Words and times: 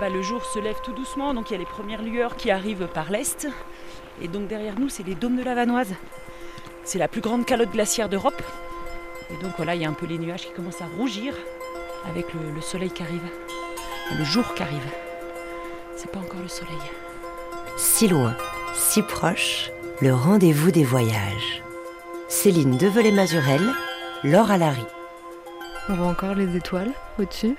bah, 0.00 0.08
le 0.08 0.22
jour 0.22 0.44
se 0.44 0.58
lève 0.58 0.80
tout 0.82 0.92
doucement, 0.92 1.34
donc 1.34 1.50
il 1.50 1.52
y 1.52 1.56
a 1.56 1.58
les 1.58 1.64
premières 1.64 2.02
lueurs 2.02 2.36
qui 2.36 2.50
arrivent 2.50 2.88
par 2.92 3.10
l'est. 3.10 3.46
Et 4.22 4.28
donc 4.28 4.48
derrière 4.48 4.78
nous, 4.78 4.88
c'est 4.88 5.02
les 5.02 5.14
dômes 5.14 5.36
de 5.36 5.42
la 5.42 5.54
Vanoise. 5.54 5.94
C'est 6.84 6.98
la 6.98 7.08
plus 7.08 7.20
grande 7.20 7.46
calotte 7.46 7.70
glaciaire 7.70 8.08
d'Europe. 8.08 8.42
Et 9.30 9.42
donc 9.42 9.52
voilà, 9.56 9.74
il 9.74 9.82
y 9.82 9.84
a 9.84 9.88
un 9.88 9.94
peu 9.94 10.06
les 10.06 10.18
nuages 10.18 10.46
qui 10.46 10.52
commencent 10.52 10.82
à 10.82 10.88
rougir 10.98 11.34
avec 12.08 12.26
le, 12.34 12.60
soleil 12.60 12.90
qui 12.90 13.02
arrive. 13.02 13.22
Le 14.18 14.24
jour 14.24 14.54
qui 14.54 14.62
arrive. 14.62 14.86
C'est 15.96 16.10
pas 16.10 16.18
encore 16.18 16.40
le 16.40 16.48
soleil. 16.48 16.76
Si 17.76 18.08
loin, 18.08 18.36
si 18.74 19.02
proche, 19.02 19.70
le 20.00 20.12
rendez-vous 20.12 20.70
des 20.70 20.84
voyages. 20.84 21.62
Céline 22.28 22.76
Develay-Mazurel, 22.76 23.62
Laure 24.24 24.50
Alary. 24.50 24.84
On 25.88 25.94
voit 25.94 26.06
encore 26.06 26.34
les 26.34 26.56
étoiles 26.56 26.92
au-dessus 27.18 27.56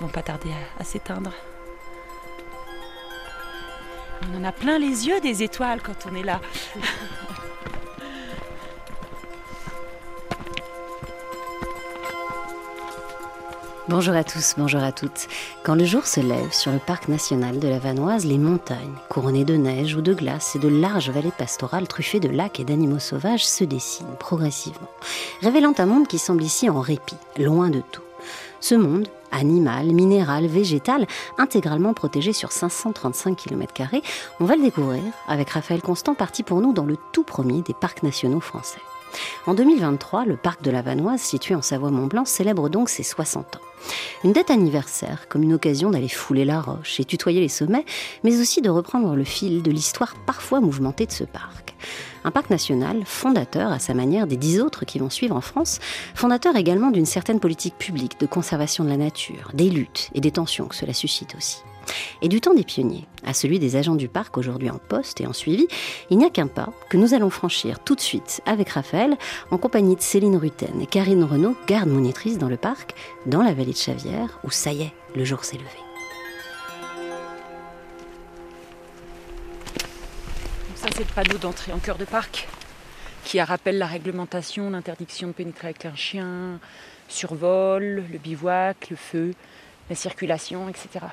Vont 0.00 0.08
pas 0.08 0.22
tarder 0.22 0.50
à 0.78 0.84
s'éteindre. 0.84 1.32
On 4.32 4.40
en 4.40 4.44
a 4.44 4.52
plein 4.52 4.78
les 4.78 5.06
yeux 5.06 5.20
des 5.20 5.42
étoiles 5.42 5.82
quand 5.82 6.06
on 6.10 6.14
est 6.14 6.22
là. 6.22 6.40
Bonjour 13.90 14.14
à 14.14 14.22
tous, 14.22 14.54
bonjour 14.56 14.84
à 14.84 14.92
toutes. 14.92 15.26
Quand 15.64 15.74
le 15.74 15.84
jour 15.84 16.06
se 16.06 16.20
lève 16.20 16.52
sur 16.52 16.70
le 16.70 16.78
parc 16.78 17.08
national 17.08 17.58
de 17.58 17.66
la 17.66 17.80
Vanoise, 17.80 18.24
les 18.24 18.38
montagnes, 18.38 18.94
couronnées 19.08 19.44
de 19.44 19.56
neige 19.56 19.96
ou 19.96 20.00
de 20.00 20.14
glace 20.14 20.54
et 20.54 20.60
de 20.60 20.68
larges 20.68 21.10
vallées 21.10 21.32
pastorales 21.36 21.88
truffées 21.88 22.20
de 22.20 22.28
lacs 22.28 22.60
et 22.60 22.64
d'animaux 22.64 23.00
sauvages 23.00 23.44
se 23.44 23.64
dessinent 23.64 24.14
progressivement, 24.20 24.88
révélant 25.42 25.74
un 25.76 25.86
monde 25.86 26.06
qui 26.06 26.18
semble 26.18 26.44
ici 26.44 26.70
en 26.70 26.80
répit, 26.80 27.16
loin 27.36 27.68
de 27.68 27.82
tout. 27.90 28.04
Ce 28.60 28.76
monde, 28.76 29.08
animal, 29.32 29.86
minéral, 29.86 30.46
végétal, 30.46 31.06
intégralement 31.38 31.94
protégé 31.94 32.32
sur 32.32 32.52
535 32.52 33.36
km, 33.36 33.70
on 34.40 34.44
va 34.44 34.56
le 34.56 34.62
découvrir 34.62 35.02
avec 35.28 35.50
Raphaël 35.50 35.82
Constant, 35.82 36.14
parti 36.14 36.42
pour 36.42 36.60
nous 36.60 36.72
dans 36.72 36.84
le 36.84 36.96
tout 37.12 37.24
premier 37.24 37.62
des 37.62 37.74
parcs 37.74 38.02
nationaux 38.02 38.40
français. 38.40 38.80
En 39.46 39.54
2023, 39.54 40.24
le 40.24 40.36
parc 40.36 40.62
de 40.62 40.70
la 40.70 40.82
Vanoise, 40.82 41.20
situé 41.20 41.54
en 41.54 41.62
Savoie-Mont-Blanc, 41.62 42.24
célèbre 42.24 42.68
donc 42.68 42.88
ses 42.88 43.02
60 43.02 43.56
ans. 43.56 43.60
Une 44.24 44.32
date 44.32 44.50
anniversaire 44.50 45.28
comme 45.28 45.42
une 45.42 45.54
occasion 45.54 45.90
d'aller 45.90 46.08
fouler 46.08 46.44
la 46.44 46.60
roche 46.60 47.00
et 47.00 47.04
tutoyer 47.04 47.40
les 47.40 47.48
sommets, 47.48 47.86
mais 48.22 48.40
aussi 48.40 48.60
de 48.60 48.68
reprendre 48.68 49.16
le 49.16 49.24
fil 49.24 49.62
de 49.62 49.70
l'histoire 49.70 50.14
parfois 50.26 50.60
mouvementée 50.60 51.06
de 51.06 51.12
ce 51.12 51.24
parc. 51.24 51.74
Un 52.24 52.30
parc 52.30 52.50
national 52.50 53.02
fondateur 53.06 53.72
à 53.72 53.78
sa 53.78 53.94
manière 53.94 54.26
des 54.26 54.36
dix 54.36 54.60
autres 54.60 54.84
qui 54.84 54.98
vont 54.98 55.08
suivre 55.08 55.36
en 55.36 55.40
France, 55.40 55.78
fondateur 56.14 56.56
également 56.56 56.90
d'une 56.90 57.06
certaine 57.06 57.40
politique 57.40 57.78
publique 57.78 58.20
de 58.20 58.26
conservation 58.26 58.84
de 58.84 58.90
la 58.90 58.98
nature, 58.98 59.50
des 59.54 59.70
luttes 59.70 60.10
et 60.14 60.20
des 60.20 60.30
tensions 60.30 60.66
que 60.66 60.74
cela 60.74 60.92
suscite 60.92 61.34
aussi. 61.34 61.62
Et 62.22 62.28
du 62.28 62.40
temps 62.40 62.54
des 62.54 62.64
pionniers 62.64 63.06
à 63.24 63.34
celui 63.34 63.58
des 63.58 63.76
agents 63.76 63.94
du 63.94 64.08
parc 64.08 64.36
aujourd'hui 64.38 64.70
en 64.70 64.78
poste 64.78 65.20
et 65.20 65.26
en 65.26 65.32
suivi, 65.32 65.66
il 66.10 66.18
n'y 66.18 66.24
a 66.24 66.30
qu'un 66.30 66.46
pas 66.46 66.70
que 66.88 66.96
nous 66.96 67.14
allons 67.14 67.30
franchir 67.30 67.80
tout 67.80 67.94
de 67.94 68.00
suite 68.00 68.40
avec 68.46 68.70
Raphaël 68.70 69.16
en 69.50 69.58
compagnie 69.58 69.96
de 69.96 70.00
Céline 70.00 70.36
Rutten 70.36 70.80
et 70.80 70.86
Karine 70.86 71.24
Renaud, 71.24 71.56
garde 71.66 71.88
monitrice 71.88 72.38
dans 72.38 72.48
le 72.48 72.56
parc, 72.56 72.94
dans 73.26 73.42
la 73.42 73.52
vallée 73.52 73.72
de 73.72 73.76
Chavière, 73.76 74.40
où 74.44 74.50
ça 74.50 74.72
y 74.72 74.82
est, 74.82 74.92
le 75.14 75.24
jour 75.24 75.44
s'est 75.44 75.56
levé. 75.56 75.68
Ça 80.76 80.88
c'est 80.94 81.00
le 81.00 81.14
panneau 81.14 81.38
d'entrée 81.38 81.72
en 81.72 81.78
cœur 81.78 81.98
de 81.98 82.06
parc 82.06 82.48
qui 83.24 83.40
rappelle 83.40 83.78
la 83.78 83.86
réglementation, 83.86 84.70
l'interdiction 84.70 85.28
de 85.28 85.32
pénétrer 85.32 85.68
avec 85.68 85.84
un 85.84 85.94
chien, 85.94 86.58
survol, 87.08 88.04
le 88.10 88.18
bivouac, 88.18 88.88
le 88.90 88.96
feu, 88.96 89.34
la 89.88 89.96
circulation, 89.96 90.68
etc. 90.68 91.06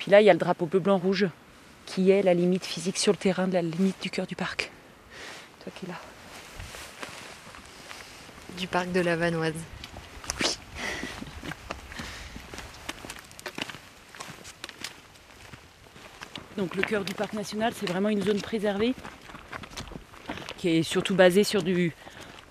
Puis 0.00 0.10
là, 0.10 0.22
il 0.22 0.24
y 0.24 0.30
a 0.30 0.32
le 0.32 0.38
drapeau 0.38 0.64
bleu, 0.64 0.80
blanc, 0.80 0.96
rouge, 0.96 1.26
qui 1.84 2.10
est 2.10 2.22
la 2.22 2.32
limite 2.32 2.64
physique 2.64 2.96
sur 2.96 3.12
le 3.12 3.18
terrain 3.18 3.46
de 3.46 3.52
la 3.52 3.60
limite 3.60 4.00
du 4.00 4.08
cœur 4.08 4.26
du 4.26 4.34
parc. 4.34 4.70
Toi 5.62 5.72
qui 5.78 5.84
es 5.84 5.88
là. 5.90 5.94
Du 8.56 8.66
parc 8.66 8.90
de 8.92 9.00
la 9.00 9.16
Vanoise. 9.16 9.52
Oui. 10.40 10.56
Donc 16.56 16.74
le 16.76 16.82
cœur 16.82 17.04
du 17.04 17.12
parc 17.12 17.34
national, 17.34 17.74
c'est 17.76 17.86
vraiment 17.86 18.08
une 18.08 18.22
zone 18.22 18.40
préservée 18.40 18.94
qui 20.56 20.78
est 20.78 20.82
surtout 20.82 21.14
basée 21.14 21.44
sur 21.44 21.62
du, 21.62 21.92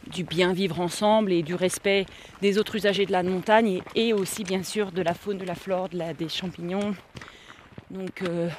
du 0.05 0.23
bien 0.23 0.53
vivre 0.53 0.79
ensemble 0.79 1.31
et 1.31 1.41
du 1.41 1.55
respect 1.55 2.05
des 2.43 2.59
autres 2.59 2.75
usagers 2.75 3.07
de 3.07 3.11
la 3.11 3.23
montagne 3.23 3.81
et, 3.95 4.13
aussi 4.13 4.43
bien 4.43 4.61
sûr 4.61 4.91
de 4.91 5.01
la 5.01 5.16
faune, 5.16 5.39
de 5.39 5.45
la 5.45 5.55
flore, 5.55 5.89
des 5.89 6.29
champignons, 6.29 6.95
donc 7.91 8.22
euh, 8.22 8.50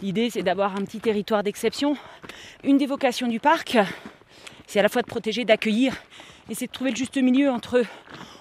l'idée 0.00 0.30
c'est 0.30 0.42
d'avoir 0.42 0.74
un 0.76 0.84
petit 0.84 1.00
territoire 1.00 1.42
d'exception. 1.42 1.96
Une 2.62 2.78
des 2.78 2.86
vocations 2.86 3.28
du 3.28 3.40
parc, 3.40 3.78
c'est 4.66 4.80
à 4.80 4.82
la 4.82 4.88
fois 4.88 5.02
de 5.02 5.06
protéger, 5.06 5.44
d'accueillir, 5.44 5.94
et 6.50 6.54
c'est 6.54 6.66
de 6.66 6.72
trouver 6.72 6.90
le 6.90 6.96
juste 6.96 7.16
milieu 7.16 7.50
entre 7.50 7.82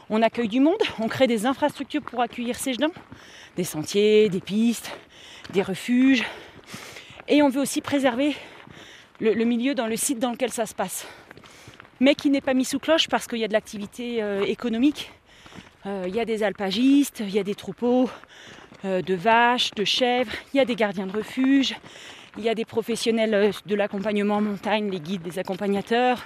on 0.09 0.21
accueille 0.21 0.47
du 0.47 0.59
monde, 0.59 0.81
on 0.99 1.07
crée 1.07 1.27
des 1.27 1.45
infrastructures 1.45 2.01
pour 2.01 2.21
accueillir 2.21 2.55
ces 2.57 2.73
gens, 2.73 2.91
des 3.55 3.63
sentiers, 3.63 4.29
des 4.29 4.41
pistes, 4.41 4.91
des 5.51 5.61
refuges, 5.61 6.23
et 7.27 7.41
on 7.41 7.49
veut 7.49 7.61
aussi 7.61 7.81
préserver 7.81 8.35
le, 9.19 9.45
milieu 9.45 9.75
dans 9.75 9.87
le 9.87 9.95
site 9.95 10.19
dans 10.19 10.31
lequel 10.31 10.51
ça 10.51 10.65
se 10.65 10.75
passe, 10.75 11.07
mais 11.99 12.15
qui 12.15 12.29
n'est 12.29 12.41
pas 12.41 12.53
mis 12.53 12.65
sous 12.65 12.79
cloche 12.79 13.07
parce 13.07 13.27
qu'il 13.27 13.39
y 13.39 13.43
a 13.43 13.47
de 13.47 13.53
l'activité 13.53 14.21
euh, 14.21 14.43
économique. 14.43 15.11
Euh, 15.85 16.05
il 16.07 16.15
y 16.15 16.19
a 16.19 16.25
des 16.25 16.43
alpagistes, 16.43 17.21
il 17.21 17.33
y 17.33 17.39
a 17.39 17.43
des 17.43 17.55
troupeaux, 17.55 18.09
de 18.83 19.13
vaches, 19.13 19.71
de 19.71 19.85
chèvres, 19.85 20.31
il 20.53 20.57
y 20.57 20.59
a 20.59 20.65
des 20.65 20.75
gardiens 20.75 21.07
de 21.07 21.15
refuge, 21.15 21.75
il 22.37 22.43
y 22.43 22.49
a 22.49 22.55
des 22.55 22.65
professionnels 22.65 23.33
euh, 23.33 23.51
de 23.65 23.75
l'accompagnement 23.75 24.37
en 24.37 24.41
montagne, 24.41 24.89
les 24.89 24.99
guides, 24.99 25.21
les 25.25 25.37
accompagnateurs. 25.37 26.25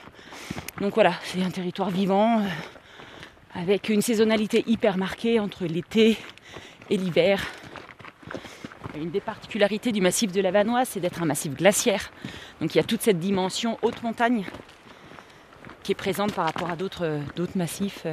Donc 0.80 0.94
voilà, 0.94 1.14
c'est 1.24 1.44
un 1.44 1.50
territoire 1.50 1.90
vivant 1.90 2.40
euh, 2.40 2.46
avec 3.54 3.90
une 3.90 4.02
saisonnalité 4.02 4.64
hyper 4.68 4.98
marquée 4.98 5.40
entre 5.40 5.66
l'été 5.66 6.18
et 6.90 6.96
l'hiver. 6.96 7.46
Une 8.96 9.12
des 9.12 9.20
particularités 9.20 9.92
du 9.92 10.00
massif 10.00 10.32
de 10.32 10.40
la 10.40 10.52
Vanoise, 10.52 10.88
c'est 10.90 11.02
d'être 11.02 11.22
un 11.22 11.26
massif 11.26 11.54
glaciaire. 11.54 12.10
Donc 12.62 12.74
il 12.74 12.78
y 12.78 12.82
a 12.82 12.86
toute 12.86 13.02
cette 13.02 13.20
dimension 13.20 13.78
haute 13.82 14.02
montagne 14.02 14.46
qui 15.84 15.92
est 15.92 15.96
présente 15.96 16.34
par 16.34 16.46
rapport 16.46 16.70
à 16.70 16.76
d'autres 16.76 17.22
massifs 17.56 18.06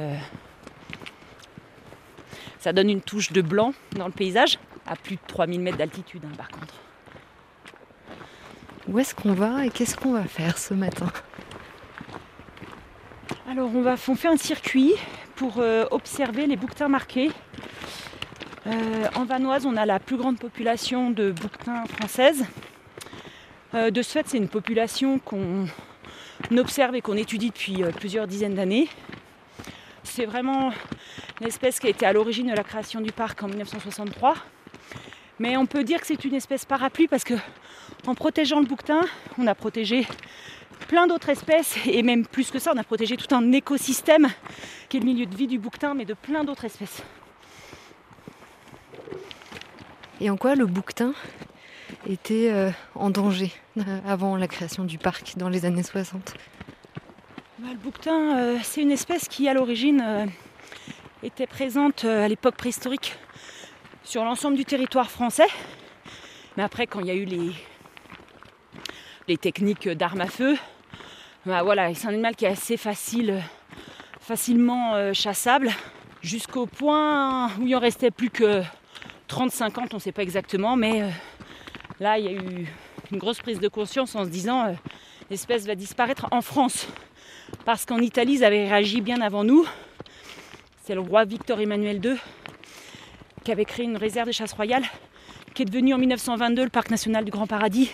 ça 2.65 2.73
donne 2.73 2.89
une 2.89 3.01
touche 3.01 3.31
de 3.31 3.43
blanc 3.43 3.75
dans 3.91 4.07
le 4.07 4.11
paysage, 4.11 4.57
à 4.87 4.95
plus 4.95 5.17
de 5.17 5.21
3000 5.27 5.61
mètres 5.61 5.77
d'altitude 5.77 6.23
hein, 6.25 6.35
par 6.35 6.49
contre. 6.49 6.73
Où 8.87 8.97
est-ce 8.97 9.13
qu'on 9.13 9.33
va 9.33 9.67
et 9.67 9.69
qu'est-ce 9.69 9.95
qu'on 9.95 10.13
va 10.13 10.23
faire 10.23 10.57
ce 10.57 10.73
matin 10.73 11.05
Alors 13.47 13.69
on 13.75 13.83
va 13.83 13.97
fait 13.97 14.27
un 14.27 14.37
circuit 14.37 14.93
pour 15.35 15.59
euh, 15.59 15.85
observer 15.91 16.47
les 16.47 16.55
bouquetins 16.55 16.87
marqués. 16.87 17.29
Euh, 18.65 18.71
en 19.13 19.25
Vanoise, 19.25 19.67
on 19.67 19.77
a 19.77 19.85
la 19.85 19.99
plus 19.99 20.17
grande 20.17 20.39
population 20.39 21.11
de 21.11 21.29
bouquetins 21.29 21.85
françaises. 21.85 22.45
Euh, 23.75 23.91
de 23.91 24.01
ce 24.01 24.11
fait, 24.11 24.27
c'est 24.27 24.37
une 24.37 24.49
population 24.49 25.19
qu'on 25.19 25.67
observe 26.57 26.95
et 26.95 27.01
qu'on 27.01 27.15
étudie 27.15 27.49
depuis 27.51 27.83
plusieurs 27.95 28.25
dizaines 28.25 28.55
d'années. 28.55 28.89
C'est 30.05 30.25
vraiment 30.25 30.71
l'espèce 31.41 31.79
qui 31.79 31.87
a 31.87 31.89
été 31.89 32.05
à 32.05 32.13
l'origine 32.13 32.47
de 32.47 32.55
la 32.55 32.63
création 32.63 33.01
du 33.01 33.11
parc 33.11 33.43
en 33.43 33.47
1963. 33.47 34.35
Mais 35.39 35.57
on 35.57 35.65
peut 35.65 35.83
dire 35.83 35.99
que 35.99 36.07
c'est 36.07 36.23
une 36.23 36.35
espèce 36.35 36.63
parapluie 36.63 37.07
parce 37.07 37.25
que 37.25 37.33
protégeant 38.15 38.59
le 38.59 38.65
bouquetin, 38.65 39.01
on 39.37 39.47
a 39.47 39.55
protégé 39.55 40.07
plein 40.87 41.07
d'autres 41.07 41.29
espèces 41.29 41.77
et 41.85 42.03
même 42.03 42.25
plus 42.25 42.51
que 42.51 42.59
ça, 42.59 42.71
on 42.73 42.77
a 42.77 42.83
protégé 42.83 43.17
tout 43.17 43.33
un 43.35 43.51
écosystème 43.51 44.29
qui 44.87 44.97
est 44.97 44.99
le 44.99 45.05
milieu 45.07 45.25
de 45.25 45.35
vie 45.35 45.47
du 45.47 45.59
bouquetin, 45.59 45.95
mais 45.95 46.05
de 46.05 46.13
plein 46.13 46.43
d'autres 46.43 46.65
espèces. 46.65 47.03
Et 50.21 50.29
en 50.29 50.37
quoi 50.37 50.55
le 50.55 50.65
bouquetin 50.65 51.13
était 52.07 52.51
euh, 52.53 52.71
en 52.93 53.09
danger 53.09 53.51
euh, 53.77 53.99
avant 54.07 54.37
la 54.37 54.47
création 54.47 54.85
du 54.85 54.97
parc 54.97 55.33
dans 55.35 55.49
les 55.49 55.65
années 55.65 55.83
60 55.83 56.35
Le 57.61 57.75
bouquetin, 57.77 58.37
euh, 58.37 58.57
c'est 58.63 58.81
une 58.81 58.91
espèce 58.91 59.27
qui 59.27 59.47
à 59.47 59.53
l'origine 59.53 60.27
était 61.25 61.47
présente 61.47 62.05
euh, 62.05 62.25
à 62.25 62.27
l'époque 62.27 62.55
préhistorique 62.55 63.15
sur 64.03 64.23
l'ensemble 64.23 64.57
du 64.57 64.65
territoire 64.65 65.09
français. 65.09 65.47
Mais 66.55 66.63
après, 66.63 66.85
quand 66.85 66.99
il 66.99 67.07
y 67.07 67.11
a 67.11 67.15
eu 67.15 67.25
les, 67.25 67.51
techniques 69.37 69.89
d'armes 69.89 70.21
à 70.21 70.27
feu, 70.27 70.55
bah 71.45 71.63
voilà, 71.63 71.93
c'est 71.93 72.07
un 72.07 72.11
animal 72.11 72.35
qui 72.35 72.45
est 72.45 72.49
assez 72.49 72.77
facile, 72.77 73.41
facilement 74.19 74.95
euh, 74.95 75.13
chassable, 75.13 75.71
jusqu'au 76.21 76.67
point 76.67 77.47
où 77.59 77.65
il 77.65 77.75
en 77.75 77.79
restait 77.79 78.11
plus 78.11 78.29
que 78.29 78.61
30-50, 79.27 79.87
on 79.91 79.95
ne 79.95 79.99
sait 79.99 80.11
pas 80.11 80.21
exactement, 80.21 80.75
mais 80.75 81.01
euh, 81.01 81.09
là, 81.99 82.19
il 82.19 82.25
y 82.25 82.27
a 82.27 82.33
eu 82.33 82.67
une 83.11 83.17
grosse 83.17 83.39
prise 83.39 83.59
de 83.59 83.67
conscience 83.67 84.15
en 84.15 84.25
se 84.25 84.29
disant 84.29 84.75
l'espèce 85.29 85.65
va 85.65 85.75
disparaître 85.75 86.27
en 86.31 86.41
France. 86.41 86.87
Parce 87.65 87.85
qu'en 87.85 87.97
Italie, 87.97 88.35
ils 88.35 88.43
avaient 88.45 88.69
réagi 88.69 89.01
bien 89.01 89.21
avant 89.21 89.43
nous 89.43 89.65
c'est 90.85 90.93
le 90.93 91.01
roi 91.01 91.25
Victor 91.25 91.59
Emmanuel 91.59 91.99
II 92.05 92.15
qui 93.43 93.51
avait 93.51 93.65
créé 93.65 93.85
une 93.85 93.97
réserve 93.97 94.27
de 94.27 94.31
chasse 94.31 94.53
royale, 94.53 94.83
qui 95.55 95.63
est 95.63 95.65
devenue 95.65 95.95
en 95.95 95.97
1922 95.97 96.65
le 96.65 96.69
parc 96.69 96.91
national 96.91 97.25
du 97.25 97.31
Grand 97.31 97.47
Paradis, 97.47 97.89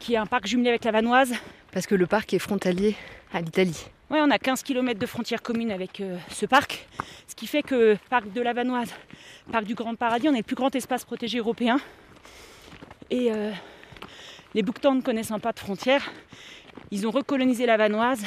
qui 0.00 0.14
est 0.14 0.16
un 0.16 0.26
parc 0.26 0.48
jumelé 0.48 0.70
avec 0.70 0.82
la 0.82 0.90
Vanoise. 0.90 1.32
Parce 1.70 1.86
que 1.86 1.94
le 1.94 2.08
parc 2.08 2.34
est 2.34 2.40
frontalier 2.40 2.96
à 3.32 3.40
l'Italie. 3.40 3.86
Oui, 4.10 4.18
on 4.20 4.30
a 4.32 4.38
15 4.38 4.64
km 4.64 4.98
de 4.98 5.06
frontière 5.06 5.42
commune 5.42 5.70
avec 5.70 6.00
euh, 6.00 6.18
ce 6.28 6.44
parc, 6.44 6.88
ce 7.28 7.36
qui 7.36 7.46
fait 7.46 7.62
que 7.62 7.96
parc 8.10 8.32
de 8.32 8.40
la 8.40 8.52
Vanoise, 8.52 8.92
parc 9.52 9.64
du 9.64 9.76
Grand 9.76 9.94
Paradis, 9.94 10.28
on 10.28 10.34
est 10.34 10.38
le 10.38 10.42
plus 10.42 10.56
grand 10.56 10.74
espace 10.74 11.04
protégé 11.04 11.38
européen. 11.38 11.78
Et 13.10 13.30
euh, 13.30 13.52
les 14.54 14.62
Bouctans 14.62 14.96
ne 14.96 15.02
connaissant 15.02 15.38
pas 15.38 15.52
de 15.52 15.60
frontières, 15.60 16.10
ils 16.90 17.06
ont 17.06 17.12
recolonisé 17.12 17.64
la 17.64 17.76
Vanoise 17.76 18.24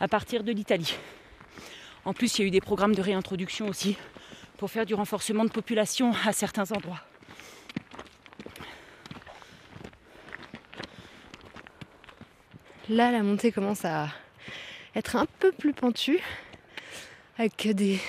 à 0.00 0.08
partir 0.08 0.44
de 0.44 0.52
l'Italie. 0.52 0.94
En 2.04 2.12
plus, 2.12 2.38
il 2.38 2.42
y 2.42 2.44
a 2.44 2.48
eu 2.48 2.50
des 2.50 2.60
programmes 2.60 2.94
de 2.94 3.02
réintroduction 3.02 3.68
aussi 3.68 3.96
pour 4.58 4.70
faire 4.70 4.86
du 4.86 4.94
renforcement 4.94 5.44
de 5.44 5.50
population 5.50 6.12
à 6.24 6.32
certains 6.32 6.70
endroits. 6.72 7.00
Là, 12.88 13.10
la 13.10 13.22
montée 13.22 13.50
commence 13.50 13.84
à 13.84 14.08
être 14.94 15.16
un 15.16 15.26
peu 15.40 15.50
plus 15.50 15.72
pentue, 15.74 16.20
avec 17.36 17.68
des, 17.74 18.00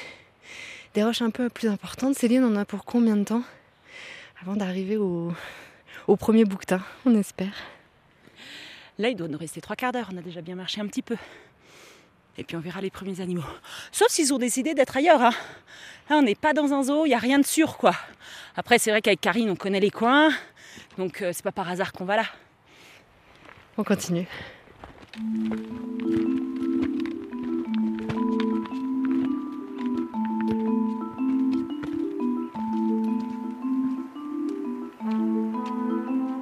des 0.93 1.03
roches 1.03 1.23
un 1.23 1.31
peu 1.31 1.49
plus 1.49 1.67
importantes. 1.67 2.15
Céline, 2.15 2.43
on 2.43 2.55
a 2.55 2.63
pour 2.63 2.85
combien 2.85 3.17
de 3.17 3.23
temps 3.23 3.43
avant 4.41 4.55
d'arriver 4.55 4.97
au, 4.97 5.33
au 6.05 6.15
premier 6.15 6.45
bouquetin, 6.45 6.81
on 7.05 7.15
espère? 7.15 7.55
Là, 8.99 9.09
il 9.09 9.15
doit 9.15 9.27
nous 9.27 9.37
rester 9.37 9.61
trois 9.61 9.75
quarts 9.75 9.91
d'heure. 9.91 10.09
On 10.13 10.17
a 10.17 10.21
déjà 10.21 10.41
bien 10.41 10.55
marché 10.55 10.79
un 10.79 10.87
petit 10.87 11.01
peu. 11.01 11.17
Et 12.37 12.43
puis 12.43 12.55
on 12.55 12.59
verra 12.59 12.81
les 12.81 12.91
premiers 12.91 13.19
animaux. 13.21 13.43
Sauf 13.91 14.09
s'ils 14.09 14.33
ont 14.33 14.37
décidé 14.37 14.73
d'être 14.73 14.95
ailleurs. 14.95 15.21
Hein. 15.21 15.33
Là, 16.09 16.17
on 16.17 16.21
n'est 16.21 16.35
pas 16.35 16.53
dans 16.53 16.73
un 16.73 16.83
zoo, 16.83 17.05
il 17.05 17.09
n'y 17.09 17.15
a 17.15 17.19
rien 17.19 17.39
de 17.39 17.45
sûr, 17.45 17.77
quoi. 17.77 17.93
Après, 18.55 18.79
c'est 18.79 18.91
vrai 18.91 19.01
qu'avec 19.01 19.19
Karine, 19.19 19.49
on 19.49 19.55
connaît 19.55 19.79
les 19.79 19.89
coins. 19.89 20.29
Donc, 20.97 21.21
euh, 21.21 21.31
c'est 21.33 21.43
pas 21.43 21.51
par 21.51 21.69
hasard 21.69 21.91
qu'on 21.91 22.05
va 22.05 22.17
là. 22.17 22.25
On 23.77 23.83
continue. 23.83 24.27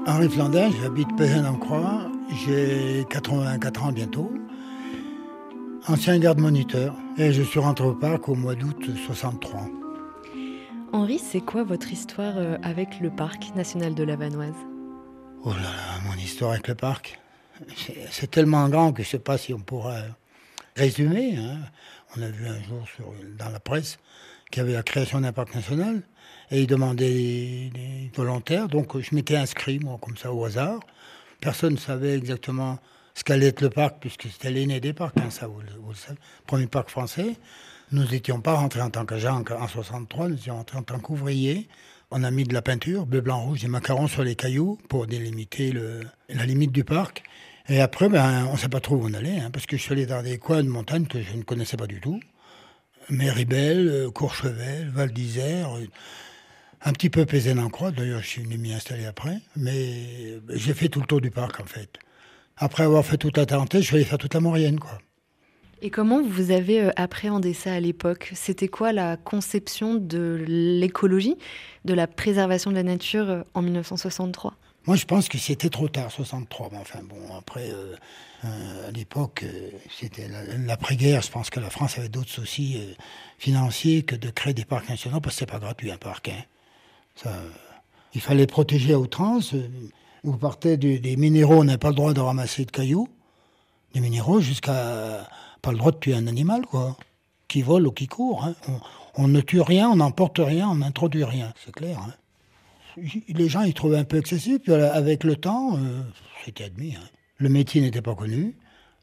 Henri 0.08 0.30
Flandin, 0.30 0.70
j'habite 0.82 1.08
Pézin-en-Croix, 1.18 2.12
j'ai 2.46 3.06
84 3.10 3.84
ans 3.84 3.92
bientôt. 3.92 4.32
Ancien 5.88 6.18
garde-moniteur, 6.18 6.96
et 7.16 7.32
je 7.32 7.44
suis 7.44 7.60
rentré 7.60 7.86
au 7.86 7.94
parc 7.94 8.28
au 8.28 8.34
mois 8.34 8.56
d'août 8.56 8.90
63. 9.06 9.68
Henri, 10.94 11.20
c'est 11.20 11.42
quoi 11.42 11.64
votre 11.64 11.92
histoire 11.92 12.34
euh, 12.38 12.58
avec 12.64 13.00
le 13.02 13.12
parc 13.12 13.54
national 13.56 13.94
de 13.94 14.04
la 14.04 14.16
Vanoise? 14.16 14.56
Oh 15.44 15.50
là 15.52 15.62
là, 15.62 16.00
mon 16.04 16.16
histoire 16.16 16.54
avec 16.54 16.68
le 16.70 16.74
parc, 16.74 17.20
c'est 18.10 18.32
tellement 18.32 18.68
grand 18.68 18.94
que 18.94 19.04
je 19.04 19.10
ne 19.10 19.12
sais 19.12 19.20
pas 19.20 19.38
si 19.38 19.54
on 19.54 19.60
pourra 19.60 19.98
résumer. 20.76 21.38
Hein. 21.38 21.60
On 22.18 22.22
a 22.24 22.30
vu 22.30 22.48
un 22.48 22.64
jour 22.64 22.84
sur, 22.96 23.06
dans 23.38 23.50
la 23.50 23.60
presse 23.60 24.00
qu'il 24.50 24.64
y 24.64 24.66
avait 24.66 24.74
la 24.74 24.84
création 24.84 25.22
d'un 25.22 25.34
parc 25.34 25.54
national 25.54 26.02
et 26.50 26.62
ils 26.62 26.68
demandaient 26.68 27.70
des, 27.72 28.12
volontaires. 28.16 28.70
Donc 28.70 29.00
je 29.00 29.14
m'étais 29.14 29.36
inscrit, 29.36 29.78
moi, 29.78 30.00
comme 30.02 30.18
ça, 30.18 30.34
au 30.34 30.46
hasard. 30.46 30.80
Personne 31.42 31.74
ne 31.74 31.80
savait 31.80 32.18
exactement 32.18 32.80
ce 33.16 33.24
qu'allait 33.24 33.48
être 33.48 33.62
le 33.62 33.70
parc, 33.70 33.98
puisque 34.00 34.28
c'était 34.30 34.52
l'aîné 34.52 34.80
des 34.80 34.94
parcs, 34.94 35.18
hein, 35.18 35.30
ça, 35.30 35.48
vous, 35.48 35.62
le 35.62 35.96
savez. 35.96 36.20
Premier 36.46 36.68
parc 36.68 36.90
français. 36.90 37.36
Nous 37.92 38.04
n'étions 38.04 38.42
pas 38.42 38.56
rentrés 38.56 38.82
en 38.82 38.90
tant 38.90 39.06
qu'agents 39.06 39.44
en 39.58 39.68
63, 39.68 40.30
nous 40.30 40.36
étions 40.36 40.56
rentrés 40.56 40.78
en 40.78 40.84
tant 40.84 41.00
qu'ouvriers. 41.00 41.68
On 42.12 42.24
a 42.24 42.32
mis 42.32 42.44
de 42.44 42.54
la 42.54 42.62
peinture, 42.62 43.06
bleu, 43.06 43.22
blanc, 43.22 43.42
rouge, 43.42 43.62
des 43.62 43.68
macarons 43.68 44.08
sur 44.08 44.24
les 44.24 44.36
cailloux 44.36 44.78
pour 44.90 45.08
délimiter 45.08 45.74
la 46.30 46.46
limite 46.46 46.72
du 46.72 46.84
parc. 46.84 47.24
Et 47.68 47.82
après, 47.82 48.10
ben, 48.10 48.46
on 48.50 48.54
ne 48.54 48.58
sait 48.58 48.70
pas 48.70 48.80
trop 48.80 48.96
où 48.96 49.08
on 49.08 49.14
allait, 49.14 49.40
hein, 49.40 49.50
parce 49.52 49.66
que 49.66 49.78
je 49.78 49.82
suis 49.82 49.94
allé 49.94 50.06
dans 50.06 50.22
des 50.22 50.38
coins 50.38 50.64
de 50.64 50.70
montagne 50.70 51.08
que 51.08 51.22
je 51.22 51.36
ne 51.36 51.44
connaissais 51.44 51.78
pas 51.78 51.88
du 51.88 52.00
tout. 52.00 52.20
Méribel, 53.10 53.88
euh, 53.88 54.12
Courchevel, 54.12 54.90
Val 54.90 55.12
d'Isère, 55.12 55.76
euh, 55.76 55.86
un 56.82 56.92
petit 56.92 57.10
peu 57.10 57.26
en 57.58 57.70
croix 57.70 57.92
d'ailleurs 57.92 58.22
je 58.22 58.28
suis 58.28 58.44
venu 58.44 58.58
m'y 58.58 58.74
installer 58.74 59.06
après, 59.06 59.40
mais 59.56 60.40
j'ai 60.50 60.74
fait 60.74 60.88
tout 60.90 61.02
le 61.02 61.08
tour 61.08 61.22
du 61.22 61.32
parc 61.32 61.60
en 61.60 61.66
fait. 61.66 61.98
Après 62.58 62.84
avoir 62.84 63.06
fait 63.06 63.18
toute 63.18 63.38
la 63.38 63.46
Tarentaise, 63.46 63.82
je 63.82 63.88
suis 63.88 63.96
allé 63.96 64.06
faire 64.06 64.18
toute 64.18 64.34
la 64.34 64.40
Maurienne. 64.40 64.80
Quoi. 64.80 64.98
Et 65.82 65.90
comment 65.90 66.22
vous 66.22 66.52
avez 66.52 66.82
euh, 66.82 66.92
appréhendé 66.96 67.54
ça 67.54 67.74
à 67.74 67.80
l'époque? 67.80 68.32
C'était 68.34 68.68
quoi 68.68 68.94
la 68.94 69.18
conception 69.18 69.96
de 69.96 70.44
l'écologie, 70.48 71.36
de 71.84 71.94
la 71.94 72.08
préservation 72.08 72.72
de 72.72 72.76
la 72.76 72.84
nature 72.84 73.44
en 73.54 73.62
1963 73.62 74.56
moi, 74.88 74.96
je 74.96 75.06
pense 75.06 75.30
que 75.30 75.38
c'était 75.40 75.70
trop 75.70 75.88
tard, 75.88 76.12
63. 76.12 76.70
Mais 76.72 76.78
enfin, 76.78 77.00
bon, 77.04 77.36
après, 77.36 77.72
euh, 77.72 77.96
euh, 78.46 78.88
à 78.88 78.92
l'époque, 78.92 79.44
euh, 79.44 79.72
c'était 79.90 80.28
l'après-guerre. 80.60 81.24
Je 81.24 81.32
pense 81.32 81.50
que 81.50 81.60
la 81.60 81.72
France 81.72 81.98
avait 81.98 82.10
d'autres 82.10 82.30
soucis 82.30 82.80
financiers 83.40 84.04
que 84.04 84.16
de 84.16 84.30
créer 84.30 84.54
des 84.54 84.66
parcs 84.66 84.88
nationaux, 84.88 85.20
parce 85.20 85.36
que 85.36 85.40
c'est 85.40 85.46
pas 85.52 85.60
gratuit 85.60 85.92
un 85.92 85.98
parc. 85.98 86.30
Hein. 86.30 86.44
Ça, 87.16 87.34
il 88.14 88.22
fallait 88.22 88.46
protéger 88.46 88.94
à 88.94 89.00
outrance. 89.00 89.56
Vous 90.26 90.38
partez 90.38 90.76
des 90.76 91.16
minéraux, 91.18 91.60
on 91.60 91.64
n'a 91.66 91.78
pas 91.78 91.90
le 91.90 91.96
droit 91.96 92.14
de 92.14 92.20
ramasser 92.20 92.66
de 92.66 92.72
cailloux. 92.72 93.08
Des 93.94 94.00
minéraux 94.00 94.42
jusqu'à 94.42 95.28
pas 95.62 95.72
le 95.72 95.78
droit 95.78 95.92
de 95.92 95.98
tuer 95.98 96.16
un 96.16 96.28
animal, 96.28 96.66
quoi, 96.66 96.98
qui 97.48 97.62
vole 97.62 97.88
ou 97.88 97.92
qui 97.92 98.08
court. 98.08 98.44
Hein. 98.44 98.56
On, 99.16 99.28
ne 99.28 99.40
tue 99.40 99.62
rien, 99.62 99.90
on 99.90 99.98
n'emporte 99.98 100.40
rien, 100.40 100.68
on 100.68 100.76
n'introduit 100.76 101.24
rien, 101.24 101.54
c'est 101.64 101.74
clair. 101.74 102.00
Hein 102.00 102.14
les 103.28 103.50
gens 103.50 103.62
ils 103.62 103.74
trouvaient 103.74 103.98
un 103.98 104.04
peu 104.04 104.18
excessif. 104.18 104.60
Puis 104.64 104.74
avec 104.74 105.24
le 105.24 105.36
temps, 105.36 105.78
euh, 105.78 106.02
c'était 106.44 106.66
admis. 106.66 106.96
Hein. 106.96 107.08
Le 107.38 107.50
métier 107.50 107.82
n'était 107.82 108.02
pas 108.02 108.16
connu. 108.16 108.56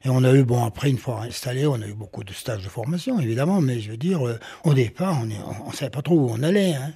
Et 0.04 0.08
on 0.08 0.25
a 0.25 0.32
eu, 0.32 0.42
bon, 0.42 0.64
après, 0.64 0.90
une 0.90 0.98
fois 0.98 1.22
installé, 1.22 1.66
on 1.66 1.75
a 1.75 1.86
eu 1.86 1.94
beaucoup 1.94 2.25
de 2.25 2.32
stages 2.32 2.64
de 2.64 2.68
formation, 2.68 3.20
évidemment, 3.20 3.60
mais 3.60 3.78
je 3.78 3.92
veux 3.92 3.96
dire, 3.96 4.26
euh, 4.26 4.40
au 4.64 4.75
départ, 4.75 5.20
on 5.20 5.26
ne 5.70 5.72
savait 5.72 5.90
pas 5.90 6.02
trop 6.02 6.16
où 6.16 6.28
on 6.28 6.42
allait. 6.42 6.75
Hein. 6.75 6.92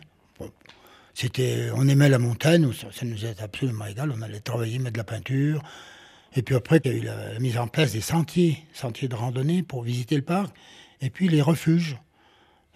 C'était, 1.17 1.71
on 1.75 1.89
aimait 1.89 2.11
la 2.11 2.19
montagne, 2.19 2.71
ça, 2.75 3.07
nous 3.07 3.25
était 3.25 3.43
absolument 3.43 3.87
égal, 3.87 4.13
on 4.15 4.21
allait 4.21 4.41
travailler, 4.41 4.79
mettre 4.79 4.93
de 4.93 4.99
la 4.99 5.05
peinture. 5.05 5.63
Et 6.35 6.43
puis 6.43 6.55
après, 6.55 6.79
il 6.85 6.91
y 6.91 6.95
a 6.95 6.97
eu 6.99 7.01
la, 7.01 7.39
mise 7.39 7.57
en 7.57 7.69
place 7.69 7.93
des 7.93 8.03
sentiers, 8.03 8.59
sentiers 8.75 9.09
de 9.09 9.15
randonnée 9.15 9.63
pour 9.63 9.83
visiter 9.83 10.15
le 10.15 10.23
parc, 10.23 10.55
et 11.01 11.09
puis 11.09 11.29
les 11.29 11.41
refuges. 11.41 11.97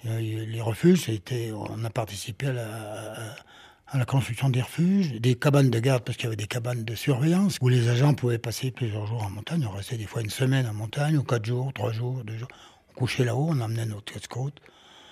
Les 0.04 0.62
refuges, 0.62 1.02
c'était, 1.02 1.52
on 1.52 1.84
a 1.84 1.90
participé 1.90 2.46
à 2.46 3.98
la, 3.98 4.04
construction 4.06 4.48
des 4.48 4.62
refuges, 4.62 5.20
des 5.20 5.34
cabanes 5.34 5.68
de 5.68 5.78
garde, 5.78 6.02
parce 6.02 6.16
qu'il 6.16 6.24
y 6.24 6.28
avait 6.28 6.36
des 6.36 6.46
cabanes 6.46 6.82
de 6.82 6.94
surveillance, 6.94 7.58
où 7.60 7.68
les 7.68 7.90
agents 7.90 8.14
pouvaient 8.14 8.38
passer 8.38 8.70
plusieurs 8.70 9.06
jours 9.06 9.22
en 9.22 9.28
montagne. 9.28 9.66
On 9.70 9.76
restait 9.76 9.98
des 9.98 10.06
fois 10.06 10.22
une 10.22 10.30
semaine 10.30 10.66
en 10.66 10.72
montagne, 10.72 11.18
ou 11.18 11.24
quatre 11.24 11.44
jours, 11.44 11.74
trois 11.74 11.92
jours, 11.92 12.24
deux 12.24 12.38
jours. 12.38 12.48
On 12.88 12.94
couchait 12.94 13.26
là-haut, 13.26 13.48
on 13.50 13.60
emmenait 13.60 13.84
notre 13.84 14.14
casse-côte. 14.14 14.54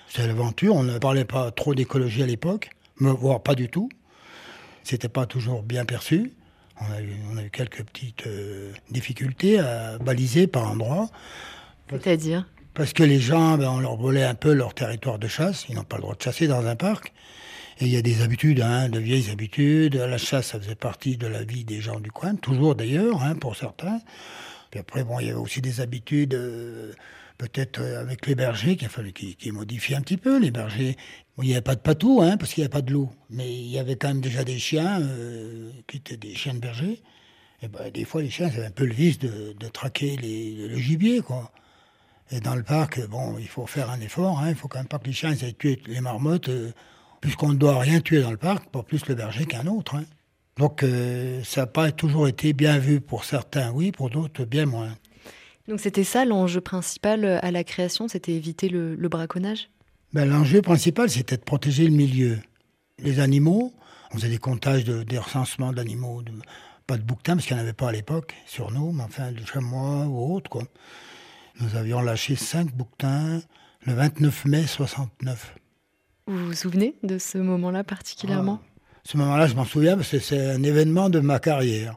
C'était 0.08 0.28
l'aventure. 0.28 0.74
On 0.74 0.82
ne 0.82 0.96
parlait 0.96 1.26
pas 1.26 1.50
trop 1.50 1.74
d'écologie 1.74 2.22
à 2.22 2.26
l'époque, 2.26 2.70
voire 3.00 3.42
pas 3.42 3.54
du 3.54 3.68
tout. 3.68 3.88
C'était 4.82 5.08
pas 5.08 5.26
toujours 5.26 5.62
bien 5.62 5.84
perçu. 5.84 6.32
On 6.80 6.92
a 6.92 7.00
eu, 7.00 7.12
on 7.32 7.36
a 7.36 7.42
eu 7.42 7.50
quelques 7.50 7.82
petites 7.82 8.26
euh, 8.26 8.72
difficultés 8.90 9.58
à 9.58 9.98
baliser 9.98 10.46
par 10.46 10.70
endroits. 10.70 11.10
C'est-à-dire? 11.90 12.46
Parce 12.74 12.92
que 12.92 13.02
les 13.02 13.18
gens, 13.18 13.58
ben, 13.58 13.70
on 13.70 13.80
leur 13.80 13.96
volait 13.96 14.24
un 14.24 14.34
peu 14.34 14.52
leur 14.52 14.74
territoire 14.74 15.18
de 15.18 15.26
chasse. 15.26 15.66
Ils 15.68 15.74
n'ont 15.74 15.84
pas 15.84 15.96
le 15.96 16.02
droit 16.02 16.14
de 16.14 16.22
chasser 16.22 16.46
dans 16.46 16.66
un 16.66 16.76
parc. 16.76 17.12
Et 17.80 17.86
il 17.86 17.90
y 17.90 17.96
a 17.96 18.02
des 18.02 18.22
habitudes, 18.22 18.60
hein, 18.60 18.88
de 18.88 18.98
vieilles 18.98 19.30
habitudes. 19.30 19.96
La 19.96 20.18
chasse, 20.18 20.48
ça 20.48 20.60
faisait 20.60 20.74
partie 20.74 21.16
de 21.16 21.26
la 21.26 21.44
vie 21.44 21.64
des 21.64 21.80
gens 21.80 22.00
du 22.00 22.10
coin, 22.10 22.34
toujours 22.36 22.74
d'ailleurs, 22.74 23.22
hein, 23.22 23.34
pour 23.34 23.56
certains. 23.56 24.00
Puis 24.70 24.80
après, 24.80 25.04
bon, 25.04 25.18
il 25.20 25.26
y 25.26 25.30
avait 25.30 25.38
aussi 25.38 25.60
des 25.60 25.80
habitudes, 25.80 26.34
euh, 26.34 26.92
peut-être 27.36 27.80
euh, 27.80 28.00
avec 28.00 28.26
les 28.26 28.34
bergers, 28.34 28.76
qui 28.76 28.84
a 28.84 28.88
fallu 28.88 29.12
modifient 29.52 29.94
un 29.94 30.00
petit 30.00 30.16
peu. 30.16 30.38
Les 30.38 30.50
bergers, 30.50 30.96
il 31.42 31.48
n'y 31.48 31.52
avait 31.52 31.62
pas 31.62 31.74
de 31.74 31.80
patou, 31.80 32.20
hein, 32.22 32.36
parce 32.36 32.52
qu'il 32.52 32.62
n'y 32.62 32.66
avait 32.66 32.72
pas 32.72 32.82
de 32.82 32.92
loup. 32.92 33.10
Mais 33.30 33.48
il 33.50 33.68
y 33.68 33.78
avait 33.78 33.96
quand 33.96 34.08
même 34.08 34.20
déjà 34.20 34.44
des 34.44 34.58
chiens, 34.58 35.00
euh, 35.00 35.70
qui 35.86 35.98
étaient 35.98 36.16
des 36.16 36.34
chiens 36.34 36.54
de 36.54 36.58
berger. 36.58 37.02
Et 37.62 37.68
ben, 37.68 37.90
des 37.90 38.04
fois, 38.04 38.22
les 38.22 38.30
chiens, 38.30 38.46
avaient 38.46 38.66
un 38.66 38.70
peu 38.70 38.84
le 38.84 38.94
vice 38.94 39.18
de, 39.18 39.54
de 39.58 39.68
traquer 39.68 40.16
les, 40.16 40.68
le 40.68 40.76
gibier, 40.76 41.20
quoi. 41.20 41.50
Et 42.30 42.40
dans 42.40 42.54
le 42.54 42.62
parc, 42.62 43.06
bon, 43.08 43.38
il 43.38 43.48
faut 43.48 43.66
faire 43.66 43.90
un 43.90 44.00
effort. 44.00 44.38
Hein, 44.40 44.50
il 44.50 44.54
faut 44.54 44.68
quand 44.68 44.78
même 44.78 44.88
pas 44.88 44.98
que 44.98 45.06
les 45.06 45.12
chiens 45.12 45.32
aient 45.32 45.52
tué 45.52 45.80
les 45.86 46.00
marmottes 46.00 46.50
puisqu'on 47.20 47.50
ne 47.50 47.56
doit 47.56 47.78
rien 47.78 48.00
tuer 48.00 48.22
dans 48.22 48.30
le 48.30 48.36
parc, 48.36 48.68
pas 48.70 48.82
plus 48.82 49.06
le 49.06 49.14
berger 49.14 49.44
qu'un 49.46 49.66
autre. 49.66 49.96
Hein. 49.96 50.04
Donc 50.56 50.82
euh, 50.82 51.42
ça 51.44 51.62
n'a 51.62 51.66
pas 51.66 51.92
toujours 51.92 52.28
été 52.28 52.52
bien 52.52 52.78
vu 52.78 53.00
pour 53.00 53.24
certains, 53.24 53.70
oui, 53.72 53.92
pour 53.92 54.10
d'autres 54.10 54.44
bien 54.44 54.66
moins. 54.66 54.94
Donc 55.68 55.80
c'était 55.80 56.04
ça 56.04 56.24
l'enjeu 56.24 56.60
principal 56.60 57.24
euh, 57.24 57.38
à 57.42 57.50
la 57.50 57.64
création, 57.64 58.08
c'était 58.08 58.32
éviter 58.32 58.68
le, 58.68 58.96
braconnage? 59.08 59.70
Ben, 60.12 60.28
L'enjeu 60.28 60.62
principal, 60.62 61.10
c'était 61.10 61.36
de 61.36 61.42
protéger 61.42 61.84
le 61.84 61.94
milieu. 61.94 62.38
Les 62.98 63.20
animaux, 63.20 63.72
on 64.10 64.16
faisait 64.16 64.28
des 64.28 64.38
comptages, 64.38 64.84
de, 64.84 65.02
des 65.02 65.18
recensements 65.18 65.72
d'animaux, 65.72 66.22
pas 66.86 66.96
de 66.96 67.02
bouquetins, 67.02 67.34
parce 67.34 67.46
qu'il 67.46 67.56
n'y 67.56 67.60
en 67.60 67.64
avait 67.64 67.72
pas 67.72 67.90
à 67.90 67.92
l'époque 67.92 68.34
sur 68.46 68.70
nous, 68.70 68.92
mais 68.92 69.02
enfin 69.02 69.32
de 69.32 69.44
chamois 69.44 70.06
ou 70.06 70.34
autres. 70.34 70.50
Quoi. 70.50 70.64
Nous 71.60 71.76
avions 71.76 72.00
lâché 72.00 72.36
cinq 72.36 72.72
bouquetins 72.74 73.40
le 73.84 73.92
29 73.92 74.44
mai 74.46 74.66
69. 74.66 75.54
Vous 76.26 76.46
vous 76.46 76.52
souvenez 76.52 76.94
de 77.02 77.18
ce 77.18 77.38
moment-là 77.38 77.84
particulièrement? 77.84 78.60
Ah, 78.62 79.00
Ce 79.04 79.16
moment-là, 79.16 79.46
je 79.46 79.54
m'en 79.54 79.64
souviens 79.64 79.96
parce 79.96 80.10
que 80.10 80.18
c'est 80.18 80.50
un 80.50 80.62
événement 80.62 81.08
de 81.08 81.20
ma 81.20 81.38
carrière. 81.38 81.96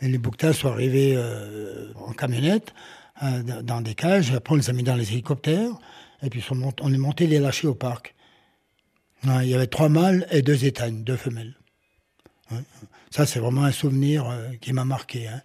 les 0.00 0.18
bouquetins 0.18 0.52
sont 0.52 0.68
arrivés 0.68 1.14
euh, 1.16 1.92
en 1.96 2.12
camionnette, 2.12 2.74
euh, 3.22 3.62
dans 3.62 3.80
des 3.80 3.94
cages. 3.94 4.32
Après, 4.32 4.54
on 4.54 4.56
les 4.56 4.70
a 4.70 4.72
mis 4.72 4.82
dans 4.82 4.96
les 4.96 5.12
hélicoptères. 5.12 5.72
Et 6.22 6.30
puis, 6.30 6.44
on 6.80 6.92
est 6.92 6.98
monté 6.98 7.26
les 7.26 7.38
lâcher 7.38 7.66
au 7.66 7.74
parc. 7.74 8.14
il 9.24 9.48
y 9.48 9.54
avait 9.54 9.66
trois 9.66 9.88
mâles 9.88 10.26
et 10.30 10.42
deux 10.42 10.64
étaignes, 10.64 11.02
deux 11.02 11.16
femelles. 11.16 11.56
Ça, 13.10 13.26
c'est 13.26 13.40
vraiment 13.40 13.64
un 13.64 13.72
souvenir 13.72 14.28
euh, 14.28 14.52
qui 14.60 14.72
m'a 14.72 14.84
marqué. 14.84 15.28
Hein. 15.28 15.42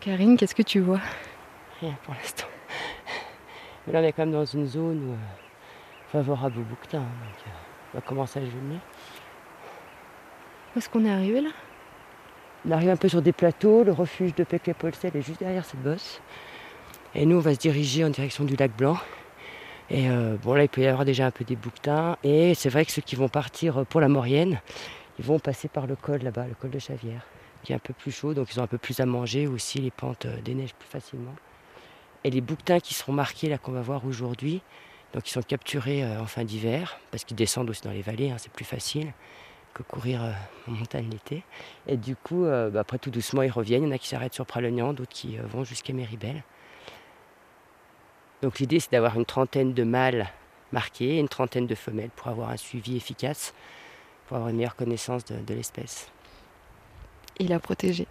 Karine, 0.00 0.38
qu'est-ce 0.38 0.54
que 0.54 0.62
tu 0.62 0.80
vois? 0.80 1.00
Rien 1.80 1.98
pour 2.02 2.14
l'instant. 2.14 2.47
Mais 3.88 3.94
là, 3.94 4.00
on 4.00 4.04
est 4.04 4.12
quand 4.12 4.26
même 4.26 4.32
dans 4.32 4.44
une 4.44 4.66
zone 4.66 5.12
euh, 5.12 5.16
favorable 6.12 6.60
au 6.60 6.62
bouquetin. 6.62 6.98
Hein, 6.98 7.02
donc, 7.02 7.46
euh, 7.46 7.50
on 7.94 7.96
va 7.96 8.00
commencer 8.02 8.38
à 8.38 8.42
venir. 8.42 8.80
Où 10.74 10.78
est-ce 10.78 10.90
qu'on 10.90 11.06
est 11.06 11.10
arrivé 11.10 11.40
là? 11.40 11.48
On 12.66 12.72
arrive 12.72 12.90
un 12.90 12.96
peu 12.96 13.08
sur 13.08 13.22
des 13.22 13.32
plateaux. 13.32 13.84
Le 13.84 13.92
refuge 13.92 14.34
de 14.34 14.44
Pec 14.44 14.70
Polsel 14.78 15.16
est 15.16 15.22
juste 15.22 15.40
derrière 15.40 15.64
cette 15.64 15.82
bosse. 15.82 16.20
Et 17.14 17.24
nous, 17.24 17.36
on 17.36 17.40
va 17.40 17.54
se 17.54 17.58
diriger 17.58 18.04
en 18.04 18.10
direction 18.10 18.44
du 18.44 18.56
lac 18.56 18.76
Blanc. 18.76 18.98
Et 19.88 20.10
euh, 20.10 20.36
bon, 20.36 20.52
là, 20.52 20.64
il 20.64 20.68
peut 20.68 20.82
y 20.82 20.86
avoir 20.86 21.06
déjà 21.06 21.24
un 21.24 21.30
peu 21.30 21.44
des 21.44 21.56
bouquetins. 21.56 22.18
Et 22.22 22.54
c'est 22.54 22.68
vrai 22.68 22.84
que 22.84 22.92
ceux 22.92 23.00
qui 23.00 23.16
vont 23.16 23.30
partir 23.30 23.86
pour 23.86 24.02
la 24.02 24.08
Maurienne, 24.08 24.60
ils 25.18 25.24
vont 25.24 25.38
passer 25.38 25.68
par 25.68 25.86
le 25.86 25.96
col 25.96 26.20
là-bas, 26.22 26.46
le 26.46 26.54
col 26.54 26.68
de 26.70 26.78
Chavière 26.78 27.22
qui 27.62 27.72
est 27.72 27.76
un 27.76 27.80
peu 27.80 27.92
plus 27.92 28.12
chaud, 28.12 28.34
donc 28.34 28.52
ils 28.52 28.60
ont 28.60 28.62
un 28.62 28.68
peu 28.68 28.78
plus 28.78 29.00
à 29.00 29.06
manger 29.06 29.46
aussi, 29.46 29.78
les 29.78 29.90
pentes 29.90 30.26
des 30.44 30.54
neiges 30.54 30.74
plus 30.74 30.88
facilement. 30.88 31.34
Et 32.24 32.30
les 32.30 32.40
bouquetins 32.40 32.80
qui 32.80 32.94
seront 32.94 33.12
marqués 33.12 33.48
là 33.48 33.58
qu'on 33.58 33.72
va 33.72 33.80
voir 33.80 34.04
aujourd'hui, 34.04 34.62
donc 35.14 35.28
ils 35.28 35.32
sont 35.32 35.42
capturés 35.42 36.04
euh, 36.04 36.20
en 36.20 36.26
fin 36.26 36.44
d'hiver, 36.44 36.98
parce 37.10 37.24
qu'ils 37.24 37.36
descendent 37.36 37.70
aussi 37.70 37.82
dans 37.82 37.90
les 37.90 38.02
vallées, 38.02 38.30
hein, 38.30 38.36
c'est 38.38 38.52
plus 38.52 38.64
facile 38.64 39.12
que 39.74 39.82
courir 39.82 40.22
euh, 40.22 40.32
en 40.66 40.72
montagne 40.72 41.08
l'été. 41.10 41.44
Et 41.86 41.96
du 41.96 42.16
coup, 42.16 42.44
bah, 42.44 42.80
après 42.80 42.98
tout 42.98 43.10
doucement, 43.10 43.42
ils 43.42 43.50
reviennent. 43.50 43.84
Il 43.84 43.86
y 43.86 43.88
en 43.90 43.94
a 43.94 43.98
qui 43.98 44.08
s'arrêtent 44.08 44.34
sur 44.34 44.46
Pralognan, 44.46 44.92
d'autres 44.92 45.12
qui 45.12 45.36
vont 45.36 45.64
jusqu'à 45.64 45.92
Méribel. 45.92 46.42
Donc 48.42 48.58
l'idée, 48.58 48.80
c'est 48.80 48.92
d'avoir 48.92 49.16
une 49.16 49.24
trentaine 49.24 49.74
de 49.74 49.82
mâles 49.84 50.28
marqués 50.72 51.16
et 51.16 51.18
une 51.18 51.28
trentaine 51.28 51.66
de 51.66 51.74
femelles 51.74 52.10
pour 52.14 52.28
avoir 52.28 52.50
un 52.50 52.56
suivi 52.56 52.96
efficace, 52.96 53.54
pour 54.26 54.36
avoir 54.36 54.50
une 54.50 54.56
meilleure 54.56 54.76
connaissance 54.76 55.24
de 55.24 55.54
l'espèce. 55.54 56.10
Et 57.38 57.48
la 57.48 57.58
protéger. 57.58 58.06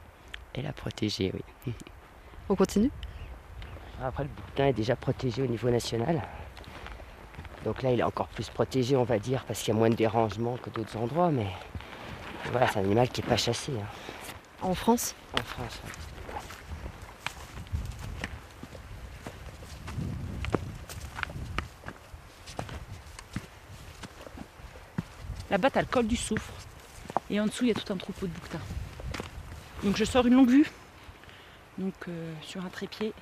Et 0.55 0.61
la 0.61 0.73
protéger, 0.73 1.31
oui. 1.33 1.73
On 2.49 2.55
continue? 2.55 2.91
Après, 4.03 4.23
le 4.23 4.29
bouquetin 4.29 4.67
est 4.67 4.73
déjà 4.73 4.95
protégé 4.95 5.41
au 5.41 5.47
niveau 5.47 5.69
national. 5.69 6.21
Donc 7.65 7.81
là, 7.81 7.91
il 7.91 7.99
est 7.99 8.03
encore 8.03 8.27
plus 8.27 8.47
protégé, 8.49 8.95
on 8.95 9.03
va 9.03 9.17
dire, 9.19 9.43
parce 9.45 9.59
qu'il 9.59 9.73
y 9.73 9.77
a 9.77 9.79
moins 9.79 9.89
de 9.89 9.95
dérangements 9.95 10.57
que 10.57 10.69
d'autres 10.69 10.95
endroits. 10.97 11.31
Mais 11.31 11.47
voilà, 12.51 12.67
c'est 12.67 12.79
un 12.79 12.83
animal 12.83 13.09
qui 13.09 13.21
n'est 13.21 13.27
pas 13.27 13.37
chassé. 13.37 13.73
Hein. 13.73 13.87
En 14.61 14.75
France? 14.75 15.15
En 15.33 15.43
France, 15.43 15.81
oui. 15.85 15.91
Là-bas, 25.49 25.71
tu 25.71 25.77
as 25.77 25.81
le 25.81 25.87
col 25.87 26.07
du 26.07 26.17
soufre. 26.17 26.51
Et 27.29 27.39
en 27.39 27.45
dessous, 27.45 27.65
il 27.65 27.69
y 27.69 27.71
a 27.71 27.73
tout 27.73 27.91
un 27.91 27.97
troupeau 27.97 28.27
de 28.27 28.31
bouquetins. 28.31 28.61
Donc 29.83 29.95
je 29.95 30.05
sors 30.05 30.25
une 30.25 30.33
longue 30.33 30.49
vue, 30.49 30.69
donc 31.77 31.93
euh, 32.07 32.33
sur 32.41 32.65
un 32.65 32.69
trépied. 32.69 33.13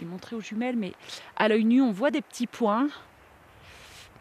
Les 0.00 0.06
montrer 0.06 0.36
aux 0.36 0.40
jumelles, 0.40 0.76
mais 0.76 0.92
à 1.36 1.48
l'œil 1.48 1.64
nu, 1.64 1.80
on 1.80 1.92
voit 1.92 2.10
des 2.10 2.20
petits 2.20 2.46
points. 2.46 2.88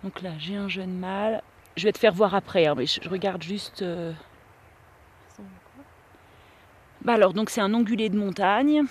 Donc 0.03 0.21
là, 0.21 0.31
j'ai 0.37 0.55
un 0.55 0.67
jeune 0.67 0.97
mâle. 0.97 1.41
Je 1.75 1.83
vais 1.83 1.91
te 1.91 1.97
faire 1.97 2.13
voir 2.13 2.33
après, 2.33 2.65
hein, 2.65 2.75
mais 2.77 2.85
je, 2.85 3.07
regarde 3.09 3.43
juste. 3.43 3.81
Euh. 3.81 4.13
Bah 7.01 7.13
alors, 7.13 7.33
donc 7.33 7.49
c'est 7.49 7.61
un 7.61 7.73
ongulé 7.73 8.09
de 8.09 8.17
montagne 8.17 8.83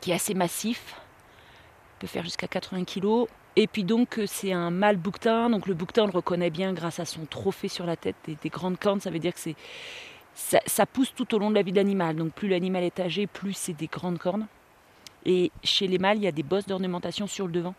qui 0.00 0.10
est 0.10 0.14
assez 0.14 0.34
massif, 0.34 0.96
il 0.96 2.00
peut 2.00 2.06
faire 2.06 2.24
jusqu'à 2.24 2.48
80 2.48 2.84
kg. 2.84 3.26
Et 3.54 3.66
puis 3.66 3.84
donc 3.84 4.18
euh, 4.18 4.26
c'est 4.26 4.52
un 4.52 4.70
mâle 4.70 4.96
bouquetin, 4.96 5.48
donc 5.50 5.66
le 5.66 5.74
bouquetin 5.74 6.04
on 6.04 6.06
le 6.06 6.12
reconnaît 6.12 6.50
bien 6.50 6.72
grâce 6.72 6.98
à 6.98 7.04
son 7.04 7.24
trophée 7.26 7.68
sur 7.68 7.86
la 7.86 7.96
tête 7.96 8.16
des 8.26 8.48
grandes 8.48 8.78
cornes, 8.78 9.00
ça 9.00 9.10
veut 9.10 9.18
dire 9.18 9.34
que 9.34 9.40
c'est 9.40 9.56
ça, 10.34 10.86
pousse 10.86 11.14
tout 11.14 11.34
au 11.34 11.38
long 11.38 11.50
de 11.50 11.54
la 11.54 11.62
vie 11.62 11.72
de 11.72 11.76
l'animal. 11.76 12.16
Donc 12.16 12.32
plus 12.32 12.48
l'animal 12.48 12.84
est 12.84 13.00
âgé, 13.00 13.26
plus 13.26 13.52
c'est 13.52 13.72
des 13.72 13.86
grandes 13.86 14.18
cornes. 14.18 14.46
Et 15.24 15.52
chez 15.62 15.86
les 15.86 15.98
mâles, 15.98 16.18
il 16.18 16.24
y 16.24 16.28
a 16.28 16.32
des 16.32 16.42
bosses 16.42 16.66
d'ornementation 16.66 17.26
sur 17.26 17.46
le 17.46 17.52
devant. 17.52 17.74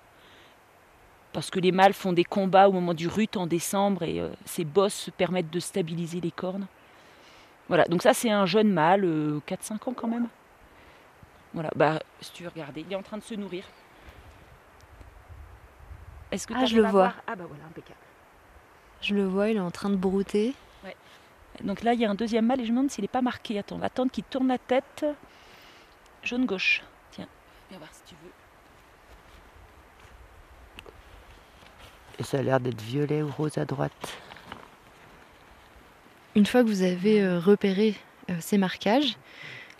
Parce 1.34 1.50
que 1.50 1.60
les 1.60 1.72
mâles 1.72 1.94
font 1.94 2.14
des 2.14 2.24
combats 2.24 2.70
au 2.70 2.72
moment 2.72 2.94
du 2.94 3.08
rut 3.08 3.36
en 3.38 3.48
décembre 3.48 4.04
et 4.04 4.20
euh, 4.20 4.30
ces 4.46 4.66
bosses 4.66 5.10
permettent 5.18 5.50
de 5.50 5.60
stabiliser 5.60 6.22
les 6.22 6.32
cornes. 6.32 6.68
Voilà, 7.68 7.86
donc 7.86 8.04
ça 8.04 8.14
c'est 8.14 8.30
un 8.30 8.46
jeune 8.46 8.72
mâle, 8.72 9.02
4-5 9.02 9.06
euh, 9.06 9.90
ans 9.90 9.94
quand 9.96 10.08
même. 10.08 10.28
Voilà, 11.54 11.72
bah 11.76 12.00
si 12.22 12.32
tu 12.34 12.44
veux 12.44 12.50
regarder, 12.50 12.82
il 12.88 12.92
est 12.92 12.96
en 12.96 13.02
train 13.02 13.18
de 13.18 13.24
se 13.24 13.34
nourrir. 13.34 13.64
Est-ce 16.32 16.46
que 16.46 16.54
ah, 16.56 16.66
je 16.66 16.76
le 16.76 16.88
vois. 16.88 17.14
Ah 17.28 17.36
bah 17.36 17.46
voilà, 17.48 17.64
impeccable. 17.66 18.00
Je 19.02 19.16
le 19.16 19.26
vois, 19.26 19.50
il 19.50 19.58
est 19.58 19.62
en 19.62 19.72
train 19.72 19.90
de 19.90 19.96
brouter. 19.96 20.54
Donc 21.62 21.84
là, 21.84 21.94
il 21.94 22.00
y 22.00 22.06
a 22.06 22.10
un 22.10 22.16
deuxième 22.16 22.48
mâle 22.48 22.62
et 22.62 22.66
je 22.66 22.72
me 22.72 22.78
demande 22.78 22.92
s'il 22.92 23.04
n'est 23.04 23.08
pas 23.08 23.22
marqué. 23.22 23.60
Attends, 23.60 23.76
on 23.76 23.80
va 23.80 23.86
attendre 23.86 24.12
qu'il 24.12 24.24
tourne 24.24 24.48
la 24.48 24.58
tête. 24.58 25.06
Jaune 26.24 26.46
gauche. 26.46 26.82
Tiens, 27.74 27.80
viens 27.80 27.88
voir 27.88 27.90
si 27.94 28.02
tu 28.06 28.16
veux. 28.24 28.32
Et 32.20 32.24
ça 32.24 32.38
a 32.38 32.42
l'air 32.44 32.60
d'être 32.60 32.82
violet 32.82 33.24
ou 33.24 33.32
rose 33.32 33.58
à 33.58 33.66
droite. 33.66 33.92
Une 36.36 36.46
fois 36.46 36.64
que 36.64 36.68
vous 36.68 36.84
avez 36.84 37.24
euh, 37.24 37.40
repéré 37.40 37.96
euh, 38.30 38.36
ces 38.40 38.60
marquages, 38.60 39.18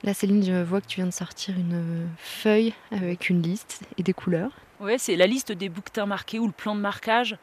là 0.04 0.16
Céline, 0.16 0.44
je 0.44 0.64
vois 0.64 0.82
que 0.82 0.88
tu 0.88 0.96
viens 0.98 1.06
de 1.06 1.12
sortir 1.12 1.56
une 1.56 2.10
feuille 2.18 2.74
avec 2.92 3.30
une 3.30 3.44
liste 3.44 3.82
et 3.98 4.04
des 4.04 4.14
couleurs. 4.14 4.52
Oui, 4.80 4.94
c'est 4.98 5.16
la 5.16 5.28
liste 5.28 5.52
des 5.52 5.70
bouquetins 5.70 6.08
marqués 6.08 6.40
ou 6.40 6.48
le 6.48 6.52
plan 6.52 6.76
de 6.76 6.82
marquage. 6.82 7.38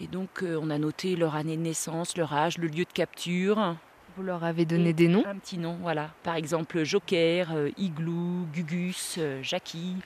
Et 0.00 0.08
donc, 0.08 0.42
euh, 0.42 0.58
on 0.60 0.68
a 0.68 0.76
noté 0.76 1.16
leur 1.16 1.36
année 1.36 1.56
de 1.56 1.62
naissance, 1.62 2.18
leur 2.18 2.34
âge, 2.34 2.58
le 2.58 2.66
lieu 2.66 2.84
de 2.84 2.92
capture. 2.92 3.76
Vous 4.16 4.22
leur 4.22 4.44
avez 4.44 4.64
donné 4.64 4.94
des 4.94 5.08
noms? 5.08 5.24
Un 5.26 5.36
petit 5.36 5.58
nom, 5.58 5.76
voilà. 5.82 6.10
Par 6.22 6.36
exemple, 6.36 6.84
Joker, 6.84 7.52
euh, 7.52 7.70
Igloo, 7.76 8.46
Gugus, 8.50 9.16
euh, 9.18 9.42
Jackie. 9.42 9.96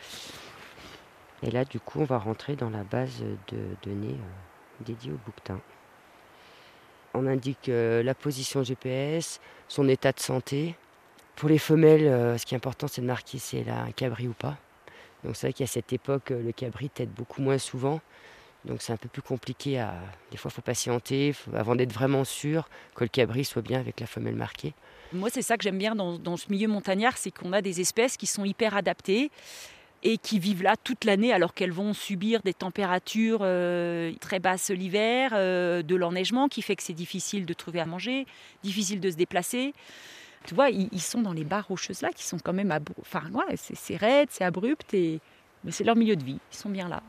Et 1.45 1.51
là, 1.53 1.65
du 1.65 1.79
coup, 1.79 2.01
on 2.01 2.05
va 2.05 2.19
rentrer 2.19 2.57
dans 2.57 2.71
la 2.71 2.83
base 2.83 3.23
de 3.49 3.59
données 3.85 4.19
dédiée 4.81 5.13
au 5.13 5.19
bouquetin. 5.25 5.61
On 7.15 7.27
indique 7.27 7.69
la 7.69 8.15
position 8.15 8.63
GPS, 8.63 9.41
son 9.67 9.89
état 9.89 10.13
de 10.13 10.21
santé. 10.21 10.77
Pour 11.35 11.49
les 11.49 11.59
femelles, 11.59 12.39
ce 12.39 12.45
qui 12.45 12.55
est 12.55 12.57
important, 12.57 12.87
c'est 12.89 13.01
de 13.01 13.07
marquer 13.07 13.39
si 13.39 13.57
elle 13.57 13.71
a 13.71 13.83
un 13.83 13.91
cabri 13.91 14.29
ou 14.29 14.33
pas. 14.33 14.59
Donc 15.25 15.35
c'est 15.35 15.49
vrai 15.49 15.53
qu'à 15.55 15.67
cette 15.67 15.93
époque, 15.93 16.31
le 16.31 16.53
cabri 16.53 16.89
t'aide 16.89 17.11
beaucoup 17.11 17.43
moins 17.43 17.59
souvent. 17.59 18.01
Donc 18.65 18.83
c'est 18.83 18.93
un 18.93 18.97
peu 18.97 19.09
plus 19.09 19.23
compliqué 19.23 19.79
à. 19.79 19.95
Des 20.31 20.37
fois, 20.37 20.51
il 20.51 20.55
faut 20.55 20.63
patienter 20.63 21.35
avant 21.55 21.75
d'être 21.75 21.93
vraiment 21.93 22.25
sûr 22.25 22.69
que 22.95 23.05
le 23.05 23.09
cabri 23.09 23.45
soit 23.45 23.63
bien 23.63 23.81
avec 23.81 24.01
la 24.01 24.07
femelle 24.07 24.37
marquée. 24.37 24.75
Moi, 25.13 25.29
c'est 25.33 25.43
ça 25.43 25.57
que 25.57 25.65
j'aime 25.65 25.79
bien 25.79 25.95
dans, 25.95 26.37
ce 26.37 26.51
milieu 26.51 26.69
montagnard, 26.69 27.19
c'est 27.19 27.31
qu'on 27.31 27.53
a 27.53 27.63
des 27.63 27.81
espèces 27.81 28.17
qui 28.17 28.27
sont 28.27 28.45
hyper 28.45 28.77
adaptées 28.77 29.31
et 30.03 30.19
qui 30.19 30.39
vivent 30.39 30.63
là 30.63 30.77
toute 30.83 31.05
l'année 31.05 31.33
alors 31.33 31.53
qu'elles 31.53 31.73
vont 31.73 31.93
subir 31.93 32.43
des 32.43 32.55
températures 32.55 33.41
euh, 33.43 34.13
très 34.21 34.39
basses 34.39 34.71
l'hiver, 34.71 35.33
euh, 35.35 35.83
de 35.83 35.95
l'enneigement 35.97 36.49
qui 36.49 36.63
fait 36.63 36.77
que 36.77 36.83
c'est 36.83 36.95
difficile 36.95 37.45
de 37.45 37.53
trouver 37.53 37.81
à 37.81 37.87
manger, 37.87 38.27
difficile 38.63 39.01
de 39.01 39.11
se 39.11 39.17
déplacer. 39.17 39.75
Tu 40.47 40.55
vois, 40.55 40.71
ils, 40.71 41.01
sont 41.03 41.21
dans 41.21 41.35
les 41.35 41.45
barres 41.45 41.69
rocheuses 41.69 42.01
là 42.01 42.11
qui 42.13 42.25
sont 42.25 42.39
quand 42.39 42.55
même... 42.55 42.73
Enfin, 43.01 43.23
c'est 43.57 43.97
raide, 43.97 44.29
c'est 44.31 44.45
abrupt, 44.45 44.95
et... 44.95 45.21
mais 45.65 45.71
c'est 45.71 45.85
leur 45.85 45.97
milieu 45.97 46.17
de 46.17 46.25
vie, 46.25 46.39
ils 46.51 46.57
sont 46.57 46.71
bien 46.71 46.89
là. 46.89 47.03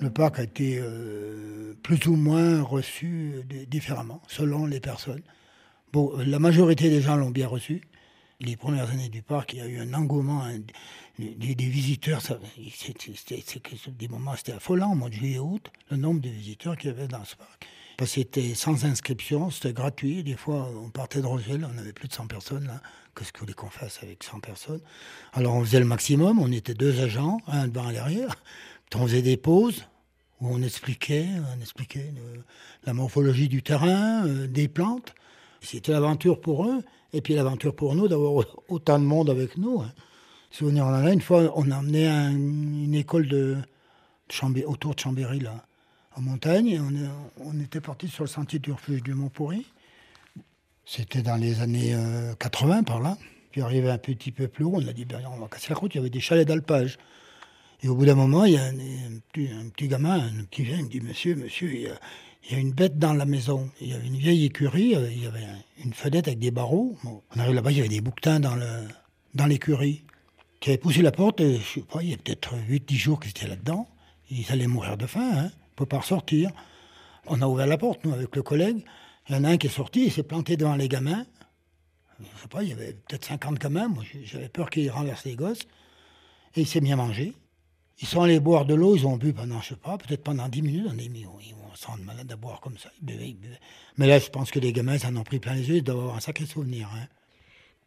Le 0.00 0.10
parc 0.10 0.38
a 0.38 0.42
été 0.42 0.78
euh, 0.78 1.74
plus 1.82 2.06
ou 2.06 2.16
moins 2.16 2.62
reçu 2.62 3.42
différemment, 3.68 4.22
selon 4.28 4.66
les 4.66 4.80
personnes. 4.80 5.22
Bon, 5.92 6.12
la 6.18 6.38
majorité 6.38 6.88
des 6.88 7.00
gens 7.00 7.16
l'ont 7.16 7.30
bien 7.30 7.48
reçu. 7.48 7.82
Les 8.40 8.56
premières 8.56 8.90
années 8.90 9.10
du 9.10 9.22
parc, 9.22 9.52
il 9.52 9.58
y 9.58 9.62
a 9.62 9.66
eu 9.66 9.80
un 9.80 9.92
engouement 9.92 10.44
des, 11.18 11.54
visiteurs. 11.54 12.22
C'était 12.22 13.12
des 13.90 14.08
moments, 14.08 14.34
c'était 14.36 14.52
affolant, 14.52 14.92
au 14.92 14.94
mois 14.94 15.10
de 15.10 15.14
juillet 15.14 15.38
août, 15.38 15.70
le 15.90 15.98
nombre 15.98 16.20
de 16.20 16.28
visiteurs 16.30 16.76
qu'il 16.76 16.90
y 16.90 16.92
avait 16.92 17.08
dans 17.08 17.24
ce 17.24 17.36
parc. 17.36 17.66
Parce 17.98 18.12
que 18.12 18.20
c'était 18.20 18.54
sans 18.54 18.86
inscription, 18.86 19.50
c'était 19.50 19.74
gratuit. 19.74 20.22
Des 20.22 20.36
fois, 20.36 20.70
on 20.82 20.88
partait 20.88 21.20
de 21.20 21.26
Roseville, 21.26 21.68
on 21.70 21.76
avait 21.76 21.92
plus 21.92 22.08
de 22.08 22.14
100 22.14 22.28
personnes 22.28 22.66
là, 22.66 22.80
Qu'est-ce 23.16 23.32
que 23.32 23.40
vous 23.40 23.44
voulez 23.44 23.54
qu'on 23.54 23.70
fasse 23.70 23.98
avec 24.02 24.22
100 24.22 24.40
personnes? 24.40 24.80
Alors 25.32 25.54
on 25.54 25.64
faisait 25.64 25.80
le 25.80 25.84
maximum, 25.84 26.38
on 26.38 26.50
était 26.52 26.74
deux 26.74 27.00
agents, 27.00 27.38
un 27.46 27.66
devant 27.68 27.90
et 27.90 27.92
derrière. 27.92 28.36
On 28.94 29.06
faisait 29.06 29.22
des 29.22 29.36
pauses 29.36 29.84
où 30.40 30.48
on 30.48 30.62
expliquait, 30.62 31.28
euh, 31.28 32.36
la 32.84 32.94
morphologie 32.94 33.48
du 33.48 33.62
terrain, 33.62 34.26
euh, 34.26 34.46
des 34.46 34.68
plantes. 34.68 35.14
C'était 35.60 35.92
l'aventure 35.92 36.40
pour 36.40 36.64
eux, 36.64 36.82
et 37.12 37.20
puis 37.20 37.34
l'aventure 37.34 37.74
pour 37.74 37.94
nous 37.94 38.08
d'avoir 38.08 38.44
autant 38.68 38.98
de 38.98 39.04
monde 39.04 39.30
avec 39.30 39.56
nous. 39.58 39.80
Hein. 39.80 39.92
Souvenir 40.50 40.86
en 40.86 40.94
a 40.94 41.12
une 41.12 41.20
fois, 41.20 41.52
on 41.54 41.70
a 41.70 41.76
emmené 41.76 42.08
une 42.08 42.94
école 42.94 43.28
de, 43.28 43.58
autour 44.66 44.94
de 44.94 45.00
Chambéry, 45.00 45.42
en 46.16 46.20
montagne, 46.20 46.68
et 46.68 46.80
on, 46.80 47.60
était 47.60 47.80
parti 47.80 48.08
sur 48.08 48.24
le 48.24 48.28
sentier 48.28 48.58
du 48.58 48.72
refuge 48.72 49.02
du 49.02 49.14
Mont-Pourri. 49.14 49.64
C'était 50.84 51.22
dans 51.22 51.36
les 51.36 51.60
années 51.60 51.96
80 52.40 52.78
euh, 52.78 52.82
par 52.82 53.00
là. 53.00 53.16
Puis 53.52 53.60
arrivé 53.60 53.90
un 53.90 53.98
petit 53.98 54.32
peu 54.32 54.48
plus 54.48 54.64
haut, 54.64 54.72
on 54.74 54.88
a 54.88 54.92
dit 54.92 55.04
ben, 55.04 55.20
on 55.32 55.38
va 55.38 55.46
casser 55.46 55.68
la 55.70 55.76
route, 55.76 55.94
il 55.94 55.98
y 55.98 56.00
avait 56.00 56.10
des 56.10 56.20
chalets 56.20 56.46
d'alpage. 56.46 56.98
Et 57.82 57.88
au 57.88 57.94
bout 57.94 58.04
d'un 58.04 58.14
moment, 58.14 58.44
il 58.44 58.52
y 58.52 58.58
a 58.58 58.64
un, 58.64 58.74
petit, 59.72 59.88
gamin, 59.88 60.18
un 60.18 60.44
petit 60.44 60.64
vient, 60.64 60.78
il 60.78 60.84
me 60.84 60.88
dit 60.88 61.00
Monsieur, 61.00 61.34
monsieur, 61.34 61.72
il 61.72 61.82
y, 62.50 62.54
a, 62.54 62.58
une 62.58 62.72
bête 62.72 62.98
dans 62.98 63.14
la 63.14 63.24
maison. 63.24 63.70
Il 63.80 63.88
y 63.88 63.94
avait 63.94 64.06
une 64.06 64.18
vieille 64.18 64.44
écurie, 64.44 64.94
euh, 64.94 65.10
il 65.10 65.22
y 65.22 65.26
avait 65.26 65.46
une 65.82 65.94
fenêtre 65.94 66.28
avec 66.28 66.38
des 66.38 66.50
barreaux. 66.50 66.98
on 67.04 67.40
arrive 67.40 67.54
là-bas, 67.54 67.70
il 67.70 67.78
y 67.78 67.80
avait 67.80 67.88
des 67.88 68.02
bouquetins 68.02 68.38
dans, 68.38 69.46
l'écurie. 69.46 70.04
Qui 70.60 70.70
avait 70.70 70.78
poussé 70.78 71.00
la 71.00 71.10
porte, 71.10 71.40
et, 71.40 71.56
je 71.56 71.80
sais 71.80 71.80
pas, 71.80 72.02
il 72.02 72.10
y 72.10 72.14
a 72.14 72.18
peut-être 72.18 72.54
8-10 72.68 72.94
jours 72.96 73.20
qu'ils 73.20 73.30
étaient 73.30 73.48
là-dedans. 73.48 73.88
Ils 74.30 74.52
allaient 74.52 74.66
mourir 74.66 74.98
de 74.98 75.06
faim, 75.06 75.30
hein, 75.34 75.44
ne 75.44 75.74
peut 75.74 75.86
pas 75.86 76.00
ressortir. 76.00 76.50
On 77.26 77.40
a 77.40 77.46
ouvert 77.46 77.66
la 77.66 77.78
porte, 77.78 78.04
nous, 78.04 78.12
avec 78.12 78.36
le 78.36 78.42
collègue. 78.42 78.84
Il 79.28 79.34
y 79.34 79.38
en 79.38 79.44
a 79.44 79.50
un 79.50 79.56
qui 79.56 79.68
est 79.68 79.70
sorti, 79.70 80.04
il 80.04 80.12
s'est 80.12 80.22
planté 80.22 80.58
devant 80.58 80.76
les 80.76 80.88
gamins. 80.88 81.24
Je 82.20 82.42
sais 82.42 82.48
pas, 82.48 82.62
il 82.62 82.68
y 82.68 82.72
avait 82.72 82.92
peut-être 82.92 83.24
50 83.24 83.58
gamins. 83.58 83.88
Moi, 83.88 84.04
j'avais 84.24 84.50
peur 84.50 84.68
qu'il 84.68 84.90
renverse 84.90 85.24
les 85.24 85.34
gosses. 85.34 85.62
Et 86.56 86.62
il 86.62 86.66
s'est 86.66 86.82
mis 86.82 86.92
à 86.92 86.96
manger. 86.96 87.32
Ils 88.00 88.08
sont 88.08 88.22
allés 88.22 88.40
boire 88.40 88.64
de 88.64 88.74
l'eau, 88.74 88.96
ils 88.96 89.06
ont 89.06 89.16
bu 89.16 89.32
pendant, 89.32 89.60
je 89.60 89.68
sais 89.68 89.76
pas, 89.76 89.98
peut-être 89.98 90.22
pendant 90.22 90.48
10 90.48 90.62
minutes. 90.62 90.86
On 90.88 90.92
a 90.92 90.94
dit, 90.94 91.10
ils 91.14 91.24
vont 91.24 91.74
se 91.74 91.86
rendre 91.86 92.02
malades 92.04 92.32
à 92.32 92.36
boire 92.36 92.60
comme 92.60 92.78
ça. 92.78 92.90
Mais 93.02 94.06
là, 94.06 94.18
je 94.18 94.28
pense 94.30 94.50
que 94.50 94.58
les 94.58 94.72
gamins, 94.72 94.98
ça 94.98 95.08
en 95.08 95.16
ont 95.16 95.22
pris 95.22 95.38
plein 95.38 95.54
les 95.54 95.68
yeux, 95.68 95.76
ils 95.76 95.82
doivent 95.82 95.98
avoir 95.98 96.16
un 96.16 96.20
sacré 96.20 96.46
souvenir. 96.46 96.88
Hein. 96.94 97.06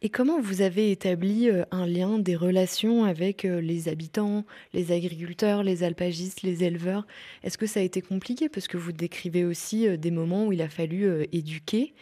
Et 0.04 0.10
comment 0.10 0.38
vous 0.38 0.60
avez 0.60 0.90
établi 0.90 1.48
euh, 1.48 1.64
un 1.70 1.86
lien, 1.86 2.18
des 2.18 2.36
relations 2.36 3.04
avec 3.04 3.46
euh, 3.46 3.62
les 3.62 3.88
habitants, 3.88 4.44
les 4.74 4.92
agriculteurs, 4.92 5.62
les 5.62 5.82
alpagistes, 5.82 6.42
les 6.42 6.62
éleveurs? 6.62 7.06
Est-ce 7.42 7.56
que 7.56 7.66
ça 7.66 7.80
a 7.80 7.82
été 7.82 8.02
compliqué? 8.02 8.50
Parce 8.50 8.68
que 8.68 8.76
vous 8.76 8.92
décrivez 8.92 9.46
aussi 9.46 9.88
euh, 9.88 9.96
des 9.96 10.10
moments 10.10 10.46
où 10.46 10.52
il 10.52 10.60
a 10.60 10.68
fallu 10.68 11.26
éduquer 11.32 11.94